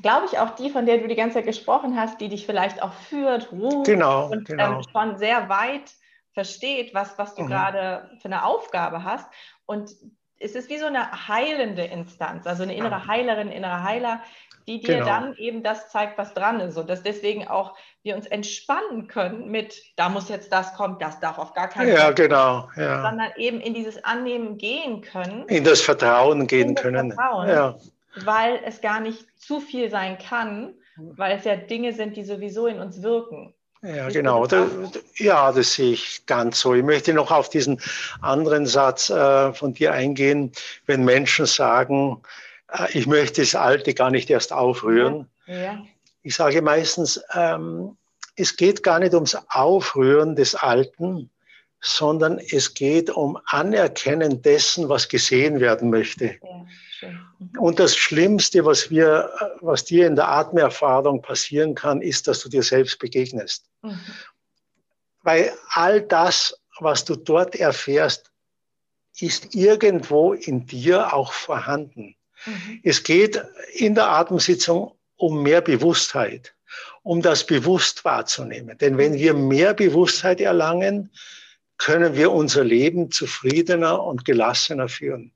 glaube 0.01 0.27
ich, 0.27 0.39
auch 0.39 0.51
die, 0.51 0.71
von 0.71 0.87
der 0.87 0.99
du 0.99 1.09
die 1.09 1.17
ganze 1.17 1.39
Zeit 1.39 1.47
gesprochen 1.47 1.99
hast, 1.99 2.21
die 2.21 2.29
dich 2.29 2.47
vielleicht 2.47 2.81
auch 2.81 2.93
führt, 2.93 3.51
ruft 3.51 3.87
genau, 3.87 4.29
und 4.31 4.47
genau. 4.47 4.77
Ähm, 4.77 4.83
schon 4.93 5.19
sehr 5.19 5.49
weit 5.49 5.93
versteht, 6.35 6.95
was, 6.95 7.19
was 7.19 7.35
du 7.35 7.43
mhm. 7.43 7.49
gerade 7.49 8.11
für 8.21 8.27
eine 8.27 8.45
Aufgabe 8.45 9.03
hast. 9.03 9.29
Und 9.65 9.91
es 10.39 10.55
ist 10.55 10.69
wie 10.69 10.79
so 10.79 10.87
eine 10.87 11.29
heilende 11.29 11.85
Instanz, 11.85 12.47
also 12.47 12.63
eine 12.63 12.75
innere 12.75 13.07
Heilerin, 13.07 13.51
innerer 13.51 13.83
Heiler, 13.83 14.21
die 14.67 14.81
dir 14.81 14.97
genau. 14.97 15.07
dann 15.07 15.37
eben 15.37 15.63
das 15.63 15.91
zeigt, 15.91 16.19
was 16.19 16.35
dran 16.35 16.61
ist. 16.61 16.77
Und 16.77 16.91
dass 16.91 17.03
deswegen 17.03 17.47
auch 17.47 17.77
wir 18.03 18.17
uns 18.17 18.27
entspannen 18.27 19.07
können 19.07 19.51
mit, 19.51 19.81
da 19.97 20.09
muss 20.09 20.29
jetzt 20.29 20.53
das 20.53 20.75
kommen, 20.75 20.99
das 20.99 21.21
darf 21.21 21.39
auf 21.39 21.55
gar 21.55 21.69
keinen 21.69 21.93
Fall. 21.93 22.07
Ja, 22.07 22.11
genau. 22.11 22.69
Ja. 22.77 23.03
Sondern 23.03 23.31
eben 23.37 23.61
in 23.61 23.75
dieses 23.75 24.03
Annehmen 24.05 24.59
gehen 24.59 25.03
können. 25.03 25.47
In 25.49 25.65
das 25.65 25.81
Vertrauen 25.81 26.47
gehen 26.47 26.75
das 26.75 26.83
können. 26.83 27.13
Vertrauen, 27.13 27.49
ja. 27.49 27.77
Weil 28.25 28.61
es 28.65 28.81
gar 28.81 29.01
nicht 29.01 29.27
zu 29.41 29.61
viel 29.61 29.91
sein 29.91 30.19
kann, 30.19 30.75
weil 30.97 31.37
es 31.37 31.45
ja 31.45 31.57
Dinge 31.57 31.93
sind, 31.93 32.17
die 32.17 32.25
sowieso 32.25 32.67
in 32.67 32.81
uns 32.81 33.03
wirken. 33.03 33.55
Ja, 33.83 34.09
genau. 34.09 34.47
Ja, 35.17 35.53
das 35.53 35.75
sehe 35.75 35.93
ich 35.93 36.25
ganz 36.27 36.61
so. 36.61 36.75
Ich 36.75 36.83
möchte 36.83 37.13
noch 37.13 37.31
auf 37.31 37.49
diesen 37.49 37.81
anderen 38.21 38.67
Satz 38.67 39.11
äh, 39.11 39.53
von 39.53 39.75
dir 39.75 39.93
eingehen, 39.93 40.53
wenn 40.87 41.05
Menschen 41.05 41.47
sagen, 41.47 42.23
äh, 42.73 42.87
ich 42.93 43.07
möchte 43.07 43.43
das 43.43 43.55
Alte 43.55 43.95
gar 43.95 44.11
nicht 44.11 44.31
erst 44.31 44.53
aufrühren. 44.53 45.29
Ja. 45.47 45.55
Ja. 45.55 45.87
Ich 46.23 46.35
sage 46.35 46.63
meistens, 46.63 47.23
ähm, 47.35 47.97
es 48.35 48.57
geht 48.57 48.83
gar 48.83 48.99
nicht 48.99 49.15
ums 49.15 49.37
Aufrühren 49.49 50.35
des 50.35 50.55
Alten, 50.55 51.31
sondern 51.81 52.39
es 52.39 52.75
geht 52.75 53.11
um 53.11 53.39
Anerkennen 53.47 54.43
dessen, 54.43 54.89
was 54.89 55.09
gesehen 55.09 55.61
werden 55.61 55.91
möchte. 55.91 56.37
Ja. 56.43 56.67
Mhm. 57.03 57.59
Und 57.59 57.79
das 57.79 57.97
Schlimmste, 57.97 58.65
was 58.65 58.91
wir, 58.91 59.31
was 59.61 59.85
dir 59.85 60.07
in 60.07 60.17
der 60.17 60.29
Atmerfahrung 60.29 61.23
passieren 61.23 61.75
kann, 61.75 62.03
ist, 62.03 62.29
dass 62.29 62.41
du 62.41 62.49
dir 62.49 62.63
selbst 62.63 62.99
begegnest. 62.99 63.67
Mhm. 63.83 64.01
Weil 65.23 65.53
all 65.71 66.03
das, 66.03 66.59
was 66.79 67.05
du 67.05 67.17
dort 67.17 67.57
erfährst, 67.57 68.31
ist 69.19 69.55
irgendwo 69.55 70.35
in 70.35 70.67
dir 70.67 71.13
auch 71.15 71.33
vorhanden. 71.33 72.17
Mhm. 72.45 72.81
Es 72.83 73.03
geht 73.03 73.43
in 73.73 73.95
der 73.95 74.09
Atemsitzung 74.09 74.93
um 75.17 75.43
mehr 75.43 75.63
Bewusstheit, 75.63 76.55
um 77.03 77.23
das 77.23 77.47
bewusst 77.47 78.05
wahrzunehmen. 78.05 78.77
Denn 78.79 78.99
wenn 78.99 79.15
wir 79.15 79.35
mehr 79.35 79.75
Bewusstheit 79.75 80.41
erlangen, 80.41 81.11
können 81.79 82.15
wir 82.15 82.33
unser 82.33 82.65
Leben 82.65 83.11
zufriedener 83.11 84.03
und 84.03 84.25
gelassener 84.25 84.89
führen. 84.89 85.33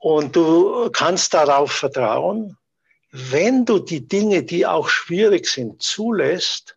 Und 0.00 0.34
du 0.34 0.90
kannst 0.90 1.34
darauf 1.34 1.72
vertrauen, 1.72 2.56
wenn 3.12 3.66
du 3.66 3.78
die 3.78 4.08
Dinge, 4.08 4.42
die 4.42 4.66
auch 4.66 4.88
schwierig 4.88 5.46
sind, 5.46 5.82
zulässt, 5.82 6.76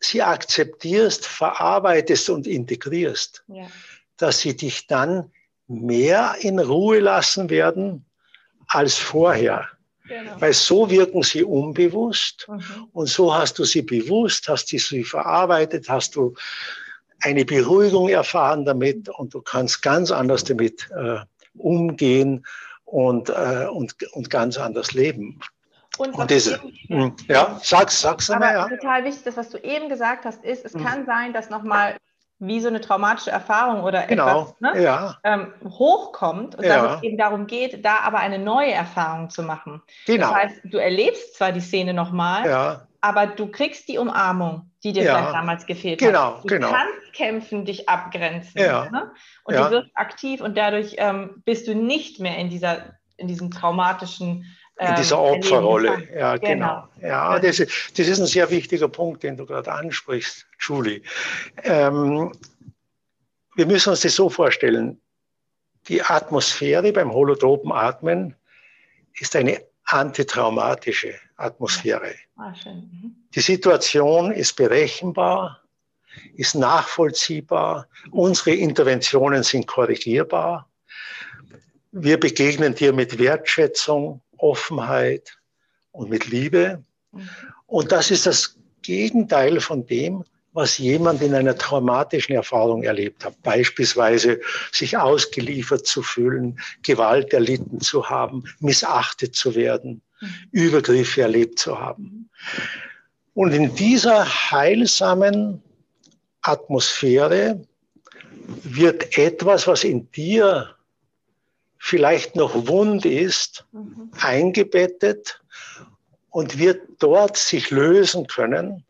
sie 0.00 0.22
akzeptierst, 0.22 1.26
verarbeitest 1.26 2.28
und 2.28 2.46
integrierst, 2.46 3.42
ja. 3.48 3.66
dass 4.18 4.40
sie 4.40 4.54
dich 4.54 4.86
dann 4.86 5.32
mehr 5.66 6.34
in 6.40 6.58
Ruhe 6.58 7.00
lassen 7.00 7.48
werden 7.48 8.04
als 8.66 8.96
vorher. 8.96 9.68
Genau. 10.06 10.38
Weil 10.40 10.52
so 10.52 10.90
wirken 10.90 11.22
sie 11.22 11.44
unbewusst 11.44 12.46
mhm. 12.48 12.88
und 12.92 13.06
so 13.06 13.32
hast 13.34 13.58
du 13.58 13.64
sie 13.64 13.82
bewusst, 13.82 14.48
hast 14.48 14.72
du 14.72 14.78
sie 14.78 15.04
verarbeitet, 15.04 15.88
hast 15.88 16.16
du 16.16 16.34
eine 17.20 17.44
Beruhigung 17.46 18.08
erfahren 18.08 18.64
damit 18.66 19.08
und 19.08 19.32
du 19.32 19.40
kannst 19.40 19.80
ganz 19.80 20.10
anders 20.10 20.44
damit 20.44 20.90
äh, 20.90 21.20
umgehen 21.54 22.44
und, 22.84 23.30
äh, 23.30 23.66
und, 23.70 23.94
und 24.12 24.30
ganz 24.30 24.58
anders 24.58 24.92
leben. 24.92 25.40
Und, 25.98 26.14
und 26.14 26.30
diese, 26.30 26.60
eben, 26.88 27.14
ja, 27.28 27.58
sag's, 27.62 28.00
sag's 28.00 28.30
aber 28.30 28.40
mal, 28.40 28.54
ja. 28.54 28.68
total 28.68 29.04
wichtig, 29.04 29.24
das, 29.24 29.36
was 29.36 29.50
du 29.50 29.58
eben 29.58 29.88
gesagt 29.88 30.24
hast, 30.24 30.42
ist, 30.42 30.64
es 30.64 30.74
mhm. 30.74 30.84
kann 30.84 31.06
sein, 31.06 31.32
dass 31.32 31.50
nochmal 31.50 31.96
wie 32.38 32.60
so 32.60 32.68
eine 32.68 32.80
traumatische 32.80 33.30
Erfahrung 33.30 33.84
oder 33.84 34.06
genau, 34.06 34.42
etwas 34.42 34.60
ne, 34.60 34.82
ja. 34.82 35.18
ähm, 35.22 35.52
hochkommt 35.64 36.56
und 36.56 36.64
ja. 36.64 36.82
dass 36.82 36.96
es 36.96 37.02
eben 37.04 37.16
darum 37.16 37.46
geht, 37.46 37.84
da 37.84 37.98
aber 38.00 38.18
eine 38.18 38.38
neue 38.38 38.72
Erfahrung 38.72 39.30
zu 39.30 39.42
machen. 39.42 39.80
Genau. 40.06 40.26
Das 40.26 40.34
heißt, 40.34 40.60
du 40.64 40.78
erlebst 40.78 41.36
zwar 41.36 41.52
die 41.52 41.60
Szene 41.60 41.94
nochmal, 41.94 42.46
ja. 42.46 42.86
Aber 43.02 43.26
du 43.26 43.48
kriegst 43.48 43.88
die 43.88 43.98
Umarmung, 43.98 44.70
die 44.82 44.92
dir 44.92 45.02
vielleicht 45.02 45.34
damals 45.34 45.66
gefehlt 45.66 45.98
genau, 45.98 46.36
hat. 46.36 46.44
Du 46.44 46.48
genau. 46.48 46.70
kannst 46.70 47.12
kämpfen, 47.12 47.64
dich 47.64 47.88
abgrenzen. 47.88 48.60
Ne? 48.60 49.12
Und 49.44 49.56
du 49.56 49.70
wirst 49.70 49.90
aktiv 49.94 50.40
und 50.40 50.56
dadurch 50.56 50.94
ähm, 50.98 51.42
bist 51.44 51.66
du 51.66 51.74
nicht 51.74 52.20
mehr 52.20 52.38
in, 52.38 52.48
dieser, 52.48 52.96
in 53.16 53.28
diesem 53.28 53.50
traumatischen 53.50 54.46
in 54.78 54.94
dieser 54.96 55.16
ähm, 55.16 55.38
Opferrolle. 55.38 56.08
Ja, 56.16 56.36
genau. 56.36 56.88
genau. 56.96 57.08
Ja, 57.08 57.38
das 57.38 57.60
ist, 57.60 57.98
das 57.98 58.08
ist 58.08 58.20
ein 58.20 58.26
sehr 58.26 58.50
wichtiger 58.50 58.88
Punkt, 58.88 59.22
den 59.22 59.36
du 59.36 59.46
gerade 59.46 59.70
ansprichst, 59.70 60.46
Julie. 60.58 61.02
Ähm, 61.64 62.32
wir 63.54 63.66
müssen 63.66 63.90
uns 63.90 64.00
das 64.00 64.14
so 64.14 64.30
vorstellen. 64.30 65.00
Die 65.88 66.02
Atmosphäre 66.02 66.92
beim 66.92 67.12
holotropen 67.12 67.72
Atmen 67.72 68.34
ist 69.14 69.36
eine 69.36 69.60
antitraumatische 69.86 71.14
Atmosphäre. 71.36 72.14
Ah, 72.36 72.54
mhm. 72.64 73.16
Die 73.34 73.40
Situation 73.40 74.32
ist 74.32 74.56
berechenbar, 74.56 75.60
ist 76.34 76.54
nachvollziehbar. 76.54 77.88
Unsere 78.10 78.54
Interventionen 78.54 79.42
sind 79.42 79.66
korrigierbar. 79.66 80.68
Wir 81.90 82.18
begegnen 82.18 82.74
dir 82.74 82.92
mit 82.92 83.18
Wertschätzung, 83.18 84.22
Offenheit 84.38 85.38
und 85.90 86.10
mit 86.10 86.26
Liebe. 86.26 86.82
Mhm. 87.12 87.28
Und 87.66 87.92
das 87.92 88.10
ist 88.10 88.26
das 88.26 88.56
Gegenteil 88.82 89.60
von 89.60 89.86
dem, 89.86 90.24
was 90.52 90.78
jemand 90.78 91.22
in 91.22 91.34
einer 91.34 91.56
traumatischen 91.56 92.34
Erfahrung 92.34 92.82
erlebt 92.82 93.24
hat. 93.24 93.40
Beispielsweise 93.42 94.40
sich 94.70 94.96
ausgeliefert 94.96 95.86
zu 95.86 96.02
fühlen, 96.02 96.60
Gewalt 96.82 97.32
erlitten 97.32 97.80
zu 97.80 98.08
haben, 98.10 98.44
missachtet 98.60 99.34
zu 99.34 99.54
werden, 99.54 100.02
mhm. 100.20 100.28
Übergriffe 100.50 101.22
erlebt 101.22 101.58
zu 101.58 101.80
haben. 101.80 102.28
Und 103.34 103.52
in 103.52 103.74
dieser 103.74 104.26
heilsamen 104.50 105.62
Atmosphäre 106.42 107.66
wird 108.62 109.16
etwas, 109.16 109.66
was 109.66 109.84
in 109.84 110.10
dir 110.12 110.74
vielleicht 111.78 112.36
noch 112.36 112.68
wund 112.68 113.06
ist, 113.06 113.64
mhm. 113.72 114.10
eingebettet 114.20 115.40
und 116.30 116.58
wird 116.58 116.80
dort 116.98 117.36
sich 117.36 117.70
lösen 117.70 118.26
können. 118.26 118.84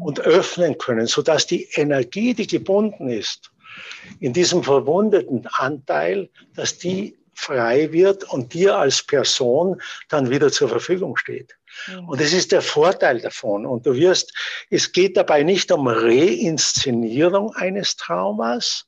Und 0.00 0.20
öffnen 0.20 0.78
können, 0.78 1.06
sodass 1.06 1.46
die 1.46 1.68
Energie, 1.74 2.34
die 2.34 2.46
gebunden 2.46 3.08
ist, 3.08 3.50
in 4.20 4.32
diesem 4.32 4.62
verwundeten 4.62 5.46
Anteil, 5.52 6.28
dass 6.54 6.78
die 6.78 7.16
frei 7.34 7.92
wird 7.92 8.24
und 8.24 8.52
dir 8.52 8.76
als 8.76 9.02
Person 9.02 9.80
dann 10.08 10.28
wieder 10.28 10.50
zur 10.50 10.68
Verfügung 10.68 11.16
steht. 11.16 11.56
Mhm. 11.86 12.08
Und 12.08 12.20
das 12.20 12.32
ist 12.32 12.50
der 12.50 12.62
Vorteil 12.62 13.20
davon. 13.20 13.64
Und 13.64 13.86
du 13.86 13.94
wirst, 13.94 14.32
es 14.70 14.90
geht 14.90 15.16
dabei 15.16 15.44
nicht 15.44 15.70
um 15.70 15.86
Reinszenierung 15.86 17.54
eines 17.54 17.96
Traumas, 17.96 18.86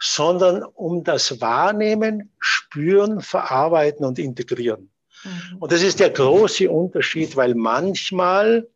sondern 0.00 0.62
um 0.62 1.04
das 1.04 1.40
Wahrnehmen, 1.40 2.32
Spüren, 2.40 3.20
Verarbeiten 3.20 4.06
und 4.06 4.18
Integrieren. 4.18 4.90
Mhm. 5.22 5.58
Und 5.58 5.70
das 5.70 5.82
ist 5.82 6.00
der 6.00 6.10
große 6.10 6.70
Unterschied, 6.70 7.36
weil 7.36 7.54
manchmal 7.54 8.66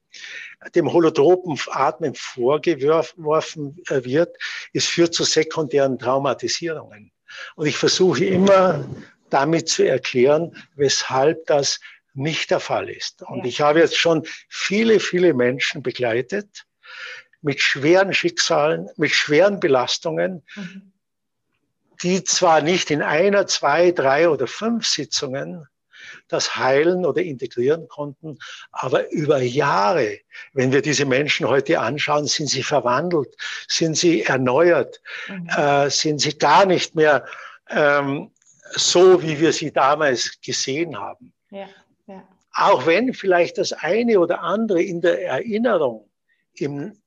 dem 0.75 0.93
holotropen 0.93 1.59
Atmen 1.71 2.15
vorgeworfen 2.15 3.77
wird, 3.89 4.37
es 4.73 4.87
führt 4.87 5.15
zu 5.15 5.25
sekundären 5.25 5.99
Traumatisierungen. 5.99 7.13
Und 7.57 7.67
ich 7.67 7.77
versuche 7.77 8.25
immer 8.25 8.85
damit 9.31 9.69
zu 9.69 9.87
erklären, 9.87 10.57
weshalb 10.77 11.47
das 11.47 11.81
nicht 12.15 12.51
der 12.51 12.61
Fall 12.61 12.89
ist. 12.89 13.23
Und 13.23 13.41
ja. 13.41 13.45
ich 13.45 13.61
habe 13.61 13.81
jetzt 13.81 13.97
schon 13.97 14.27
viele, 14.49 15.01
viele 15.01 15.35
Menschen 15.35 15.83
begleitet 15.83 16.65
mit 17.43 17.61
schweren 17.61 18.15
Schicksalen, 18.15 18.89
mit 18.97 19.11
schweren 19.11 19.61
Belastungen, 19.61 20.43
mhm 20.55 20.93
die 22.03 22.25
zwar 22.25 22.61
nicht 22.61 22.91
in 22.91 23.03
einer, 23.03 23.47
zwei, 23.47 23.91
drei 23.91 24.29
oder 24.29 24.47
fünf 24.47 24.87
Sitzungen 24.87 25.67
das 26.29 26.57
heilen 26.57 27.05
oder 27.05 27.23
integrieren 27.23 27.89
konnten, 27.89 28.39
aber 28.73 29.11
über 29.13 29.39
Jahre, 29.39 30.19
wenn 30.53 30.73
wir 30.73 30.83
diese 30.83 31.05
Menschen 31.05 31.49
heute 31.49 31.81
anschauen, 31.81 32.27
sind 32.27 32.49
sie 32.49 32.63
verwandelt, 32.63 33.35
sind 33.69 33.97
sie 33.97 34.23
erneuert, 34.23 35.01
mhm. 35.29 35.49
äh, 35.57 35.91
sind 35.91 36.21
sie 36.21 36.37
gar 36.37 36.67
nicht 36.67 36.95
mehr 36.95 37.25
ähm, 37.71 38.31
so, 38.73 39.23
wie 39.23 39.41
wir 39.41 39.53
sie 39.53 39.73
damals 39.73 40.41
gesehen 40.41 40.99
haben. 40.99 41.33
Ja, 41.51 41.69
ja. 42.07 42.27
Auch 42.53 42.87
wenn 42.87 43.15
vielleicht 43.15 43.59
das 43.59 43.73
eine 43.73 44.19
oder 44.19 44.43
andere 44.43 44.83
in 44.83 45.01
der 45.01 45.25
Erinnerung 45.25 46.09
im, 46.55 47.01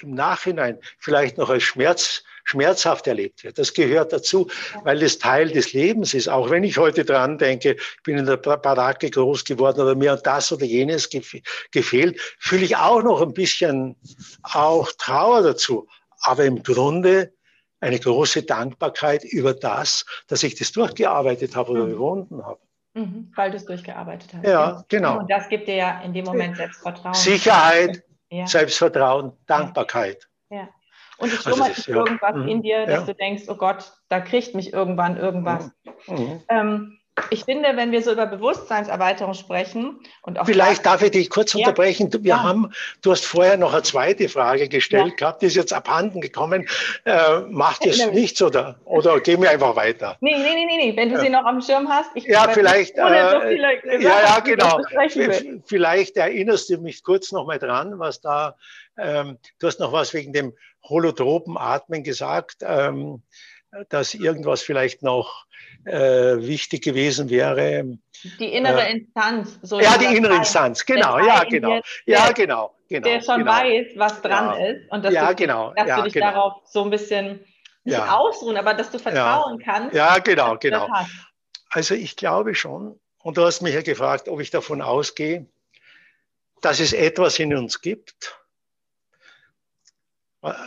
im 0.00 0.14
Nachhinein 0.14 0.78
vielleicht 0.98 1.38
noch 1.38 1.50
als 1.50 1.62
Schmerz 1.62 2.24
schmerzhaft 2.44 3.06
erlebt 3.06 3.42
wird. 3.44 3.58
Das 3.58 3.74
gehört 3.74 4.12
dazu, 4.12 4.48
weil 4.84 5.02
es 5.02 5.18
Teil 5.18 5.48
des 5.48 5.72
Lebens 5.72 6.14
ist. 6.14 6.28
Auch 6.28 6.50
wenn 6.50 6.62
ich 6.64 6.78
heute 6.78 7.04
dran 7.04 7.38
denke, 7.38 7.72
ich 7.72 8.02
bin 8.02 8.18
in 8.18 8.26
der 8.26 8.36
Baracke 8.36 9.10
groß 9.10 9.44
geworden 9.44 9.80
oder 9.80 9.94
mir 9.94 10.16
das 10.16 10.52
oder 10.52 10.64
jenes 10.64 11.08
gefehlt, 11.08 12.20
fühle 12.38 12.64
ich 12.64 12.76
auch 12.76 13.02
noch 13.02 13.22
ein 13.22 13.34
bisschen 13.34 13.96
auch 14.42 14.90
Trauer 14.98 15.42
dazu. 15.42 15.88
Aber 16.20 16.44
im 16.44 16.62
Grunde 16.62 17.32
eine 17.80 17.98
große 17.98 18.42
Dankbarkeit 18.42 19.24
über 19.24 19.52
das, 19.52 20.06
dass 20.28 20.42
ich 20.42 20.54
das 20.54 20.72
durchgearbeitet 20.72 21.54
habe 21.54 21.72
oder 21.72 21.84
mhm. 21.84 21.92
überwunden 21.92 22.44
habe. 22.44 22.60
Mhm, 22.94 23.32
weil 23.34 23.50
du 23.50 23.56
es 23.56 23.64
durchgearbeitet 23.64 24.30
hast. 24.34 24.46
Ja, 24.46 24.84
genau. 24.88 25.18
Und 25.18 25.30
das 25.30 25.48
gibt 25.48 25.66
dir 25.66 25.74
ja 25.74 26.00
in 26.02 26.14
dem 26.14 26.24
Moment 26.24 26.56
Selbstvertrauen. 26.56 27.14
Sicherheit, 27.14 28.04
ja. 28.30 28.46
Selbstvertrauen, 28.46 29.32
Dankbarkeit. 29.46 30.28
Ja. 30.50 30.68
Und 31.24 31.32
es 31.32 31.42
schlummert 31.42 31.76
also 31.76 31.90
ja. 31.90 31.96
irgendwas 31.98 32.34
mhm. 32.36 32.48
in 32.48 32.62
dir, 32.62 32.86
dass 32.86 33.00
ja. 33.00 33.04
du 33.06 33.14
denkst, 33.14 33.44
oh 33.48 33.54
Gott, 33.56 33.92
da 34.08 34.20
kriegt 34.20 34.54
mich 34.54 34.72
irgendwann 34.72 35.16
irgendwas. 35.16 35.70
Mhm. 36.06 36.16
mhm. 36.16 36.42
Ähm, 36.48 36.98
ich 37.30 37.44
finde, 37.44 37.76
wenn 37.76 37.92
wir 37.92 38.02
so 38.02 38.10
über 38.10 38.26
Bewusstseinserweiterung 38.26 39.34
sprechen 39.34 40.00
und 40.22 40.38
auch 40.38 40.46
vielleicht 40.46 40.84
darf 40.84 41.00
ich 41.00 41.12
dich 41.12 41.30
kurz 41.30 41.54
unterbrechen. 41.54 42.12
Wir 42.12 42.30
ja. 42.30 42.42
haben, 42.42 42.72
du 43.02 43.12
hast 43.12 43.24
vorher 43.24 43.56
noch 43.56 43.72
eine 43.72 43.82
zweite 43.82 44.28
Frage 44.28 44.68
gestellt 44.68 45.10
ja. 45.10 45.14
gehabt, 45.14 45.42
die 45.42 45.46
ist 45.46 45.54
jetzt 45.54 45.72
abhanden 45.72 46.20
gekommen. 46.20 46.66
Äh, 47.04 47.40
macht 47.50 47.86
es 47.86 48.04
nichts 48.10 48.42
oder 48.42 48.80
oder 48.84 49.20
gehen 49.20 49.40
wir 49.40 49.50
einfach 49.50 49.76
weiter? 49.76 50.16
Nee, 50.20 50.36
nee, 50.36 50.66
nee, 50.66 50.76
nee, 50.76 50.96
wenn 50.96 51.10
du 51.10 51.20
sie 51.20 51.28
noch 51.28 51.44
am 51.44 51.60
Schirm 51.60 51.88
hast. 51.88 52.10
Ich 52.14 52.24
ja, 52.24 52.48
vielleicht. 52.48 52.96
Äh, 52.98 53.30
so 53.30 53.40
viele, 53.42 54.02
ja, 54.02 54.20
ja, 54.20 54.40
genau. 54.40 54.80
Vielleicht 55.66 56.16
erinnerst 56.16 56.68
du 56.68 56.78
mich 56.78 57.04
kurz 57.04 57.30
noch 57.30 57.46
mal 57.46 57.60
dran, 57.60 57.96
was 58.00 58.20
da. 58.20 58.56
Ähm, 58.98 59.38
du 59.60 59.66
hast 59.68 59.78
noch 59.78 59.92
was 59.92 60.14
wegen 60.14 60.32
dem 60.32 60.52
holotropen 60.84 61.56
Atmen 61.56 62.02
gesagt, 62.02 62.58
ähm, 62.62 63.22
dass 63.88 64.14
irgendwas 64.14 64.62
vielleicht 64.62 65.02
noch 65.02 65.46
äh, 65.84 66.36
wichtig 66.38 66.84
gewesen 66.84 67.28
wäre. 67.30 67.98
Die 68.38 68.52
innere 68.52 68.86
äh, 68.86 68.92
Instanz. 68.92 69.58
So 69.62 69.80
ja, 69.80 69.98
die 69.98 70.16
innere 70.16 70.36
Instanz, 70.36 70.84
genau, 70.84 71.18
ja, 71.18 71.44
genau. 71.44 71.80
ja, 72.06 72.32
genau, 72.32 72.74
genau. 72.88 73.08
Der 73.08 73.20
schon 73.20 73.40
genau. 73.40 73.52
weiß, 73.52 73.86
was 73.96 74.22
dran 74.22 74.58
ja. 74.58 74.66
ist 74.66 74.90
und 74.90 75.04
dass, 75.04 75.12
ja, 75.12 75.28
du, 75.28 75.34
genau, 75.34 75.72
dass 75.74 75.88
ja, 75.88 75.96
du 75.96 76.02
dich 76.04 76.12
genau. 76.14 76.30
darauf 76.30 76.52
so 76.64 76.84
ein 76.84 76.90
bisschen 76.90 77.40
nicht 77.84 77.98
ja. 77.98 78.16
ausruhen, 78.16 78.56
aber 78.56 78.74
dass 78.74 78.90
du 78.90 78.98
vertrauen 78.98 79.58
kannst. 79.58 79.94
Ja, 79.94 80.18
genau, 80.18 80.56
genau. 80.58 80.88
Also 81.70 81.94
ich 81.94 82.16
glaube 82.16 82.54
schon, 82.54 82.98
und 83.22 83.36
du 83.36 83.44
hast 83.44 83.60
mich 83.60 83.74
ja 83.74 83.82
gefragt, 83.82 84.28
ob 84.28 84.40
ich 84.40 84.50
davon 84.50 84.80
ausgehe, 84.80 85.46
dass 86.62 86.80
es 86.80 86.92
etwas 86.92 87.38
in 87.38 87.54
uns 87.54 87.82
gibt, 87.82 88.38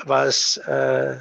was 0.05 0.57
äh, 0.57 1.17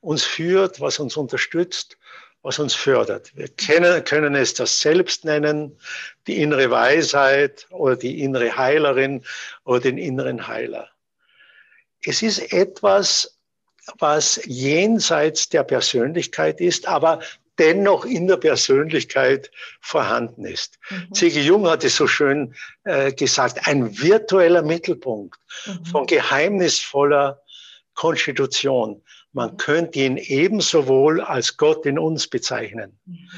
uns 0.00 0.24
führt, 0.24 0.80
was 0.80 0.98
uns 0.98 1.16
unterstützt, 1.16 1.96
was 2.42 2.58
uns 2.58 2.74
fördert. 2.74 3.32
Wir 3.36 3.48
kennen, 3.48 4.04
können 4.04 4.34
es 4.34 4.54
das 4.54 4.80
Selbst 4.80 5.24
nennen, 5.24 5.78
die 6.26 6.42
innere 6.42 6.70
Weisheit 6.70 7.66
oder 7.70 7.96
die 7.96 8.22
innere 8.22 8.56
Heilerin 8.56 9.22
oder 9.64 9.80
den 9.80 9.98
inneren 9.98 10.46
Heiler. 10.46 10.88
Es 12.04 12.20
ist 12.22 12.52
etwas, 12.52 13.38
was 13.98 14.40
jenseits 14.44 15.48
der 15.48 15.62
Persönlichkeit 15.62 16.60
ist, 16.60 16.86
aber 16.86 17.20
dennoch 17.58 18.04
in 18.04 18.26
der 18.26 18.36
Persönlichkeit 18.36 19.50
vorhanden 19.80 20.44
ist. 20.44 20.78
Mhm. 20.90 21.14
C.G. 21.14 21.40
Jung 21.40 21.68
hat 21.68 21.84
es 21.84 21.96
so 21.96 22.06
schön 22.06 22.54
äh, 22.84 23.12
gesagt, 23.12 23.66
ein 23.66 23.96
virtueller 24.00 24.62
Mittelpunkt 24.62 25.38
mhm. 25.66 25.84
von 25.86 26.06
geheimnisvoller 26.06 27.40
Konstitution. 27.94 29.02
Man 29.32 29.52
mhm. 29.52 29.56
könnte 29.56 29.98
ihn 30.00 30.16
ebenso 30.16 30.86
wohl 30.86 31.20
als 31.20 31.56
Gott 31.56 31.86
in 31.86 31.98
uns 31.98 32.26
bezeichnen. 32.28 32.98
Mhm. 33.06 33.28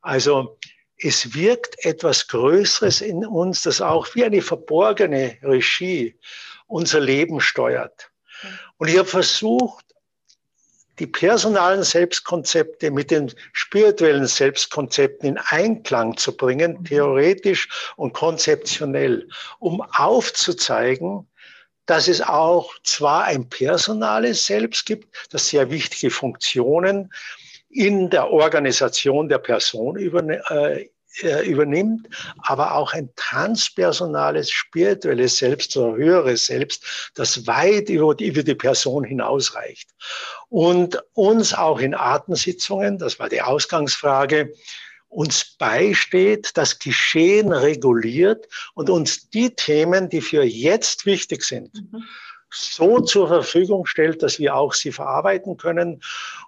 Also 0.00 0.58
es 0.98 1.34
wirkt 1.34 1.84
etwas 1.84 2.28
Größeres 2.28 3.00
in 3.00 3.26
uns, 3.26 3.62
das 3.62 3.80
auch 3.80 4.06
wie 4.14 4.24
eine 4.24 4.40
verborgene 4.40 5.36
Regie 5.42 6.16
unser 6.66 7.00
Leben 7.00 7.40
steuert. 7.40 8.10
Und 8.78 8.88
ich 8.88 8.98
habe 8.98 9.08
versucht, 9.08 9.84
die 10.98 11.06
personalen 11.06 11.82
Selbstkonzepte 11.82 12.90
mit 12.90 13.10
den 13.10 13.32
spirituellen 13.52 14.26
Selbstkonzepten 14.26 15.28
in 15.28 15.38
Einklang 15.38 16.16
zu 16.16 16.34
bringen, 16.34 16.78
mhm. 16.78 16.84
theoretisch 16.84 17.68
und 17.96 18.14
konzeptionell, 18.14 19.28
um 19.58 19.82
aufzuzeigen, 19.82 21.28
dass 21.86 22.08
es 22.08 22.20
auch 22.20 22.72
zwar 22.82 23.24
ein 23.24 23.48
personales 23.48 24.46
Selbst 24.46 24.86
gibt, 24.86 25.08
das 25.30 25.48
sehr 25.48 25.70
wichtige 25.70 26.10
Funktionen 26.10 27.12
in 27.70 28.10
der 28.10 28.30
Organisation 28.30 29.28
der 29.28 29.38
Person 29.38 29.96
äh, 29.98 30.88
äh, 31.22 31.48
übernimmt, 31.48 32.08
aber 32.42 32.74
auch 32.74 32.92
ein 32.92 33.08
transpersonales, 33.16 34.50
spirituelles 34.50 35.38
Selbst 35.38 35.76
oder 35.76 35.96
höheres 35.96 36.46
Selbst, 36.46 37.10
das 37.14 37.46
weit 37.46 37.88
über 37.88 38.14
die, 38.14 38.26
über 38.26 38.42
die 38.42 38.54
Person 38.54 39.04
hinausreicht. 39.04 39.88
Und 40.48 41.02
uns 41.14 41.54
auch 41.54 41.80
in 41.80 41.94
Atemsitzungen, 41.94 42.98
das 42.98 43.18
war 43.18 43.28
die 43.28 43.42
Ausgangsfrage, 43.42 44.52
uns 45.08 45.56
beisteht, 45.58 46.50
das 46.54 46.78
Geschehen 46.78 47.52
reguliert 47.52 48.46
und 48.74 48.90
uns 48.90 49.30
die 49.30 49.54
Themen, 49.54 50.08
die 50.08 50.20
für 50.20 50.42
jetzt 50.42 51.06
wichtig 51.06 51.44
sind, 51.44 51.74
mhm. 51.74 52.04
so 52.50 53.00
zur 53.00 53.28
Verfügung 53.28 53.86
stellt, 53.86 54.22
dass 54.22 54.38
wir 54.38 54.54
auch 54.54 54.74
sie 54.74 54.92
verarbeiten 54.92 55.56
können 55.56 56.02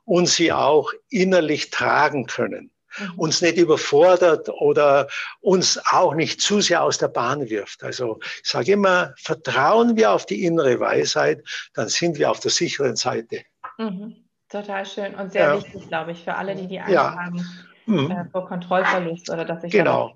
und 0.05 0.29
sie 0.29 0.53
auch 0.53 0.93
innerlich 1.09 1.71
tragen 1.71 2.27
können 2.27 2.71
mhm. 2.99 3.19
uns 3.19 3.41
nicht 3.43 3.57
überfordert 3.57 4.49
oder 4.49 5.09
uns 5.41 5.81
auch 5.91 6.15
nicht 6.15 6.41
zu 6.41 6.61
sehr 6.61 6.83
aus 6.83 6.99
der 6.99 7.09
Bahn 7.09 7.49
wirft. 7.49 7.83
Also 7.83 8.19
ich 8.43 8.49
sage 8.49 8.73
immer, 8.73 9.15
vertrauen 9.17 9.97
wir 9.97 10.13
auf 10.13 10.27
die 10.27 10.45
innere 10.45 10.81
Weisheit, 10.81 11.43
dann 11.75 11.89
sind 11.89 12.19
wir 12.19 12.31
auf 12.31 12.41
der 12.41 12.51
sicheren 12.51 12.97
Seite. 12.97 13.43
Mhm. 13.79 14.17
Total 14.49 14.87
schön 14.87 15.15
und 15.15 15.33
sehr 15.33 15.55
ja. 15.55 15.57
wichtig, 15.59 15.89
glaube 15.89 16.13
ich, 16.13 16.25
für 16.25 16.35
alle, 16.35 16.57
die 16.57 16.67
die 16.67 16.81
Angst 16.81 16.95
ja. 16.95 17.15
haben 17.15 17.47
mhm. 17.89 18.11
äh, 18.11 18.25
vor 18.31 18.47
Kontrollverlust 18.47 19.31
oder 19.31 19.45
dass 19.45 19.63
sich 19.63 19.73
genau. 19.73 20.13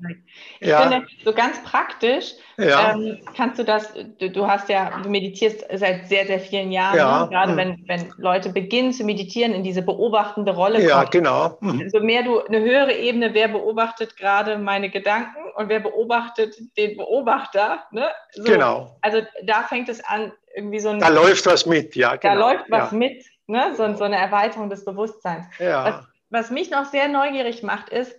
Ich 0.61 0.69
ja. 0.69 0.83
finde, 0.83 1.07
so 1.25 1.33
ganz 1.33 1.63
praktisch 1.65 2.33
ja. 2.59 2.93
ähm, 2.93 3.19
kannst 3.37 3.59
du 3.59 3.65
das, 3.65 3.93
du, 4.19 4.31
du, 4.31 4.47
hast 4.47 4.69
ja, 4.69 5.01
du 5.03 5.09
meditierst 5.09 5.65
seit 5.75 6.09
sehr, 6.09 6.27
sehr 6.27 6.41
vielen 6.41 6.71
Jahren, 6.71 6.97
ja. 6.97 7.23
ne? 7.25 7.31
gerade 7.31 7.53
mhm. 7.53 7.57
wenn, 7.57 7.85
wenn 7.87 8.13
Leute 8.19 8.51
beginnen 8.51 8.93
zu 8.93 9.05
meditieren, 9.05 9.53
in 9.53 9.65
diese 9.65 9.83
beobachtende 9.83 10.55
Rolle 10.55 10.77
kommen. 10.77 10.89
Ja, 10.89 11.05
genau. 11.05 11.57
Mhm. 11.61 11.89
So 11.91 12.01
mehr 12.01 12.23
du 12.23 12.41
eine 12.41 12.61
höhere 12.61 12.93
Ebene, 12.93 13.35
wer 13.35 13.49
beobachtet 13.49 14.17
gerade 14.17 14.59
meine 14.59 14.91
Gedanken 14.91 15.41
und 15.57 15.69
wer 15.69 15.81
beobachtet 15.81 16.57
den 16.77 16.97
Beobachter. 16.97 17.85
Ne? 17.91 18.09
So, 18.33 18.45
genau. 18.45 18.97
Also 19.01 19.23
da 19.45 19.63
fängt 19.63 19.89
es 19.89 20.05
an, 20.05 20.33
irgendwie 20.55 20.81
so 20.81 20.91
ein. 20.91 21.01
Da 21.01 21.09
läuft 21.09 21.47
was 21.47 21.67
mit, 21.67 21.97
ja. 21.97 22.17
Genau. 22.17 22.35
Da 22.35 22.41
läuft 22.41 22.71
was 22.71 22.93
mit. 22.93 23.25
Ne? 23.47 23.75
So, 23.77 23.93
so, 23.95 24.05
eine 24.05 24.17
Erweiterung 24.17 24.71
des 24.71 24.85
Bewusstseins. 24.85 25.47
Ja. 25.59 25.85
Was, 25.85 26.12
was 26.33 26.51
mich 26.51 26.71
noch 26.71 26.87
sehr 26.87 27.09
neugierig 27.09 27.63
macht, 27.63 27.91
ist, 27.91 28.19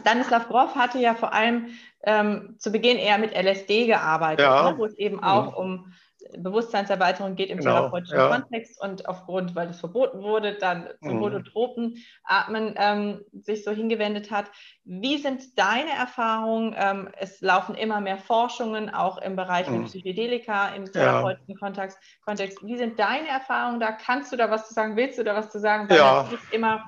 Stanislav 0.00 0.48
Grof 0.48 0.74
hatte 0.74 0.98
ja 0.98 1.14
vor 1.14 1.32
allem 1.32 1.68
ähm, 2.02 2.56
zu 2.58 2.72
Beginn 2.72 2.98
eher 2.98 3.18
mit 3.18 3.32
LSD 3.32 3.86
gearbeitet, 3.86 4.44
ja. 4.44 4.72
ne, 4.72 4.78
wo 4.78 4.84
es 4.84 4.94
eben 4.94 5.22
auch 5.22 5.52
mhm. 5.52 5.56
um 5.56 5.92
Bewusstseinserweiterung 6.36 7.36
geht 7.36 7.48
im 7.48 7.58
genau, 7.58 7.72
therapeutischen 7.72 8.18
ja. 8.18 8.28
Kontext 8.28 8.82
und 8.82 9.08
aufgrund, 9.08 9.54
weil 9.54 9.68
es 9.68 9.80
verboten 9.80 10.22
wurde, 10.22 10.54
dann 10.54 10.88
zum 11.00 11.16
mhm. 11.16 11.20
Holotropen 11.20 12.04
Atmen 12.24 12.74
ähm, 12.76 13.24
sich 13.32 13.64
so 13.64 13.70
hingewendet 13.70 14.30
hat. 14.30 14.50
Wie 14.84 15.18
sind 15.18 15.58
deine 15.58 15.90
Erfahrungen? 15.90 16.74
Ähm, 16.76 17.08
es 17.18 17.40
laufen 17.40 17.76
immer 17.76 18.00
mehr 18.00 18.18
Forschungen, 18.18 18.90
auch 18.90 19.18
im 19.18 19.36
Bereich 19.36 19.70
mhm. 19.70 19.84
Psychedelika, 19.84 20.68
im 20.74 20.90
therapeutischen 20.90 21.54
ja. 21.54 21.58
Kontext, 21.58 21.98
Kontext. 22.24 22.58
Wie 22.66 22.76
sind 22.76 22.98
deine 22.98 23.28
Erfahrungen 23.28 23.80
da? 23.80 23.92
Kannst 23.92 24.32
du 24.32 24.36
da 24.36 24.50
was 24.50 24.66
zu 24.66 24.74
sagen? 24.74 24.96
Willst 24.96 25.18
du 25.18 25.24
da 25.24 25.36
was 25.36 25.50
zu 25.50 25.60
sagen? 25.60 25.88
Weil 25.88 25.98
ja. 25.98 26.28
immer 26.50 26.84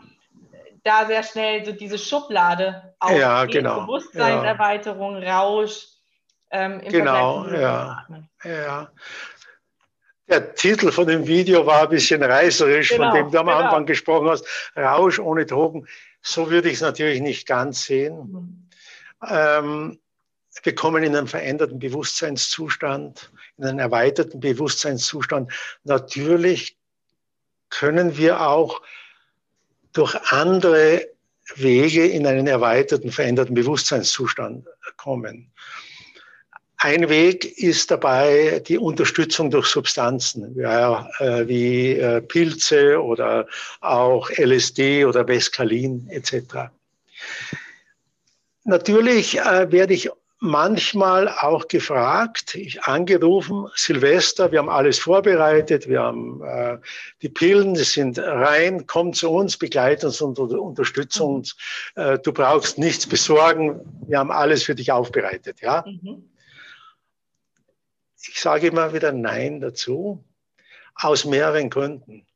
da 0.82 1.06
sehr 1.06 1.22
schnell 1.22 1.64
so 1.64 1.72
diese 1.72 1.98
Schublade 1.98 2.94
auf 2.98 3.10
ja, 3.12 3.44
genau. 3.44 3.82
Bewusstseinserweiterung, 3.82 5.22
ja. 5.22 5.40
Rausch 5.40 5.86
ähm, 6.50 6.80
im 6.80 6.92
genau, 6.92 7.44
Vergleich 7.44 7.60
ja. 7.60 8.06
ja. 8.44 8.90
Der 10.28 10.54
Titel 10.54 10.92
von 10.92 11.06
dem 11.06 11.26
Video 11.26 11.66
war 11.66 11.82
ein 11.82 11.88
bisschen 11.88 12.22
reißerisch, 12.22 12.90
genau, 12.90 13.10
von 13.10 13.14
dem 13.14 13.30
du 13.30 13.38
am 13.38 13.46
genau. 13.46 13.58
Anfang 13.58 13.86
gesprochen 13.86 14.28
hast. 14.28 14.46
Rausch 14.76 15.18
ohne 15.18 15.44
Drogen. 15.44 15.88
So 16.22 16.50
würde 16.50 16.68
ich 16.68 16.74
es 16.74 16.80
natürlich 16.80 17.20
nicht 17.20 17.48
ganz 17.48 17.84
sehen. 17.84 18.16
Mhm. 18.16 18.68
Ähm, 19.28 20.00
wir 20.62 20.74
kommen 20.74 21.02
in 21.02 21.16
einen 21.16 21.26
veränderten 21.26 21.78
Bewusstseinszustand, 21.78 23.30
in 23.56 23.64
einen 23.64 23.78
erweiterten 23.78 24.40
Bewusstseinszustand. 24.40 25.52
Natürlich 25.84 26.78
können 27.70 28.16
wir 28.16 28.46
auch 28.46 28.82
durch 29.92 30.14
andere 30.32 31.06
Wege 31.56 32.06
in 32.06 32.26
einen 32.26 32.46
erweiterten, 32.46 33.10
veränderten 33.10 33.54
Bewusstseinszustand 33.54 34.66
kommen. 34.96 35.50
Ein 36.82 37.10
Weg 37.10 37.58
ist 37.58 37.90
dabei 37.90 38.62
die 38.66 38.78
Unterstützung 38.78 39.50
durch 39.50 39.66
Substanzen, 39.66 40.58
ja, 40.58 41.10
äh, 41.18 41.46
wie 41.46 41.92
äh, 41.92 42.22
Pilze 42.22 43.02
oder 43.02 43.46
auch 43.82 44.30
LSD 44.30 45.04
oder 45.04 45.28
Vescalin 45.28 46.08
etc. 46.08 46.70
Natürlich 48.64 49.38
äh, 49.38 49.70
werde 49.70 49.92
ich 49.92 50.08
manchmal 50.40 51.28
auch 51.28 51.68
gefragt, 51.68 52.54
ich 52.54 52.82
angerufen, 52.84 53.68
Silvester, 53.74 54.50
wir 54.50 54.58
haben 54.58 54.70
alles 54.70 54.98
vorbereitet, 54.98 55.86
wir 55.86 56.00
haben 56.00 56.42
äh, 56.42 56.78
die 57.20 57.28
Pillen, 57.28 57.74
die 57.74 57.84
sind 57.84 58.18
rein, 58.18 58.86
komm 58.86 59.12
zu 59.12 59.30
uns, 59.30 59.58
begleite 59.58 60.06
uns 60.06 60.20
und 60.22 60.38
unterstütze 60.38 61.22
mhm. 61.22 61.34
uns. 61.34 61.56
Äh, 61.94 62.18
du 62.18 62.32
brauchst 62.32 62.78
nichts 62.78 63.06
besorgen, 63.06 63.80
wir 64.06 64.18
haben 64.18 64.32
alles 64.32 64.62
für 64.62 64.74
dich 64.74 64.90
aufbereitet. 64.90 65.60
Ja? 65.60 65.84
Mhm. 65.86 66.30
Ich 68.22 68.40
sage 68.40 68.68
immer 68.68 68.94
wieder 68.94 69.12
Nein 69.12 69.60
dazu, 69.60 70.24
aus 70.94 71.26
mehreren 71.26 71.68
Gründen. 71.68 72.26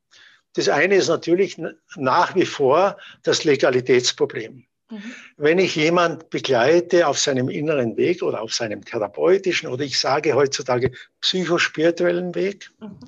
Das 0.54 0.68
eine 0.68 0.94
ist 0.94 1.08
natürlich 1.08 1.60
nach 1.96 2.34
wie 2.34 2.46
vor 2.46 2.98
das 3.22 3.44
Legalitätsproblem. 3.44 4.66
Mhm. 4.90 5.14
Wenn 5.36 5.58
ich 5.58 5.76
jemand 5.76 6.30
begleite 6.30 7.06
auf 7.06 7.18
seinem 7.18 7.48
inneren 7.48 7.96
Weg 7.96 8.22
oder 8.22 8.42
auf 8.42 8.52
seinem 8.52 8.84
therapeutischen 8.84 9.68
oder 9.68 9.84
ich 9.84 9.98
sage 9.98 10.34
heutzutage 10.34 10.92
psychospirituellen 11.20 12.34
Weg, 12.34 12.70
mhm. 12.80 12.98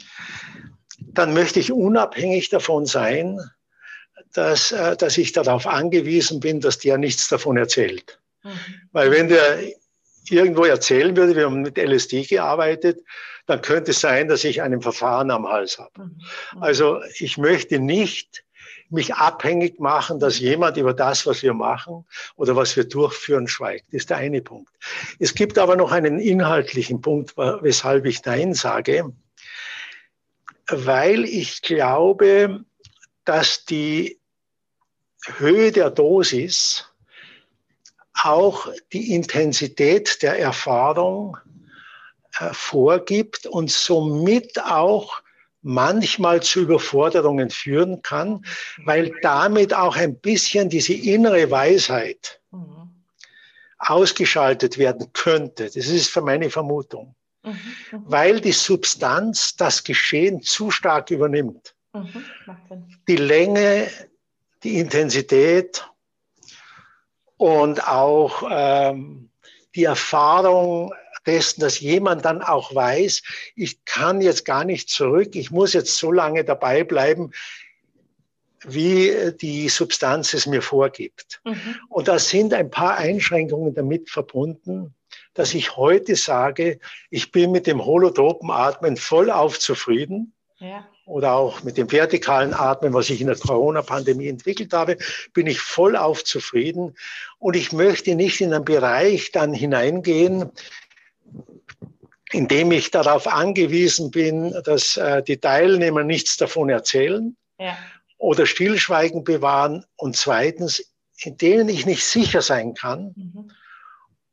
dann 0.98 1.34
möchte 1.34 1.60
ich 1.60 1.72
unabhängig 1.72 2.48
davon 2.48 2.86
sein, 2.86 3.38
dass, 4.32 4.72
äh, 4.72 4.96
dass 4.96 5.18
ich 5.18 5.32
darauf 5.32 5.66
angewiesen 5.66 6.40
bin, 6.40 6.60
dass 6.60 6.78
der 6.78 6.98
nichts 6.98 7.28
davon 7.28 7.56
erzählt. 7.56 8.20
Mhm. 8.42 8.58
Weil 8.92 9.10
wenn 9.10 9.28
der 9.28 9.58
irgendwo 10.30 10.64
erzählen 10.64 11.16
würde, 11.16 11.36
wir 11.36 11.44
haben 11.44 11.62
mit 11.62 11.78
LSD 11.78 12.24
gearbeitet, 12.24 13.00
dann 13.46 13.62
könnte 13.62 13.92
es 13.92 14.00
sein, 14.00 14.28
dass 14.28 14.44
ich 14.44 14.60
einen 14.62 14.82
Verfahren 14.82 15.30
am 15.30 15.46
Hals 15.46 15.78
habe. 15.78 16.10
Also 16.60 17.00
ich 17.18 17.38
möchte 17.38 17.78
nicht 17.78 18.44
mich 18.90 19.14
abhängig 19.14 19.80
machen, 19.80 20.20
dass 20.20 20.38
jemand 20.38 20.76
über 20.76 20.94
das, 20.94 21.26
was 21.26 21.42
wir 21.42 21.54
machen 21.54 22.04
oder 22.36 22.56
was 22.56 22.76
wir 22.76 22.84
durchführen, 22.84 23.48
schweigt. 23.48 23.86
Das 23.88 24.02
ist 24.02 24.10
der 24.10 24.18
eine 24.18 24.42
Punkt. 24.42 24.72
Es 25.18 25.34
gibt 25.34 25.58
aber 25.58 25.76
noch 25.76 25.92
einen 25.92 26.18
inhaltlichen 26.18 27.00
Punkt, 27.00 27.36
weshalb 27.36 28.06
ich 28.06 28.24
Nein 28.24 28.54
sage, 28.54 29.12
weil 30.68 31.24
ich 31.24 31.62
glaube, 31.62 32.64
dass 33.24 33.64
die 33.64 34.18
Höhe 35.38 35.72
der 35.72 35.90
Dosis 35.90 36.86
auch 38.22 38.68
die 38.92 39.14
Intensität 39.14 40.22
der 40.22 40.38
Erfahrung 40.38 41.36
äh, 42.38 42.52
vorgibt 42.52 43.46
und 43.46 43.70
somit 43.70 44.58
auch 44.62 45.20
manchmal 45.66 46.42
zu 46.44 46.60
Überforderungen 46.60 47.50
führen 47.50 48.00
kann, 48.00 48.46
weil 48.84 49.12
damit 49.20 49.74
auch 49.74 49.96
ein 49.96 50.16
bisschen 50.16 50.70
diese 50.70 50.94
innere 50.94 51.50
Weisheit 51.50 52.40
mhm. 52.52 53.02
ausgeschaltet 53.78 54.78
werden 54.78 55.12
könnte. 55.12 55.64
Das 55.64 55.88
ist 55.88 56.08
für 56.08 56.22
meine 56.22 56.50
Vermutung. 56.50 57.16
Mhm. 57.42 57.50
Mhm. 57.50 58.02
Weil 58.04 58.40
die 58.40 58.52
Substanz 58.52 59.56
das 59.56 59.82
Geschehen 59.82 60.40
zu 60.40 60.70
stark 60.70 61.10
übernimmt. 61.10 61.74
Mhm. 61.92 62.24
Die 63.08 63.16
Länge, 63.16 63.88
die 64.62 64.78
Intensität 64.78 65.84
und 67.38 67.88
auch 67.88 68.44
ähm, 68.48 69.30
die 69.74 69.84
Erfahrung 69.84 70.94
dessen, 71.26 71.60
dass 71.60 71.80
jemand 71.80 72.24
dann 72.24 72.42
auch 72.42 72.74
weiß, 72.74 73.22
ich 73.54 73.84
kann 73.84 74.20
jetzt 74.20 74.44
gar 74.44 74.64
nicht 74.64 74.88
zurück, 74.88 75.34
ich 75.34 75.50
muss 75.50 75.72
jetzt 75.72 75.96
so 75.96 76.12
lange 76.12 76.44
dabei 76.44 76.84
bleiben, 76.84 77.32
wie 78.64 79.32
die 79.40 79.68
Substanz 79.68 80.34
es 80.34 80.46
mir 80.46 80.62
vorgibt. 80.62 81.40
Mhm. 81.44 81.76
Und 81.88 82.08
da 82.08 82.18
sind 82.18 82.54
ein 82.54 82.70
paar 82.70 82.96
Einschränkungen 82.96 83.74
damit 83.74 84.10
verbunden, 84.10 84.94
dass 85.34 85.54
ich 85.54 85.76
heute 85.76 86.16
sage, 86.16 86.80
ich 87.10 87.30
bin 87.30 87.52
mit 87.52 87.66
dem 87.66 87.84
holotropen 87.84 88.50
Atmen 88.50 88.96
vollauf 88.96 89.58
zufrieden. 89.58 90.32
Ja. 90.58 90.88
Oder 91.04 91.34
auch 91.34 91.62
mit 91.62 91.76
dem 91.76 91.92
vertikalen 91.92 92.52
Atmen, 92.52 92.92
was 92.92 93.10
ich 93.10 93.20
in 93.20 93.28
der 93.28 93.36
Corona-Pandemie 93.36 94.26
entwickelt 94.26 94.72
habe, 94.72 94.96
bin 95.34 95.46
ich 95.46 95.60
vollauf 95.60 96.24
zufrieden. 96.24 96.96
Und 97.38 97.54
ich 97.54 97.72
möchte 97.72 98.16
nicht 98.16 98.40
in 98.40 98.52
einen 98.52 98.64
Bereich 98.64 99.30
dann 99.30 99.52
hineingehen, 99.52 100.50
indem 102.32 102.72
ich 102.72 102.90
darauf 102.90 103.26
angewiesen 103.26 104.10
bin, 104.10 104.56
dass 104.64 104.96
äh, 104.96 105.22
die 105.22 105.38
Teilnehmer 105.38 106.02
nichts 106.02 106.36
davon 106.36 106.68
erzählen 106.68 107.36
ja. 107.58 107.76
oder 108.18 108.46
Stillschweigen 108.46 109.24
bewahren. 109.24 109.84
Und 109.96 110.16
zweitens, 110.16 110.92
in 111.18 111.36
denen 111.36 111.68
ich 111.68 111.86
nicht 111.86 112.04
sicher 112.04 112.42
sein 112.42 112.74
kann, 112.74 113.14
mhm. 113.16 113.52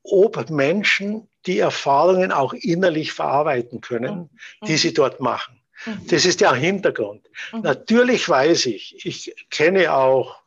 ob 0.03 0.49
Menschen 0.49 1.29
die 1.45 1.59
Erfahrungen 1.59 2.31
auch 2.31 2.53
innerlich 2.53 3.13
verarbeiten 3.13 3.81
können, 3.81 4.29
mhm. 4.61 4.65
die 4.65 4.77
sie 4.77 4.93
dort 4.93 5.19
machen. 5.19 5.61
Mhm. 5.85 6.07
Das 6.07 6.25
ist 6.25 6.41
der 6.41 6.53
Hintergrund. 6.53 7.29
Mhm. 7.51 7.61
Natürlich 7.61 8.27
weiß 8.27 8.65
ich, 8.67 9.05
ich 9.05 9.35
kenne 9.49 9.93
auch 9.93 10.41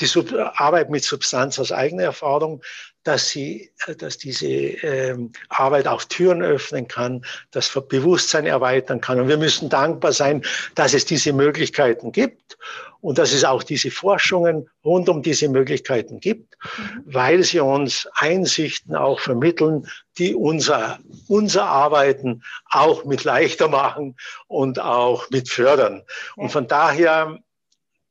die 0.00 0.06
Sub 0.06 0.32
Arbeit 0.32 0.88
mit 0.88 1.04
Substanz 1.04 1.58
aus 1.58 1.72
eigener 1.72 2.04
Erfahrung, 2.04 2.62
dass 3.04 3.30
sie, 3.30 3.70
äh, 3.86 3.94
dass 3.94 4.18
diese 4.18 4.46
ähm, 4.46 5.32
Arbeit 5.48 5.86
auch 5.86 6.04
Türen 6.04 6.42
öffnen 6.42 6.88
kann, 6.88 7.24
das 7.50 7.70
Bewusstsein 7.88 8.46
erweitern 8.46 9.00
kann. 9.00 9.20
Und 9.20 9.28
wir 9.28 9.38
müssen 9.38 9.68
dankbar 9.68 10.12
sein, 10.12 10.42
dass 10.74 10.94
es 10.94 11.04
diese 11.04 11.32
Möglichkeiten 11.32 12.12
gibt 12.12 12.58
und 13.00 13.18
dass 13.18 13.32
es 13.32 13.44
auch 13.44 13.62
diese 13.62 13.90
Forschungen 13.90 14.68
rund 14.84 15.08
um 15.08 15.22
diese 15.22 15.48
Möglichkeiten 15.48 16.20
gibt, 16.20 16.56
mhm. 16.62 17.02
weil 17.06 17.42
sie 17.42 17.60
uns 17.60 18.08
Einsichten 18.14 18.94
auch 18.94 19.20
vermitteln, 19.20 19.86
die 20.18 20.34
unser, 20.34 20.98
unser 21.28 21.64
Arbeiten 21.64 22.42
auch 22.70 23.04
mit 23.04 23.24
leichter 23.24 23.68
machen 23.68 24.16
und 24.48 24.78
auch 24.78 25.30
mit 25.30 25.48
fördern. 25.48 26.02
Und 26.36 26.52
von 26.52 26.66
daher 26.66 27.38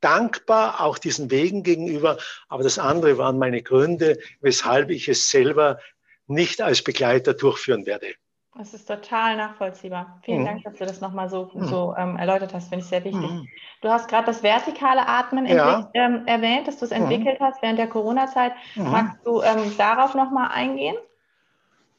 dankbar 0.02 0.82
auch 0.82 0.98
diesen 0.98 1.32
Wegen 1.32 1.64
gegenüber. 1.64 2.18
Aber 2.48 2.64
das 2.64 2.80
andere 2.80 3.18
waren 3.18 3.38
meine 3.38 3.62
Gründe, 3.62 4.20
weshalb 4.42 4.90
ich 4.90 5.08
es 5.08 5.30
selber 5.30 5.80
nicht 6.28 6.62
als 6.62 6.84
Begleiter 6.84 7.34
durchführen 7.34 7.86
werde. 7.86 8.08
Das 8.58 8.74
ist 8.74 8.88
total 8.88 9.38
nachvollziehbar. 9.38 10.20
Vielen 10.24 10.42
mhm. 10.42 10.46
Dank, 10.46 10.64
dass 10.64 10.74
du 10.76 10.86
das 10.86 11.02
nochmal 11.02 11.30
so, 11.30 11.50
mhm. 11.54 11.66
so 11.66 11.96
ähm, 11.98 12.18
erläutert 12.18 12.54
hast, 12.54 12.70
finde 12.70 12.84
ich 12.84 12.90
sehr 12.90 13.04
wichtig. 13.04 13.22
Mhm. 13.22 13.48
Du 13.82 13.90
hast 13.90 14.10
gerade 14.10 14.26
das 14.26 14.44
vertikale 14.44 15.08
Atmen 15.08 15.46
ja. 15.46 15.90
ähm, 15.94 16.24
erwähnt, 16.26 16.68
dass 16.68 16.78
du 16.78 16.86
es 16.86 16.92
mhm. 16.92 17.04
entwickelt 17.04 17.38
hast 17.40 17.62
während 17.62 17.80
der 17.80 17.88
Corona-Zeit. 17.88 18.52
Mhm. 18.76 18.92
Magst 18.92 19.26
du 19.26 19.42
ähm, 19.42 19.74
darauf 19.78 20.14
nochmal 20.14 20.50
eingehen? 20.52 20.98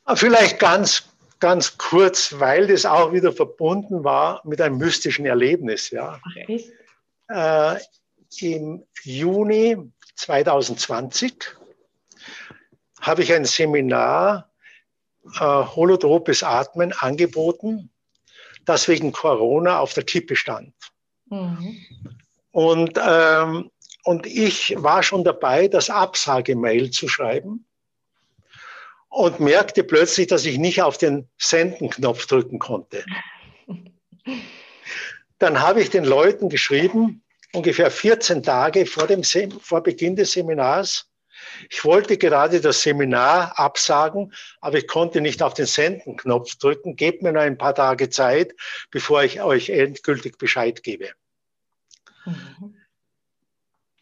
Ah, 0.05 0.17
vielleicht 0.17 0.59
ganz, 0.59 1.09
ganz 1.39 1.79
kurz, 1.79 2.39
weil 2.39 2.67
das 2.67 2.85
auch 2.85 3.13
wieder 3.13 3.33
verbunden 3.33 4.05
war 4.05 4.43
mit 4.45 4.61
einem 4.61 4.77
mystischen 4.77 5.25
Erlebnis. 5.25 5.91
Ja. 5.91 6.19
Okay 6.27 6.63
äh, 7.31 7.79
im 8.41 8.85
Juni 9.03 9.77
2020 10.17 11.57
habe 13.01 13.23
ich 13.23 13.33
ein 13.33 13.45
Seminar 13.45 14.51
äh, 15.25 15.41
Holotropes 15.41 16.43
Atmen 16.43 16.93
angeboten, 16.93 17.91
das 18.65 18.89
wegen 18.89 19.13
Corona 19.13 19.79
auf 19.79 19.95
der 19.95 20.05
Kippe 20.05 20.37
stand. 20.37 20.75
Mhm. 21.27 21.81
Und, 22.53 22.99
ähm, 23.03 23.71
und 24.05 24.27
ich 24.27 24.75
war 24.77 25.03
schon 25.03 25.25
dabei, 25.25 25.69
das 25.69 25.89
Absagemail 25.89 26.91
zu 26.91 27.09
schreiben 27.09 27.67
und 29.09 29.41
merkte 29.41 29.85
plötzlich, 29.85 30.27
dass 30.27 30.45
ich 30.45 30.59
nicht 30.59 30.83
auf 30.83 30.99
den 30.99 31.29
Senden-Knopf 31.39 32.27
drücken 32.27 32.59
konnte. 32.59 33.05
Dann 35.41 35.61
habe 35.61 35.81
ich 35.81 35.89
den 35.89 36.05
Leuten 36.05 36.51
geschrieben, 36.51 37.25
ungefähr 37.53 37.91
14 37.91 38.43
Tage 38.43 38.87
vor, 38.87 39.07
dem 39.07 39.25
vor 39.25 39.83
Beginn 39.83 40.15
des 40.15 40.33
Seminars. 40.33 41.11
Ich 41.71 41.85
wollte 41.85 42.19
gerade 42.19 42.61
das 42.61 42.83
Seminar 42.83 43.59
absagen, 43.59 44.35
aber 44.61 44.77
ich 44.77 44.87
konnte 44.87 45.23
nicht 45.23 45.43
auf 45.43 45.55
den 45.55 45.65
Senden-Knopf 45.65 46.57
drücken. 46.57 46.95
Gebt 46.95 47.23
mir 47.23 47.33
noch 47.33 47.41
ein 47.41 47.57
paar 47.57 47.75
Tage 47.75 48.11
Zeit, 48.11 48.55
bevor 48.91 49.23
ich 49.23 49.41
euch 49.41 49.71
endgültig 49.71 50.37
Bescheid 50.37 50.83
gebe. 50.83 51.11
Mhm. 52.27 52.77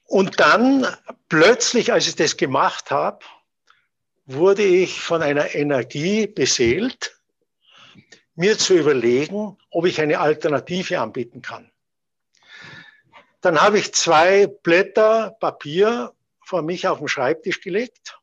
Und 0.05 0.41
dann 0.41 0.87
plötzlich, 1.29 1.93
als 1.93 2.09
ich 2.09 2.17
das 2.17 2.37
gemacht 2.37 2.91
habe, 2.91 3.25
wurde 4.27 4.65
ich 4.65 5.01
von 5.01 5.23
einer 5.23 5.55
Energie 5.55 6.27
beseelt, 6.27 7.18
mir 8.39 8.57
zu 8.57 8.79
überlegen, 8.79 9.59
ob 9.71 9.85
ich 9.85 10.01
eine 10.01 10.21
Alternative 10.21 11.01
anbieten 11.01 11.43
kann. 11.43 11.73
Dann 13.41 13.61
habe 13.61 13.79
ich 13.79 13.93
zwei 13.95 14.47
Blätter 14.47 15.37
Papier 15.41 16.13
vor 16.45 16.63
mich 16.63 16.87
auf 16.87 16.99
den 16.99 17.09
Schreibtisch 17.09 17.61
gelegt 17.61 18.19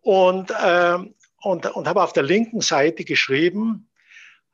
und, 0.00 0.50
äh, 0.50 0.96
und, 1.42 1.66
und 1.66 1.86
habe 1.86 2.02
auf 2.02 2.14
der 2.14 2.22
linken 2.22 2.62
Seite 2.62 3.04
geschrieben, 3.04 3.90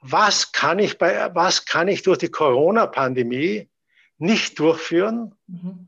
was 0.00 0.50
kann 0.50 0.80
ich, 0.80 0.98
bei, 0.98 1.32
was 1.34 1.64
kann 1.64 1.86
ich 1.86 2.02
durch 2.02 2.18
die 2.18 2.30
Corona-Pandemie 2.30 3.68
nicht 4.18 4.58
durchführen? 4.58 5.36
Mhm. 5.46 5.86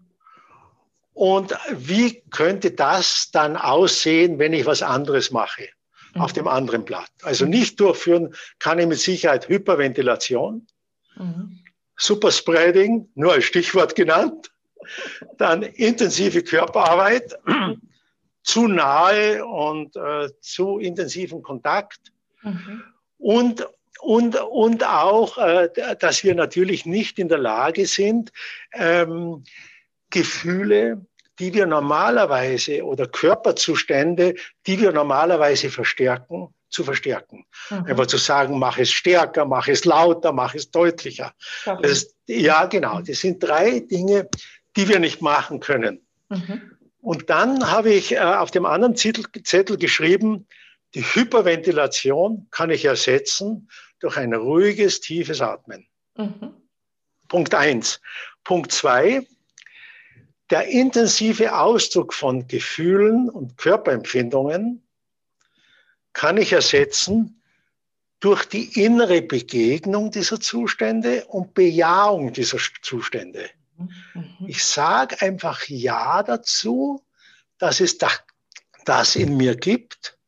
Und 1.12 1.56
wie 1.72 2.22
könnte 2.30 2.70
das 2.70 3.32
dann 3.32 3.56
aussehen, 3.56 4.38
wenn 4.38 4.52
ich 4.52 4.64
was 4.64 4.82
anderes 4.82 5.32
mache? 5.32 5.68
Auf 6.16 6.32
dem 6.32 6.48
anderen 6.48 6.84
Blatt. 6.84 7.10
Also 7.22 7.46
nicht 7.46 7.80
durchführen 7.80 8.34
kann 8.58 8.78
ich 8.78 8.86
mit 8.86 8.98
Sicherheit 8.98 9.48
Hyperventilation, 9.48 10.66
mhm. 11.16 11.60
Superspreading, 11.96 13.08
nur 13.14 13.32
als 13.32 13.44
Stichwort 13.44 13.94
genannt, 13.94 14.50
dann 15.38 15.62
intensive 15.62 16.42
Körperarbeit, 16.42 17.36
zu 18.42 18.68
nahe 18.68 19.44
und 19.44 19.96
äh, 19.96 20.28
zu 20.40 20.78
intensiven 20.78 21.42
Kontakt 21.42 22.12
mhm. 22.42 22.82
und 23.18 23.66
und, 24.00 24.36
und 24.36 24.86
auch, 24.86 25.38
äh, 25.38 25.70
dass 25.98 26.24
wir 26.24 26.34
natürlich 26.34 26.84
nicht 26.84 27.18
in 27.18 27.28
der 27.28 27.38
Lage 27.38 27.86
sind, 27.86 28.32
ähm, 28.74 29.44
Gefühle 30.10 31.06
die 31.38 31.52
wir 31.52 31.66
normalerweise 31.66 32.84
oder 32.84 33.06
Körperzustände, 33.06 34.34
die 34.66 34.80
wir 34.80 34.92
normalerweise 34.92 35.70
verstärken, 35.70 36.54
zu 36.68 36.84
verstärken. 36.84 37.46
Mhm. 37.70 37.86
Einfach 37.86 38.06
zu 38.06 38.18
sagen, 38.18 38.58
mach 38.58 38.78
es 38.78 38.90
stärker, 38.90 39.44
mach 39.44 39.68
es 39.68 39.84
lauter, 39.84 40.32
mach 40.32 40.54
es 40.54 40.70
deutlicher. 40.70 41.32
Okay. 41.64 41.90
Ist, 41.90 42.14
ja, 42.26 42.66
genau. 42.66 43.00
Das 43.00 43.20
sind 43.20 43.42
drei 43.42 43.80
Dinge, 43.80 44.28
die 44.76 44.88
wir 44.88 44.98
nicht 44.98 45.22
machen 45.22 45.60
können. 45.60 46.04
Mhm. 46.28 46.72
Und 47.00 47.30
dann 47.30 47.70
habe 47.70 47.92
ich 47.92 48.12
äh, 48.12 48.18
auf 48.18 48.50
dem 48.50 48.66
anderen 48.66 48.96
Zettel, 48.96 49.24
Zettel 49.44 49.76
geschrieben, 49.76 50.46
die 50.94 51.02
Hyperventilation 51.02 52.46
kann 52.50 52.70
ich 52.70 52.84
ersetzen 52.84 53.68
durch 54.00 54.16
ein 54.16 54.32
ruhiges, 54.32 55.00
tiefes 55.00 55.40
Atmen. 55.40 55.86
Mhm. 56.16 56.54
Punkt 57.28 57.54
eins. 57.54 58.00
Punkt 58.44 58.72
zwei, 58.72 59.26
der 60.50 60.68
intensive 60.68 61.56
Ausdruck 61.56 62.12
von 62.12 62.46
Gefühlen 62.46 63.28
und 63.30 63.56
Körperempfindungen 63.56 64.82
kann 66.12 66.36
ich 66.36 66.52
ersetzen 66.52 67.40
durch 68.20 68.44
die 68.46 68.82
innere 68.82 69.20
Begegnung 69.22 70.10
dieser 70.10 70.40
Zustände 70.40 71.26
und 71.26 71.54
Bejahung 71.54 72.32
dieser 72.32 72.58
Zustände. 72.82 73.50
Mhm. 73.76 74.46
Ich 74.46 74.64
sage 74.64 75.20
einfach 75.20 75.64
Ja 75.68 76.22
dazu, 76.22 77.02
dass 77.58 77.80
es 77.80 77.98
das 78.84 79.16
in 79.16 79.36
mir 79.36 79.56
gibt, 79.56 80.18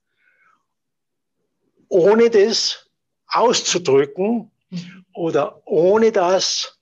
ohne 1.88 2.30
das 2.30 2.90
auszudrücken 3.28 4.50
mhm. 4.70 5.04
oder 5.12 5.66
ohne 5.66 6.12
das 6.12 6.75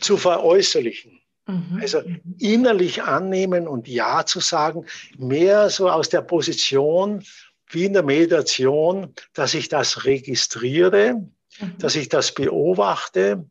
zu 0.00 0.16
veräußerlichen. 0.16 1.20
Mhm. 1.46 1.78
Also 1.80 2.02
innerlich 2.38 3.02
annehmen 3.02 3.66
und 3.66 3.88
Ja 3.88 4.24
zu 4.26 4.40
sagen, 4.40 4.86
mehr 5.18 5.70
so 5.70 5.90
aus 5.90 6.08
der 6.08 6.22
Position 6.22 7.24
wie 7.68 7.84
in 7.84 7.92
der 7.92 8.02
Meditation, 8.02 9.14
dass 9.34 9.54
ich 9.54 9.68
das 9.68 10.04
registriere, 10.04 11.14
mhm. 11.14 11.78
dass 11.78 11.94
ich 11.94 12.08
das 12.08 12.32
beobachte, 12.34 13.44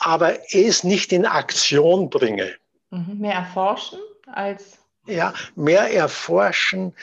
aber 0.00 0.38
es 0.52 0.84
nicht 0.84 1.12
in 1.12 1.26
Aktion 1.26 2.10
bringe. 2.10 2.54
Mhm. 2.90 3.18
Mehr 3.18 3.34
erforschen 3.34 3.98
als. 4.26 4.78
Ja, 5.06 5.32
mehr 5.54 5.90
erforschen, 5.92 6.94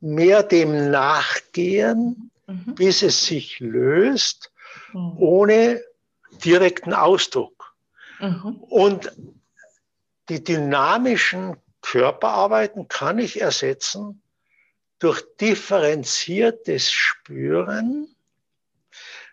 mehr 0.00 0.42
dem 0.42 0.90
nachgehen, 0.90 2.30
mhm. 2.46 2.74
bis 2.74 3.02
es 3.02 3.26
sich 3.26 3.60
löst, 3.60 4.50
mhm. 4.92 5.12
ohne 5.18 5.82
direkten 6.44 6.94
Ausdruck. 6.94 7.53
Mhm. 8.20 8.56
Und 8.68 9.12
die 10.28 10.42
dynamischen 10.42 11.56
Körperarbeiten 11.82 12.88
kann 12.88 13.18
ich 13.18 13.40
ersetzen 13.40 14.22
durch 14.98 15.22
differenziertes 15.40 16.90
Spüren, 16.90 18.08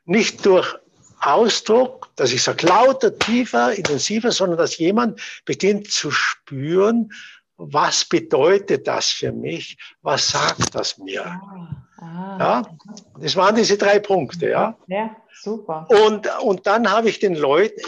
nicht 0.06 0.46
durch 0.46 0.76
Ausdruck, 1.22 2.10
dass 2.16 2.34
ich 2.34 2.44
sage 2.44 2.66
lauter, 2.66 3.18
tiefer, 3.18 3.74
intensiver, 3.74 4.32
sondern 4.32 4.58
dass 4.58 4.78
jemand 4.78 5.22
beginnt 5.46 5.92
zu 5.92 6.12
spüren, 6.12 7.12
was 7.58 8.06
bedeutet 8.06 8.88
das 8.88 9.10
für 9.10 9.32
mich? 9.32 9.78
Was 10.02 10.30
sagt 10.30 10.74
das 10.74 10.98
mir? 10.98 11.26
Ah, 11.26 11.86
ah. 11.98 12.38
Ja, 12.40 12.78
das 13.20 13.36
waren 13.36 13.56
diese 13.56 13.78
drei 13.78 14.00
Punkte, 14.00 14.50
ja. 14.50 14.76
Ja, 14.88 15.16
super. 15.32 15.88
Und, 15.90 16.28
und 16.42 16.66
dann 16.66 16.90
habe 16.90 17.10
ich 17.10 17.20
den 17.20 17.36
Leuten, 17.36 17.82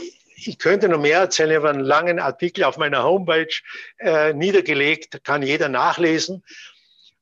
ich 0.48 0.60
könnte 0.60 0.90
noch 0.90 1.00
mehr 1.00 1.20
erzählen, 1.20 1.52
ich 1.52 1.58
habe 1.58 1.70
einen 1.70 1.80
langen 1.80 2.20
Artikel 2.20 2.64
auf 2.64 2.78
meiner 2.78 3.04
Homepage 3.04 3.54
äh, 4.00 4.34
niedergelegt, 4.34 5.24
kann 5.24 5.42
jeder 5.42 5.70
nachlesen. 5.70 6.44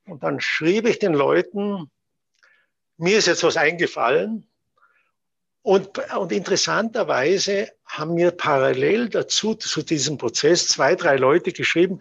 Und 0.05 0.23
dann 0.23 0.39
schrieb 0.41 0.87
ich 0.87 0.99
den 0.99 1.13
Leuten, 1.13 1.89
mir 2.97 3.17
ist 3.17 3.27
jetzt 3.27 3.43
was 3.43 3.57
eingefallen. 3.57 4.47
Und, 5.63 5.99
und 6.15 6.31
interessanterweise 6.31 7.71
haben 7.85 8.15
mir 8.15 8.31
parallel 8.31 9.09
dazu, 9.09 9.53
zu 9.55 9.83
diesem 9.83 10.17
Prozess, 10.17 10.67
zwei, 10.67 10.95
drei 10.95 11.17
Leute 11.17 11.51
geschrieben, 11.51 11.99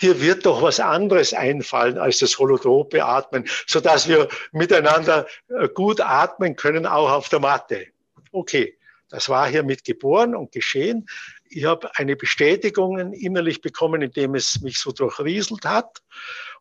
dir 0.00 0.20
wird 0.20 0.46
doch 0.46 0.62
was 0.62 0.80
anderes 0.80 1.34
einfallen 1.34 1.98
als 1.98 2.18
das 2.18 2.38
holotrope 2.38 3.04
Atmen, 3.04 3.46
sodass 3.66 4.08
wir 4.08 4.28
miteinander 4.52 5.26
äh, 5.48 5.68
gut 5.68 6.00
atmen 6.00 6.56
können, 6.56 6.86
auch 6.86 7.10
auf 7.10 7.28
der 7.28 7.40
Matte. 7.40 7.86
Okay, 8.32 8.76
das 9.14 9.28
war 9.28 9.46
hiermit 9.46 9.84
geboren 9.84 10.34
und 10.34 10.50
geschehen. 10.50 11.06
Ich 11.48 11.66
habe 11.66 11.88
eine 11.98 12.16
Bestätigung 12.16 13.12
innerlich 13.12 13.60
bekommen, 13.60 14.02
indem 14.02 14.34
es 14.34 14.60
mich 14.60 14.80
so 14.80 14.90
durchrieselt 14.90 15.64
hat. 15.64 16.02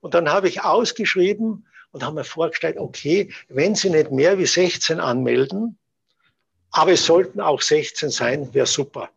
Und 0.01 0.13
dann 0.13 0.29
habe 0.29 0.47
ich 0.47 0.61
ausgeschrieben 0.61 1.65
und 1.89 2.03
habe 2.03 2.13
mir 2.13 2.23
vorgestellt, 2.23 2.77
okay, 2.77 3.33
wenn 3.49 3.73
Sie 3.73 3.89
nicht 3.89 4.11
mehr 4.11 4.37
wie 4.37 4.45
16 4.45 4.99
anmelden, 4.99 5.79
aber 6.69 6.91
es 6.91 7.07
sollten 7.07 7.41
auch 7.41 7.63
16 7.63 8.11
sein, 8.11 8.53
wäre 8.53 8.67
super. 8.67 9.09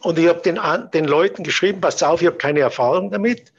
Und 0.00 0.18
ich 0.18 0.26
habe 0.26 0.40
den, 0.40 0.58
den 0.92 1.04
Leuten 1.04 1.44
geschrieben, 1.44 1.80
passt 1.80 2.02
auf, 2.02 2.20
ich 2.20 2.26
habe 2.26 2.38
keine 2.38 2.60
Erfahrung 2.60 3.12
damit. 3.12 3.52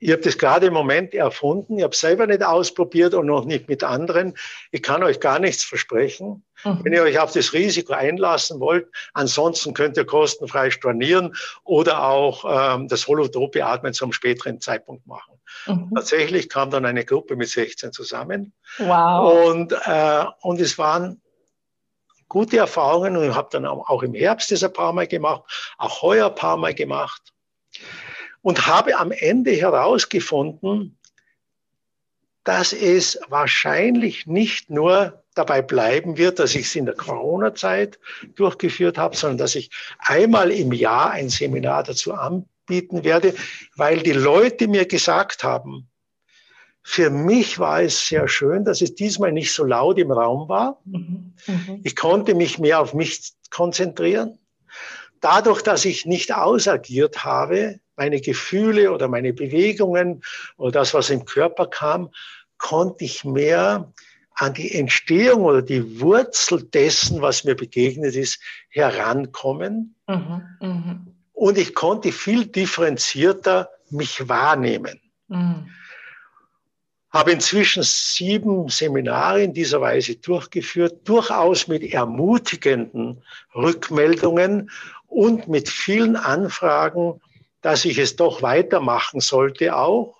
Ich 0.00 0.12
habe 0.12 0.22
das 0.22 0.38
gerade 0.38 0.66
im 0.66 0.74
Moment 0.74 1.12
erfunden. 1.12 1.78
Ich 1.78 1.84
habe 1.84 1.94
selber 1.94 2.26
nicht 2.26 2.42
ausprobiert 2.42 3.14
und 3.14 3.26
noch 3.26 3.44
nicht 3.44 3.68
mit 3.68 3.82
anderen. 3.82 4.34
Ich 4.70 4.82
kann 4.82 5.02
euch 5.02 5.18
gar 5.18 5.40
nichts 5.40 5.64
versprechen. 5.64 6.44
Mhm. 6.64 6.80
Wenn 6.84 6.92
ihr 6.92 7.02
euch 7.02 7.18
auf 7.18 7.32
das 7.32 7.52
Risiko 7.52 7.94
einlassen 7.94 8.60
wollt, 8.60 8.86
ansonsten 9.12 9.74
könnt 9.74 9.96
ihr 9.96 10.04
kostenfrei 10.04 10.70
stornieren 10.70 11.34
oder 11.64 12.04
auch 12.04 12.44
ähm, 12.48 12.86
das 12.86 13.08
holotrope 13.08 13.64
Atmen 13.64 13.92
zum 13.92 14.12
späteren 14.12 14.60
Zeitpunkt 14.60 15.06
machen. 15.06 15.34
Mhm. 15.66 15.90
Tatsächlich 15.94 16.48
kam 16.48 16.70
dann 16.70 16.84
eine 16.84 17.04
Gruppe 17.04 17.34
mit 17.34 17.48
16 17.48 17.92
zusammen. 17.92 18.52
Wow. 18.78 19.48
Und, 19.48 19.72
äh, 19.72 20.24
und 20.42 20.60
es 20.60 20.78
waren 20.78 21.20
gute 22.28 22.58
Erfahrungen 22.58 23.16
und 23.16 23.28
ich 23.28 23.34
habe 23.34 23.48
dann 23.50 23.66
auch 23.66 24.02
im 24.02 24.14
Herbst 24.14 24.52
das 24.52 24.62
ein 24.62 24.72
paar 24.72 24.92
Mal 24.92 25.08
gemacht, 25.08 25.42
auch 25.78 26.02
heuer 26.02 26.28
ein 26.28 26.34
paar 26.34 26.56
Mal 26.56 26.74
gemacht 26.74 27.32
und 28.48 28.66
habe 28.66 28.96
am 28.96 29.12
Ende 29.12 29.50
herausgefunden, 29.50 30.96
dass 32.44 32.72
es 32.72 33.20
wahrscheinlich 33.28 34.26
nicht 34.26 34.70
nur 34.70 35.22
dabei 35.34 35.60
bleiben 35.60 36.16
wird, 36.16 36.38
dass 36.38 36.54
ich 36.54 36.64
es 36.64 36.74
in 36.74 36.86
der 36.86 36.94
Corona-Zeit 36.94 37.98
durchgeführt 38.36 38.96
habe, 38.96 39.14
sondern 39.14 39.36
dass 39.36 39.54
ich 39.54 39.68
einmal 39.98 40.50
im 40.50 40.72
Jahr 40.72 41.10
ein 41.10 41.28
Seminar 41.28 41.82
dazu 41.82 42.14
anbieten 42.14 43.04
werde, 43.04 43.34
weil 43.76 43.98
die 43.98 44.12
Leute 44.12 44.66
mir 44.66 44.86
gesagt 44.86 45.44
haben, 45.44 45.90
für 46.82 47.10
mich 47.10 47.58
war 47.58 47.82
es 47.82 48.08
sehr 48.08 48.28
schön, 48.28 48.64
dass 48.64 48.80
es 48.80 48.94
diesmal 48.94 49.32
nicht 49.32 49.52
so 49.52 49.62
laut 49.62 49.98
im 49.98 50.10
Raum 50.10 50.48
war. 50.48 50.80
Mhm. 50.86 51.34
Mhm. 51.46 51.80
Ich 51.84 51.96
konnte 51.96 52.34
mich 52.34 52.58
mehr 52.58 52.80
auf 52.80 52.94
mich 52.94 53.34
konzentrieren. 53.50 54.38
Dadurch, 55.20 55.60
dass 55.60 55.84
ich 55.84 56.06
nicht 56.06 56.34
ausagiert 56.34 57.26
habe, 57.26 57.80
meine 57.98 58.20
Gefühle 58.20 58.92
oder 58.92 59.08
meine 59.08 59.32
Bewegungen 59.32 60.22
oder 60.56 60.70
das, 60.70 60.94
was 60.94 61.10
im 61.10 61.24
Körper 61.24 61.66
kam, 61.66 62.10
konnte 62.56 63.04
ich 63.04 63.24
mehr 63.24 63.92
an 64.34 64.54
die 64.54 64.74
Entstehung 64.74 65.44
oder 65.44 65.62
die 65.62 66.00
Wurzel 66.00 66.62
dessen, 66.62 67.20
was 67.20 67.44
mir 67.44 67.56
begegnet 67.56 68.14
ist, 68.14 68.40
herankommen. 68.68 69.96
Mhm, 70.06 70.42
mh. 70.60 71.00
Und 71.32 71.58
ich 71.58 71.74
konnte 71.74 72.12
viel 72.12 72.46
differenzierter 72.46 73.70
mich 73.90 74.28
wahrnehmen. 74.28 75.00
Mhm. 75.28 75.68
Habe 77.10 77.32
inzwischen 77.32 77.82
sieben 77.82 78.68
Seminare 78.68 79.42
in 79.42 79.54
dieser 79.54 79.80
Weise 79.80 80.16
durchgeführt, 80.16 81.08
durchaus 81.08 81.66
mit 81.66 81.82
ermutigenden 81.82 83.22
Rückmeldungen 83.54 84.70
und 85.06 85.48
mit 85.48 85.68
vielen 85.68 86.16
Anfragen, 86.16 87.20
dass 87.60 87.84
ich 87.84 87.98
es 87.98 88.16
doch 88.16 88.42
weitermachen 88.42 89.20
sollte 89.20 89.76
auch. 89.76 90.16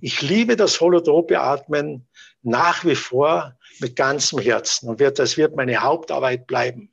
Ich 0.00 0.22
liebe 0.22 0.56
das 0.56 0.80
holotrope 0.80 1.40
Atmen 1.40 2.06
nach 2.42 2.84
wie 2.84 2.94
vor 2.94 3.54
mit 3.80 3.96
ganzem 3.96 4.38
Herzen 4.38 4.88
und 4.88 4.98
wird, 5.00 5.18
das 5.18 5.36
wird 5.36 5.56
meine 5.56 5.82
Hauptarbeit 5.82 6.46
bleiben. 6.46 6.90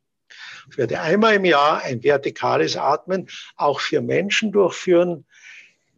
Ich 0.69 0.77
werde 0.77 0.99
einmal 0.99 1.35
im 1.35 1.45
Jahr 1.45 1.81
ein 1.83 2.03
vertikales 2.03 2.75
Atmen 2.75 3.27
auch 3.55 3.79
für 3.79 4.01
Menschen 4.01 4.51
durchführen, 4.51 5.25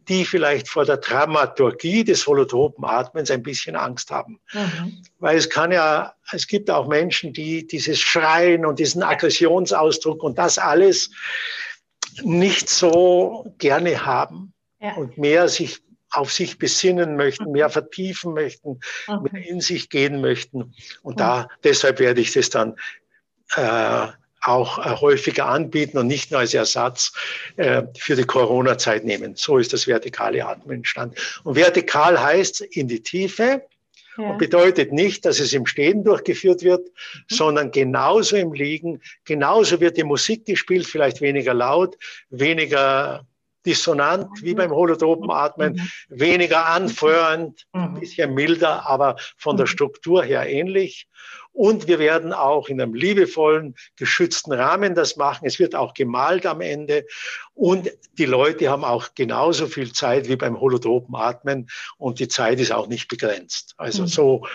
die 0.08 0.24
vielleicht 0.24 0.68
vor 0.68 0.84
der 0.84 0.98
Dramaturgie 0.98 2.04
des 2.04 2.26
holotropen 2.26 2.84
Atmens 2.84 3.30
ein 3.30 3.42
bisschen 3.42 3.74
Angst 3.74 4.10
haben. 4.10 4.40
Mhm. 4.52 5.02
Weil 5.18 5.36
es 5.36 5.50
kann 5.50 5.72
ja, 5.72 6.14
es 6.30 6.46
gibt 6.46 6.70
auch 6.70 6.86
Menschen, 6.86 7.32
die 7.32 7.66
dieses 7.66 7.98
Schreien 8.00 8.64
und 8.66 8.78
diesen 8.78 9.02
Aggressionsausdruck 9.02 10.22
und 10.22 10.38
das 10.38 10.58
alles 10.58 11.10
nicht 12.22 12.68
so 12.68 13.52
gerne 13.58 14.04
haben 14.04 14.52
ja. 14.80 14.94
und 14.94 15.18
mehr 15.18 15.48
sich 15.48 15.80
auf 16.10 16.32
sich 16.32 16.58
besinnen 16.58 17.16
möchten, 17.16 17.52
mehr 17.52 17.68
vertiefen 17.68 18.32
möchten, 18.32 18.80
mhm. 19.08 19.28
mehr 19.30 19.46
in 19.46 19.60
sich 19.60 19.90
gehen 19.90 20.20
möchten. 20.20 20.74
Und 21.02 21.20
da, 21.20 21.48
deshalb 21.62 21.98
werde 21.98 22.20
ich 22.20 22.32
das 22.32 22.48
dann 22.48 22.76
äh, 23.56 24.06
auch 24.40 24.78
äh, 24.78 24.96
häufiger 25.00 25.46
anbieten 25.46 25.98
und 25.98 26.06
nicht 26.06 26.30
nur 26.30 26.40
als 26.40 26.54
Ersatz 26.54 27.12
äh, 27.56 27.82
für 27.98 28.16
die 28.16 28.24
Corona-Zeit 28.24 29.04
nehmen. 29.04 29.34
So 29.36 29.58
ist 29.58 29.72
das 29.72 29.86
vertikale 29.86 30.46
Atmen 30.46 30.76
entstanden. 30.76 31.16
Und 31.44 31.56
vertikal 31.56 32.20
heißt 32.20 32.60
in 32.60 32.88
die 32.88 33.02
Tiefe, 33.02 33.62
ja. 34.16 34.30
Und 34.30 34.38
bedeutet 34.38 34.92
nicht, 34.92 35.24
dass 35.24 35.40
es 35.40 35.52
im 35.52 35.66
Stehen 35.66 36.04
durchgeführt 36.04 36.62
wird, 36.62 36.86
mhm. 36.86 37.20
sondern 37.28 37.70
genauso 37.70 38.36
im 38.36 38.52
Liegen. 38.52 39.00
Genauso 39.24 39.80
wird 39.80 39.96
die 39.96 40.04
Musik 40.04 40.46
gespielt, 40.46 40.86
vielleicht 40.86 41.20
weniger 41.20 41.54
laut, 41.54 41.96
weniger 42.30 43.26
dissonant 43.66 44.28
wie 44.42 44.54
beim 44.54 44.70
holotropen 44.70 45.30
Atmen, 45.30 45.74
mhm. 45.74 46.20
weniger 46.20 46.66
anfeuernd, 46.66 47.66
ein 47.72 47.92
mhm. 47.92 48.00
bisschen 48.00 48.32
milder, 48.32 48.86
aber 48.86 49.16
von 49.36 49.56
der 49.56 49.66
mhm. 49.66 49.70
Struktur 49.70 50.24
her 50.24 50.48
ähnlich. 50.48 51.08
Und 51.56 51.88
wir 51.88 51.98
werden 51.98 52.34
auch 52.34 52.68
in 52.68 52.78
einem 52.82 52.92
liebevollen, 52.92 53.76
geschützten 53.96 54.52
Rahmen 54.52 54.94
das 54.94 55.16
machen. 55.16 55.46
Es 55.46 55.58
wird 55.58 55.74
auch 55.74 55.94
gemalt 55.94 56.44
am 56.44 56.60
Ende. 56.60 57.06
Und 57.54 57.90
die 58.18 58.26
Leute 58.26 58.68
haben 58.68 58.84
auch 58.84 59.08
genauso 59.14 59.66
viel 59.66 59.90
Zeit 59.90 60.28
wie 60.28 60.36
beim 60.36 60.60
holotropen 60.60 61.16
Atmen. 61.16 61.68
Und 61.96 62.20
die 62.20 62.28
Zeit 62.28 62.60
ist 62.60 62.72
auch 62.72 62.88
nicht 62.88 63.08
begrenzt. 63.08 63.72
Also 63.78 64.02
mhm. 64.02 64.06
so 64.06 64.46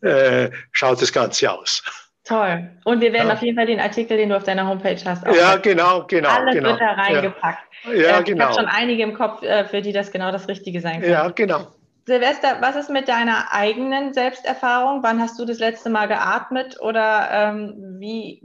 äh, 0.00 0.48
schaut 0.72 1.02
das 1.02 1.12
Ganze 1.12 1.52
aus. 1.52 1.82
Toll. 2.24 2.70
Und 2.84 3.02
wir 3.02 3.12
werden 3.12 3.28
ja. 3.28 3.34
auf 3.34 3.42
jeden 3.42 3.54
Fall 3.54 3.66
den 3.66 3.78
Artikel, 3.78 4.16
den 4.16 4.30
du 4.30 4.36
auf 4.36 4.44
deiner 4.44 4.66
Homepage 4.66 4.98
hast, 5.04 5.26
auch 5.26 5.36
Ja, 5.36 5.56
genau, 5.56 6.04
genau. 6.06 6.30
Alles 6.30 6.54
genau. 6.54 6.70
wird 6.70 6.80
da 6.80 6.92
reingepackt. 6.92 7.64
Ja, 7.84 7.92
ja 7.92 8.20
äh, 8.20 8.24
genau. 8.24 8.50
Ich 8.50 8.56
habe 8.58 8.66
schon 8.66 8.74
einige 8.74 9.02
im 9.02 9.12
Kopf, 9.12 9.42
äh, 9.42 9.66
für 9.66 9.82
die 9.82 9.92
das 9.92 10.10
genau 10.10 10.32
das 10.32 10.48
Richtige 10.48 10.80
sein 10.80 11.02
kann. 11.02 11.10
Ja, 11.10 11.28
genau. 11.28 11.66
Silvester, 12.06 12.58
was 12.60 12.76
ist 12.76 12.88
mit 12.88 13.08
deiner 13.08 13.52
eigenen 13.52 14.14
Selbsterfahrung? 14.14 15.02
Wann 15.02 15.20
hast 15.20 15.38
du 15.40 15.44
das 15.44 15.58
letzte 15.58 15.90
Mal 15.90 16.06
geatmet 16.06 16.80
oder 16.80 17.28
ähm, 17.32 17.96
wie, 17.98 18.42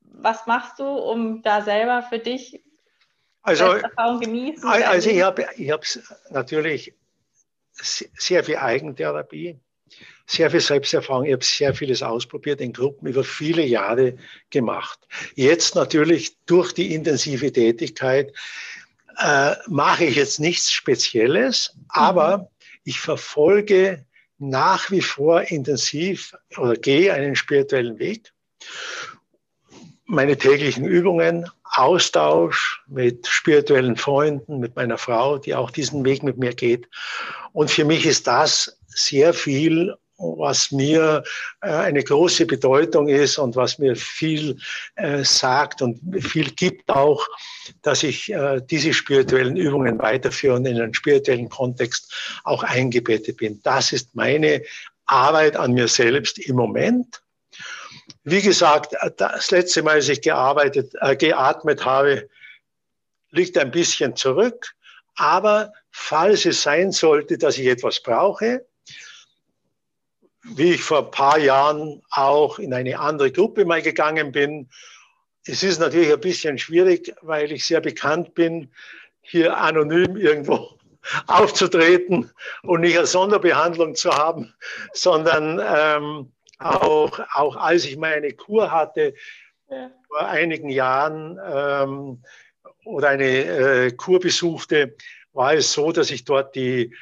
was 0.00 0.46
machst 0.46 0.80
du, 0.80 0.84
um 0.84 1.40
da 1.42 1.62
selber 1.62 2.02
für 2.02 2.18
dich 2.18 2.60
also, 3.42 3.70
Selbsterfahrung 3.70 4.20
genießen? 4.20 4.68
Also 4.68 5.08
ich 5.08 5.22
habe 5.22 5.46
ich 5.56 5.72
natürlich 6.30 6.94
sehr 7.80 8.42
viel 8.42 8.56
Eigentherapie, 8.56 9.56
sehr 10.26 10.50
viel 10.50 10.60
Selbsterfahrung. 10.60 11.26
Ich 11.26 11.32
habe 11.32 11.44
sehr 11.44 11.74
vieles 11.74 12.02
ausprobiert 12.02 12.60
in 12.60 12.72
Gruppen 12.72 13.06
über 13.06 13.22
viele 13.22 13.62
Jahre 13.62 14.16
gemacht. 14.50 14.98
Jetzt 15.36 15.76
natürlich 15.76 16.36
durch 16.46 16.72
die 16.72 16.92
intensive 16.92 17.52
Tätigkeit 17.52 18.32
äh, 19.18 19.54
mache 19.68 20.06
ich 20.06 20.16
jetzt 20.16 20.40
nichts 20.40 20.72
Spezielles, 20.72 21.76
aber 21.88 22.38
mhm 22.38 22.46
ich 22.86 23.00
verfolge 23.00 24.06
nach 24.38 24.90
wie 24.90 25.02
vor 25.02 25.42
intensiv 25.50 26.34
oder 26.56 26.76
gehe 26.76 27.12
einen 27.12 27.34
spirituellen 27.34 27.98
Weg. 27.98 28.32
Meine 30.04 30.38
täglichen 30.38 30.84
Übungen, 30.84 31.50
Austausch 31.64 32.84
mit 32.86 33.26
spirituellen 33.26 33.96
Freunden, 33.96 34.60
mit 34.60 34.76
meiner 34.76 34.98
Frau, 34.98 35.36
die 35.36 35.54
auch 35.56 35.72
diesen 35.72 36.04
Weg 36.04 36.22
mit 36.22 36.38
mir 36.38 36.54
geht. 36.54 36.88
Und 37.52 37.72
für 37.72 37.84
mich 37.84 38.06
ist 38.06 38.28
das 38.28 38.78
sehr 38.86 39.34
viel 39.34 39.96
was 40.18 40.70
mir 40.72 41.22
äh, 41.60 41.68
eine 41.68 42.02
große 42.02 42.46
Bedeutung 42.46 43.08
ist 43.08 43.38
und 43.38 43.56
was 43.56 43.78
mir 43.78 43.96
viel 43.96 44.58
äh, 44.94 45.24
sagt 45.24 45.82
und 45.82 46.00
viel 46.24 46.50
gibt 46.52 46.88
auch, 46.90 47.26
dass 47.82 48.02
ich 48.02 48.32
äh, 48.32 48.60
diese 48.62 48.92
spirituellen 48.92 49.56
Übungen 49.56 49.98
weiterführe 49.98 50.56
und 50.56 50.66
in 50.66 50.80
einen 50.80 50.94
spirituellen 50.94 51.48
Kontext 51.48 52.12
auch 52.44 52.62
eingebettet 52.62 53.36
bin. 53.36 53.60
Das 53.62 53.92
ist 53.92 54.14
meine 54.14 54.62
Arbeit 55.06 55.56
an 55.56 55.72
mir 55.72 55.88
selbst 55.88 56.38
im 56.38 56.56
Moment. 56.56 57.22
Wie 58.24 58.42
gesagt, 58.42 58.94
das 59.18 59.50
letzte 59.50 59.82
Mal, 59.82 59.96
als 59.96 60.08
ich 60.08 60.20
gearbeitet, 60.20 60.92
äh, 61.00 61.14
geatmet 61.14 61.84
habe, 61.84 62.28
liegt 63.30 63.58
ein 63.58 63.70
bisschen 63.70 64.16
zurück. 64.16 64.72
Aber 65.16 65.72
falls 65.90 66.44
es 66.44 66.62
sein 66.62 66.92
sollte, 66.92 67.38
dass 67.38 67.58
ich 67.58 67.66
etwas 67.66 68.02
brauche, 68.02 68.66
wie 70.54 70.74
ich 70.74 70.82
vor 70.82 71.06
ein 71.06 71.10
paar 71.10 71.38
Jahren 71.38 72.02
auch 72.10 72.58
in 72.58 72.72
eine 72.72 72.98
andere 72.98 73.32
Gruppe 73.32 73.64
mal 73.64 73.82
gegangen 73.82 74.32
bin. 74.32 74.68
Es 75.46 75.62
ist 75.62 75.80
natürlich 75.80 76.12
ein 76.12 76.20
bisschen 76.20 76.58
schwierig, 76.58 77.14
weil 77.22 77.52
ich 77.52 77.64
sehr 77.64 77.80
bekannt 77.80 78.34
bin, 78.34 78.70
hier 79.22 79.56
anonym 79.56 80.16
irgendwo 80.16 80.70
aufzutreten 81.26 82.30
und 82.62 82.80
nicht 82.80 82.96
eine 82.96 83.06
Sonderbehandlung 83.06 83.94
zu 83.94 84.10
haben, 84.10 84.54
sondern 84.92 85.60
ähm, 85.64 86.32
auch, 86.58 87.20
auch 87.34 87.56
als 87.56 87.84
ich 87.84 87.96
mal 87.96 88.14
eine 88.14 88.32
Kur 88.32 88.70
hatte 88.70 89.14
ja. 89.68 89.90
vor 90.08 90.26
einigen 90.26 90.68
Jahren 90.68 91.38
ähm, 91.44 92.22
oder 92.84 93.08
eine 93.08 93.24
äh, 93.24 93.92
Kur 93.92 94.20
besuchte, 94.20 94.96
war 95.32 95.54
es 95.54 95.72
so, 95.72 95.92
dass 95.92 96.10
ich 96.10 96.24
dort 96.24 96.54
die 96.54 96.94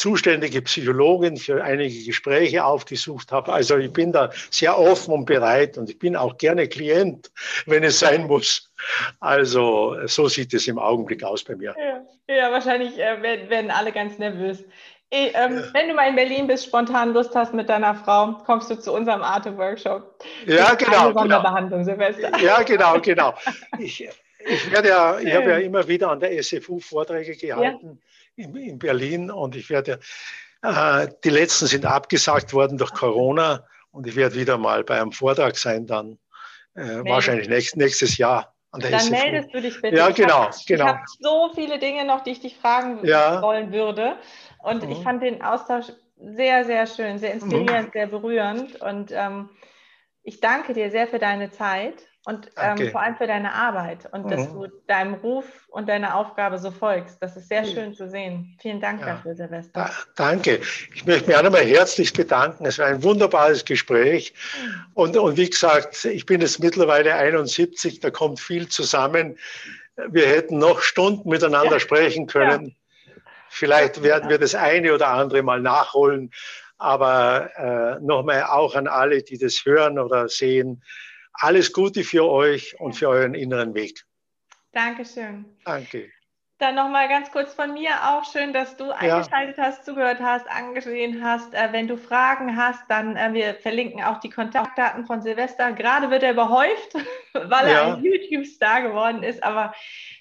zuständige 0.00 0.62
Psychologin 0.62 1.36
für 1.36 1.62
einige 1.62 2.02
Gespräche 2.04 2.64
aufgesucht 2.64 3.32
habe. 3.32 3.52
Also 3.52 3.76
ich 3.76 3.92
bin 3.92 4.12
da 4.12 4.30
sehr 4.50 4.78
offen 4.78 5.12
und 5.12 5.26
bereit 5.26 5.76
und 5.76 5.90
ich 5.90 5.98
bin 5.98 6.16
auch 6.16 6.38
gerne 6.38 6.68
Klient, 6.68 7.30
wenn 7.66 7.84
es 7.84 7.98
sein 7.98 8.26
muss. 8.26 8.72
Also 9.20 9.96
so 10.06 10.26
sieht 10.26 10.54
es 10.54 10.66
im 10.68 10.78
Augenblick 10.78 11.22
aus 11.22 11.44
bei 11.44 11.54
mir. 11.54 11.74
Ja, 11.78 12.34
ja 12.34 12.50
wahrscheinlich 12.50 12.98
äh, 12.98 13.22
werden 13.50 13.70
alle 13.70 13.92
ganz 13.92 14.18
nervös. 14.18 14.64
Ich, 15.10 15.34
ähm, 15.34 15.58
ja. 15.58 15.74
Wenn 15.74 15.88
du 15.88 15.94
mal 15.94 16.08
in 16.08 16.16
Berlin 16.16 16.46
bist, 16.46 16.64
spontan 16.64 17.12
Lust 17.12 17.34
hast 17.34 17.52
mit 17.52 17.68
deiner 17.68 17.94
Frau, 17.94 18.32
kommst 18.46 18.70
du 18.70 18.76
zu 18.76 18.94
unserem 18.94 19.22
Arte-Workshop. 19.22 20.24
Ja, 20.46 20.74
genau. 20.76 21.08
Eine 21.08 21.12
Sonderbehandlung, 21.12 21.84
genau. 21.84 22.12
Silvester. 22.12 22.38
Ja, 22.38 22.62
genau, 22.62 22.98
genau. 23.00 23.34
Ich, 23.78 24.08
ich, 24.46 24.72
werde 24.72 24.88
ja, 24.88 25.18
ich 25.18 25.34
habe 25.34 25.50
ja 25.50 25.58
immer 25.58 25.86
wieder 25.86 26.10
an 26.10 26.20
der 26.20 26.42
SFU 26.42 26.78
Vorträge 26.80 27.36
gehalten. 27.36 28.00
In, 28.36 28.54
in 28.56 28.78
Berlin 28.78 29.30
und 29.30 29.56
ich 29.56 29.70
werde, 29.70 30.00
äh, 30.62 31.08
die 31.24 31.30
letzten 31.30 31.66
sind 31.66 31.84
abgesagt 31.84 32.52
worden 32.52 32.78
durch 32.78 32.92
Corona 32.92 33.66
und 33.90 34.06
ich 34.06 34.16
werde 34.16 34.36
wieder 34.36 34.58
mal 34.58 34.84
bei 34.84 35.00
einem 35.00 35.12
Vortrag 35.12 35.56
sein, 35.56 35.86
dann 35.86 36.18
äh, 36.74 37.04
wahrscheinlich 37.04 37.48
nächst, 37.48 37.76
nächstes 37.76 38.16
Jahr. 38.18 38.54
An 38.72 38.80
der 38.80 38.90
dann 38.90 39.00
SFU. 39.00 39.10
meldest 39.10 39.54
du 39.54 39.60
dich 39.60 39.80
bitte. 39.80 39.96
Ja, 39.96 40.10
genau. 40.10 40.48
Ich 40.56 40.64
genau. 40.64 40.86
habe 40.86 41.00
so 41.18 41.50
viele 41.54 41.78
Dinge 41.78 42.04
noch, 42.04 42.22
die 42.22 42.30
ich 42.30 42.40
dich 42.40 42.56
fragen 42.56 43.04
ja. 43.04 43.42
wollen 43.42 43.72
würde. 43.72 44.16
Und 44.62 44.84
mhm. 44.84 44.92
ich 44.92 44.98
fand 45.02 45.22
den 45.22 45.42
Austausch 45.42 45.86
sehr, 46.16 46.64
sehr 46.64 46.86
schön, 46.86 47.18
sehr 47.18 47.32
inspirierend, 47.32 47.88
mhm. 47.88 47.92
sehr 47.92 48.06
berührend. 48.06 48.80
Und 48.80 49.10
ähm, 49.10 49.50
ich 50.22 50.40
danke 50.40 50.72
dir 50.72 50.90
sehr 50.90 51.08
für 51.08 51.18
deine 51.18 51.50
Zeit. 51.50 51.94
Und 52.30 52.48
ähm, 52.56 52.92
vor 52.92 53.02
allem 53.02 53.16
für 53.16 53.26
deine 53.26 53.52
Arbeit 53.52 54.08
und 54.12 54.26
mhm. 54.26 54.30
dass 54.30 54.52
du 54.52 54.68
deinem 54.86 55.14
Ruf 55.14 55.44
und 55.66 55.88
deiner 55.88 56.14
Aufgabe 56.14 56.58
so 56.58 56.70
folgst. 56.70 57.20
Das 57.20 57.36
ist 57.36 57.48
sehr 57.48 57.64
schön 57.64 57.92
zu 57.92 58.08
sehen. 58.08 58.56
Vielen 58.62 58.80
Dank 58.80 59.00
ja. 59.00 59.14
dafür, 59.14 59.34
Silvester. 59.34 59.72
Da, 59.72 59.90
danke. 60.14 60.60
Ich 60.94 61.04
möchte 61.06 61.26
mich 61.26 61.36
auch 61.36 61.42
nochmal 61.42 61.64
herzlich 61.64 62.12
bedanken. 62.12 62.66
Es 62.66 62.78
war 62.78 62.86
ein 62.86 63.02
wunderbares 63.02 63.64
Gespräch. 63.64 64.32
Und, 64.94 65.16
und 65.16 65.36
wie 65.36 65.50
gesagt, 65.50 66.04
ich 66.04 66.24
bin 66.24 66.40
jetzt 66.40 66.60
mittlerweile 66.60 67.16
71, 67.16 67.98
da 67.98 68.10
kommt 68.12 68.38
viel 68.38 68.68
zusammen. 68.68 69.36
Wir 69.96 70.28
hätten 70.28 70.58
noch 70.58 70.82
Stunden 70.82 71.28
miteinander 71.28 71.72
ja. 71.72 71.80
sprechen 71.80 72.28
können. 72.28 72.76
Ja. 73.06 73.12
Vielleicht 73.48 74.04
werden 74.04 74.30
wir 74.30 74.38
das 74.38 74.54
eine 74.54 74.94
oder 74.94 75.08
andere 75.08 75.42
mal 75.42 75.60
nachholen. 75.60 76.30
Aber 76.78 77.50
äh, 77.56 78.04
nochmal 78.04 78.44
auch 78.44 78.76
an 78.76 78.86
alle, 78.86 79.20
die 79.24 79.36
das 79.36 79.64
hören 79.64 79.98
oder 79.98 80.28
sehen 80.28 80.84
alles 81.32 81.72
Gute 81.72 82.04
für 82.04 82.24
euch 82.24 82.78
und 82.80 82.94
für 82.94 83.08
euren 83.08 83.34
inneren 83.34 83.74
Weg. 83.74 84.04
Dankeschön. 84.72 85.44
Danke. 85.64 86.10
Dann 86.58 86.74
nochmal 86.74 87.08
ganz 87.08 87.30
kurz 87.30 87.54
von 87.54 87.72
mir 87.72 87.90
auch 88.04 88.30
schön, 88.30 88.52
dass 88.52 88.76
du 88.76 88.90
eingeschaltet 88.90 89.56
ja. 89.56 89.64
hast, 89.64 89.86
zugehört 89.86 90.20
hast, 90.20 90.46
angesehen 90.46 91.24
hast. 91.24 91.54
Äh, 91.54 91.72
wenn 91.72 91.88
du 91.88 91.96
Fragen 91.96 92.54
hast, 92.54 92.82
dann 92.88 93.16
äh, 93.16 93.32
wir 93.32 93.54
verlinken 93.54 94.02
auch 94.04 94.20
die 94.20 94.28
Kontaktdaten 94.28 95.06
von 95.06 95.22
Silvester. 95.22 95.72
Gerade 95.72 96.10
wird 96.10 96.22
er 96.22 96.32
überhäuft, 96.32 96.94
weil 97.32 97.66
ja. 97.66 97.72
er 97.72 97.94
ein 97.94 98.04
YouTube-Star 98.04 98.82
geworden 98.82 99.22
ist, 99.22 99.42
aber 99.42 99.72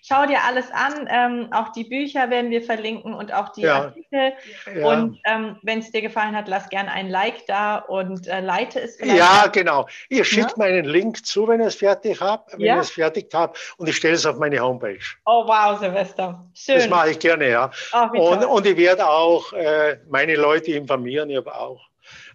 Schau 0.10 0.26
dir 0.26 0.44
alles 0.44 0.72
an. 0.72 1.08
Ähm, 1.08 1.50
auch 1.52 1.70
die 1.72 1.84
Bücher 1.84 2.32
werden 2.32 2.50
wir 2.50 2.64
verlinken 2.64 3.14
und 3.14 3.32
auch 3.32 3.50
die 3.50 3.62
ja. 3.62 3.84
Artikel. 3.84 4.34
Ja. 4.76 4.88
Und 4.88 5.20
ähm, 5.26 5.58
wenn 5.62 5.80
es 5.80 5.92
dir 5.92 6.02
gefallen 6.02 6.36
hat, 6.36 6.48
lass 6.48 6.68
gerne 6.70 6.92
ein 6.92 7.10
Like 7.10 7.46
da 7.46 7.78
und 7.78 8.28
äh, 8.28 8.40
leite 8.40 8.82
es. 8.82 8.98
Ja, 9.00 9.46
genau. 9.48 9.88
Ihr 10.10 10.26
schickt 10.26 10.58
ja? 10.58 10.58
mir 10.58 10.66
einen 10.66 10.86
Link 10.86 11.24
zu, 11.24 11.48
wenn 11.48 11.60
ihr 11.60 11.68
es 11.68 11.76
fertig 11.76 12.20
habt, 12.22 12.54
wenn 12.54 12.62
ja? 12.62 12.76
ihr 12.78 12.82
es 12.82 12.90
fertig 12.90 13.30
habt 13.34 13.76
und 13.78 13.88
ich 13.88 13.98
stelle 13.98 14.16
es 14.16 14.26
auf 14.26 14.38
meine 14.38 14.60
Homepage. 14.60 14.98
Oh 15.28 15.46
wow, 15.46 15.78
Silvester. 15.78 16.44
Schön. 16.56 16.76
Das 16.76 16.90
mache 16.90 17.12
ich 17.12 17.20
gerne, 17.20 17.48
ja. 17.48 17.70
Oh, 17.94 18.32
und, 18.32 18.46
und, 18.46 18.66
ich 18.66 18.78
werde 18.78 19.08
auch 19.08 19.54
äh, 19.54 20.00
meine 20.10 20.36
Leute 20.36 20.72
informieren. 20.72 21.30
Ich 21.30 21.38
habe 21.38 21.54
auch 21.54 21.82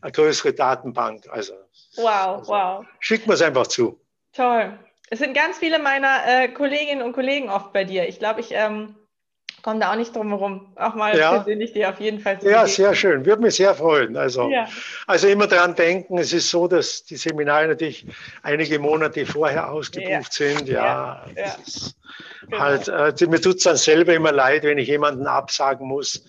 eine 0.00 0.12
größere 0.12 0.52
Datenbank. 0.52 1.24
Also, 1.28 1.54
wow, 1.96 2.38
also, 2.38 2.52
wow. 2.52 2.86
Schickt 3.00 3.26
mir 3.26 3.34
es 3.34 3.42
einfach 3.42 3.66
zu. 3.66 3.98
Toll. 4.32 4.78
Es 5.10 5.18
sind 5.18 5.34
ganz 5.34 5.58
viele 5.58 5.78
meiner 5.78 6.26
äh, 6.26 6.48
Kolleginnen 6.48 7.02
und 7.02 7.12
Kollegen 7.12 7.50
oft 7.50 7.72
bei 7.72 7.84
dir. 7.84 8.08
Ich 8.08 8.18
glaube, 8.18 8.40
ich 8.40 8.48
ähm, 8.52 8.94
komme 9.64 9.80
da 9.80 9.92
auch 9.92 9.96
nicht 9.96 10.14
drum 10.14 10.28
herum, 10.28 10.72
auch 10.76 10.94
mal 10.94 11.16
ja. 11.16 11.32
persönlich 11.32 11.72
dir 11.72 11.88
auf 11.88 11.98
jeden 11.98 12.20
Fall 12.20 12.38
zu 12.38 12.46
Ja, 12.46 12.62
begegnen. 12.62 12.74
sehr 12.74 12.94
schön. 12.94 13.26
Würde 13.26 13.42
mich 13.42 13.54
sehr 13.54 13.74
freuen. 13.74 14.16
Also, 14.16 14.50
ja. 14.50 14.68
also 15.06 15.26
immer 15.26 15.46
daran 15.46 15.74
denken, 15.74 16.18
es 16.18 16.32
ist 16.32 16.50
so, 16.50 16.68
dass 16.68 17.04
die 17.04 17.16
Seminare 17.16 17.68
natürlich 17.68 18.06
einige 18.42 18.78
Monate 18.78 19.24
vorher 19.24 19.72
ausgebucht 19.72 20.10
ja. 20.10 20.22
sind. 20.22 20.68
Ja, 20.68 21.24
ja. 21.34 21.44
Ist 21.66 21.96
genau. 22.42 22.58
halt, 22.58 22.88
äh, 22.88 23.26
mir 23.26 23.40
tut 23.40 23.56
es 23.56 23.62
dann 23.64 23.76
selber 23.76 24.14
immer 24.14 24.32
leid, 24.32 24.64
wenn 24.64 24.78
ich 24.78 24.88
jemanden 24.88 25.26
absagen 25.26 25.88
muss. 25.88 26.26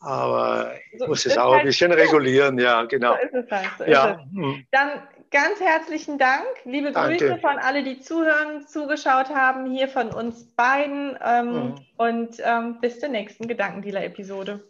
Aber 0.00 0.72
ich 0.92 0.98
so, 0.98 1.06
muss 1.06 1.24
es 1.24 1.38
auch 1.38 1.52
halt, 1.52 1.60
ein 1.60 1.66
bisschen 1.66 1.92
regulieren, 1.92 2.58
ja, 2.58 2.84
genau. 2.84 3.14
So 3.14 3.38
ist 3.38 3.44
es 3.44 3.50
halt. 3.50 3.70
So 3.78 3.84
ja. 3.84 4.10
Es. 4.10 4.36
Hm. 4.36 4.66
Dann 4.70 5.02
ganz 5.30 5.60
herzlichen 5.60 6.18
Dank. 6.18 6.46
Liebe 6.64 6.92
Danke. 6.92 7.16
Grüße 7.16 7.38
von 7.38 7.58
alle, 7.58 7.82
die 7.82 8.00
zuhören, 8.00 8.66
zugeschaut 8.66 9.30
haben, 9.30 9.70
hier 9.70 9.88
von 9.88 10.10
uns 10.10 10.44
beiden. 10.56 11.18
Ähm, 11.24 11.52
mhm. 11.52 11.74
Und 11.96 12.36
ähm, 12.42 12.80
bis 12.80 13.00
zur 13.00 13.08
nächsten 13.08 13.48
Gedankendealer-Episode. 13.48 14.62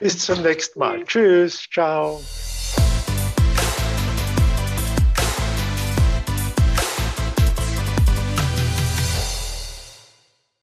Bis 0.00 0.18
zum 0.18 0.42
nächsten 0.42 0.78
Mal. 0.78 1.04
Tschüss. 1.04 1.68
Ciao. 1.70 2.20